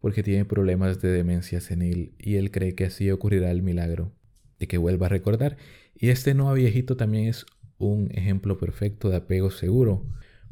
porque 0.00 0.22
tiene 0.22 0.44
problemas 0.44 1.00
de 1.00 1.10
demencia 1.10 1.60
senil 1.60 2.14
y 2.18 2.36
él 2.36 2.50
cree 2.50 2.74
que 2.74 2.84
así 2.84 3.10
ocurrirá 3.10 3.50
el 3.50 3.62
milagro 3.62 4.12
de 4.58 4.66
que 4.66 4.78
vuelva 4.78 5.06
a 5.06 5.10
recordar. 5.10 5.56
Y 5.94 6.10
este 6.10 6.34
no 6.34 6.52
viejito 6.52 6.96
también 6.96 7.28
es 7.28 7.46
un 7.78 8.10
ejemplo 8.12 8.58
perfecto 8.58 9.08
de 9.08 9.16
apego 9.16 9.50
seguro, 9.50 10.06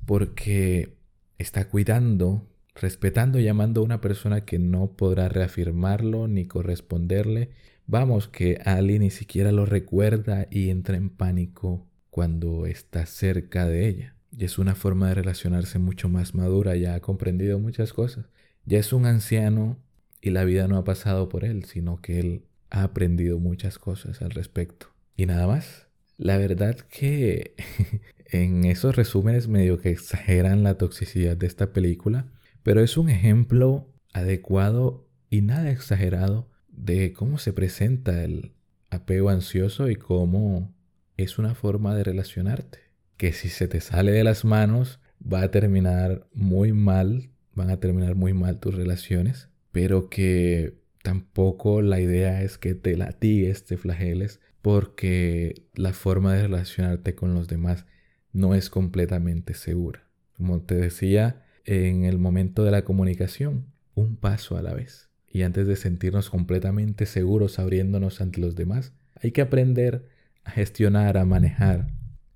porque 0.07 0.97
está 1.39 1.69
cuidando, 1.69 2.49
respetando 2.75 3.39
y 3.39 3.49
amando 3.49 3.83
a 3.83 3.85
una 3.85 4.01
persona 4.01 4.45
que 4.45 4.59
no 4.59 4.97
podrá 4.97 5.29
reafirmarlo 5.29 6.29
ni 6.29 6.47
corresponderle 6.47 7.51
Vamos, 7.87 8.29
que 8.29 8.59
Ali 8.65 8.99
ni 8.99 9.11
siquiera 9.11 9.53
lo 9.53 9.67
recuerda 9.67 10.47
y 10.51 10.71
entra 10.71 10.97
en 10.97 11.11
pánico 11.11 11.87
cuando 12.11 12.67
está 12.67 13.07
cerca 13.07 13.67
de 13.67 13.89
ella. 13.89 14.17
Y 14.37 14.45
es 14.45 14.59
una 14.59 14.75
forma 14.75 15.09
de 15.09 15.15
relacionarse 15.15 15.79
mucho 15.79 16.09
más 16.09 16.35
madura, 16.35 16.77
ya 16.77 16.95
ha 16.95 17.01
comprendido 17.01 17.59
muchas 17.59 17.93
cosas. 17.93 18.27
Ya 18.65 18.79
es 18.79 18.93
un 18.93 19.07
anciano 19.07 19.79
y 20.21 20.31
la 20.31 20.45
vida 20.45 20.69
no 20.69 20.77
ha 20.79 20.85
pasado 20.85 21.29
por 21.29 21.45
él, 21.45 21.65
sino 21.65 22.01
que 22.01 22.19
él 22.21 22.45
ha 22.71 22.85
aprendido 22.85 23.39
muchas 23.39 23.79
cosas 23.79 24.23
al 24.23 24.31
respecto. 24.31 24.87
Y 25.17 25.27
nada 25.27 25.47
más. 25.47 25.87
La 26.17 26.39
verdad 26.39 26.77
que 26.77 27.55
en 28.27 28.65
esos 28.65 28.97
resúmenes 28.97 29.49
medio 29.49 29.79
que 29.79 29.91
exageran 29.91 30.63
la 30.63 30.79
toxicidad 30.79 31.37
de 31.37 31.47
esta 31.47 31.73
película, 31.73 32.27
pero 32.63 32.81
es 32.81 32.97
un 32.97 33.09
ejemplo 33.09 33.89
adecuado 34.13 35.07
y 35.31 35.43
nada 35.43 35.71
exagerado 35.71 36.49
de 36.69 37.13
cómo 37.13 37.39
se 37.39 37.53
presenta 37.53 38.23
el 38.25 38.53
apego 38.91 39.31
ansioso 39.31 39.91
y 39.91 39.97
cómo 39.97 40.73
es 41.17 41.39
una 41.39 41.55
forma 41.55 41.95
de 41.95 42.05
relacionarte. 42.05 42.92
Que 43.17 43.33
si 43.33 43.49
se 43.49 43.69
te 43.69 43.81
sale 43.81 44.13
de 44.13 44.25
las 44.25 44.45
manos 44.45 45.01
va 45.23 45.43
a 45.43 45.51
terminar 45.51 46.27
muy 46.33 46.73
mal, 46.73 47.31
van 47.55 47.71
a 47.71 47.79
terminar 47.79 48.15
muy 48.15 48.35
mal 48.35 48.59
tus 48.59 48.75
relaciones, 48.75 49.49
pero 49.71 50.09
que 50.09 50.79
tampoco 51.03 51.83
la 51.83 52.01
idea 52.01 52.43
es 52.43 52.59
que 52.59 52.75
te 52.75 52.97
latigues, 52.97 53.65
te 53.65 53.77
flageles, 53.77 54.41
porque 54.63 55.67
la 55.75 55.93
forma 55.93 56.35
de 56.35 56.43
relacionarte 56.43 57.15
con 57.15 57.35
los 57.35 57.49
demás 57.49 57.87
no 58.33 58.55
es 58.55 58.71
completamente 58.71 59.55
segura. 59.55 60.09
Como 60.37 60.63
te 60.63 60.77
decía 60.77 61.45
en 61.65 62.05
el 62.05 62.19
momento 62.19 62.65
de 62.65 62.71
la 62.71 62.85
comunicación, 62.85 63.67
un 63.95 64.17
paso 64.17 64.57
a 64.57 64.63
la 64.63 64.75
vez. 64.75 65.11
Y 65.29 65.43
antes 65.43 65.67
de 65.67 65.77
sentirnos 65.77 66.31
completamente 66.31 67.07
seguros 67.07 67.59
abriéndonos 67.59 68.21
ante 68.21 68.41
los 68.41 68.55
demás, 68.55 68.93
hay 69.21 69.33
que 69.33 69.41
aprender 69.41 70.09
a 70.45 70.51
gestionar, 70.51 71.17
a 71.17 71.25
manejar, 71.25 71.89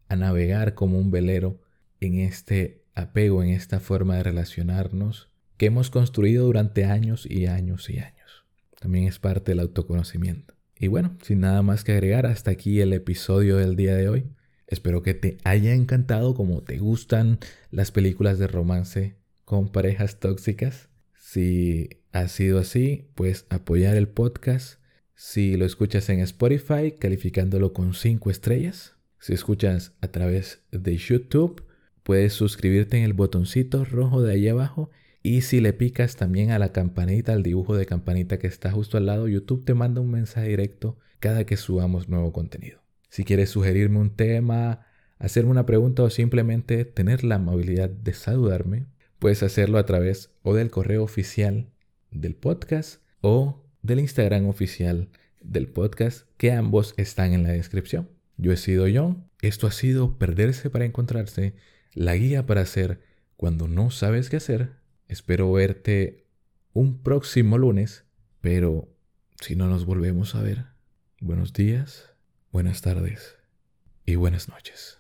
a 0.09 0.17
navegar 0.17 0.75
como 0.75 0.99
un 0.99 1.11
velero 1.11 1.61
en 2.01 2.19
este 2.21 2.85
apego, 2.95 3.43
en 3.43 3.51
esta 3.51 3.81
forma 3.81 4.17
de 4.17 4.23
relacionarnos 4.23 5.29
que 5.57 5.67
hemos 5.67 5.91
construido 5.91 6.47
durante 6.47 6.85
años 6.85 7.27
y 7.29 7.47
años 7.47 7.89
y 7.91 7.99
años. 7.99 8.45
También 8.79 9.07
es 9.07 9.19
parte 9.19 9.53
del 9.53 9.61
autoconocimiento. 9.61 10.55
Y 10.79 10.89
bueno, 10.89 11.17
sin 11.23 11.41
nada 11.41 11.63
más 11.63 11.85
que 11.85 11.93
agregar, 11.93 12.27
hasta 12.27 12.51
aquí 12.51 12.81
el 12.81 12.93
episodio 12.93 13.57
del 13.57 13.77
día 13.77 13.95
de 13.95 14.09
hoy. 14.09 14.27
Espero 14.67 15.03
que 15.03 15.15
te 15.15 15.39
haya 15.45 15.73
encantado 15.73 16.35
como 16.35 16.63
te 16.63 16.79
gustan 16.79 17.39
las 17.71 17.93
películas 17.93 18.39
de 18.39 18.47
romance 18.47 19.17
con 19.45 19.69
parejas 19.71 20.19
tóxicas. 20.19 20.91
Si 21.15 21.89
ha 22.13 22.29
sido 22.29 22.59
así, 22.59 23.09
pues 23.15 23.47
apoyar 23.49 23.97
el 23.97 24.09
podcast. 24.09 24.81
Si 25.15 25.57
lo 25.57 25.65
escuchas 25.65 26.09
en 26.11 26.21
Spotify, 26.21 26.93
calificándolo 26.99 27.73
con 27.73 27.95
5 27.95 28.31
estrellas. 28.31 28.96
Si 29.19 29.33
escuchas 29.33 29.93
a 30.01 30.09
través 30.09 30.63
de 30.71 30.97
YouTube, 30.97 31.65
puedes 32.03 32.33
suscribirte 32.33 32.99
en 32.99 33.05
el 33.05 33.13
botoncito 33.13 33.85
rojo 33.85 34.23
de 34.23 34.35
ahí 34.35 34.49
abajo. 34.49 34.91
Y 35.23 35.41
si 35.41 35.61
le 35.61 35.73
picas 35.73 36.17
también 36.17 36.53
a 36.53 36.59
la 36.59 36.73
campanita, 36.73 37.33
al 37.33 37.43
dibujo 37.43 37.77
de 37.77 37.87
campanita 37.87 38.39
que 38.39 38.47
está 38.47 38.71
justo 38.71 38.97
al 38.97 39.07
lado, 39.07 39.27
YouTube 39.27 39.65
te 39.65 39.75
manda 39.75 40.01
un 40.01 40.11
mensaje 40.11 40.49
directo 40.49 40.99
cada 41.19 41.45
que 41.45 41.57
subamos 41.57 42.09
nuevo 42.09 42.33
contenido. 42.33 42.83
Si 43.09 43.25
quieres 43.25 43.51
sugerirme 43.51 43.99
un 43.99 44.15
tema, 44.15 44.87
hacerme 45.19 45.51
una 45.51 45.67
pregunta 45.67 46.03
o 46.03 46.11
simplemente 46.11 46.85
tener 46.85 47.25
la 47.25 47.37
amabilidad 47.37 47.91
de 47.91 48.13
saludarme, 48.13 48.87
puedes 49.19 49.43
hacerlo 49.43 49.79
a 49.79 49.87
través 49.87 50.31
o 50.43 50.55
del 50.55 50.71
correo 50.71 51.03
oficial 51.03 51.71
del 52.11 52.35
podcast 52.35 53.03
o 53.21 53.65
del 53.83 54.01
Instagram 54.01 54.47
oficial 54.47 55.09
del 55.41 55.69
podcast, 55.69 56.29
que 56.37 56.53
ambos 56.53 56.95
están 56.97 57.33
en 57.33 57.43
la 57.43 57.51
descripción. 57.51 58.16
Yo 58.37 58.53
he 58.53 58.57
sido 58.57 58.87
John, 58.93 59.29
esto 59.41 59.67
ha 59.67 59.73
sido 59.73 60.19
Perderse 60.19 60.71
para 60.71 60.85
Encontrarse, 60.85 61.55
la 61.95 62.15
guía 62.17 62.47
para 62.47 62.63
hacer 62.63 63.01
cuando 63.37 63.69
no 63.69 63.91
sabes 63.91 64.29
qué 64.29 64.37
hacer. 64.37 64.73
Espero 65.09 65.51
verte 65.53 66.27
un 66.73 67.03
próximo 67.03 67.59
lunes, 67.59 68.05
pero 68.41 68.89
si 69.41 69.57
no 69.57 69.67
nos 69.67 69.87
volvemos 69.87 70.35
a 70.35 70.43
ver, 70.43 70.67
buenos 71.21 71.53
días, 71.53 72.11
buenas 72.53 72.83
tardes 72.83 73.37
y 74.05 74.17
buenas 74.17 74.49
noches. 74.49 74.99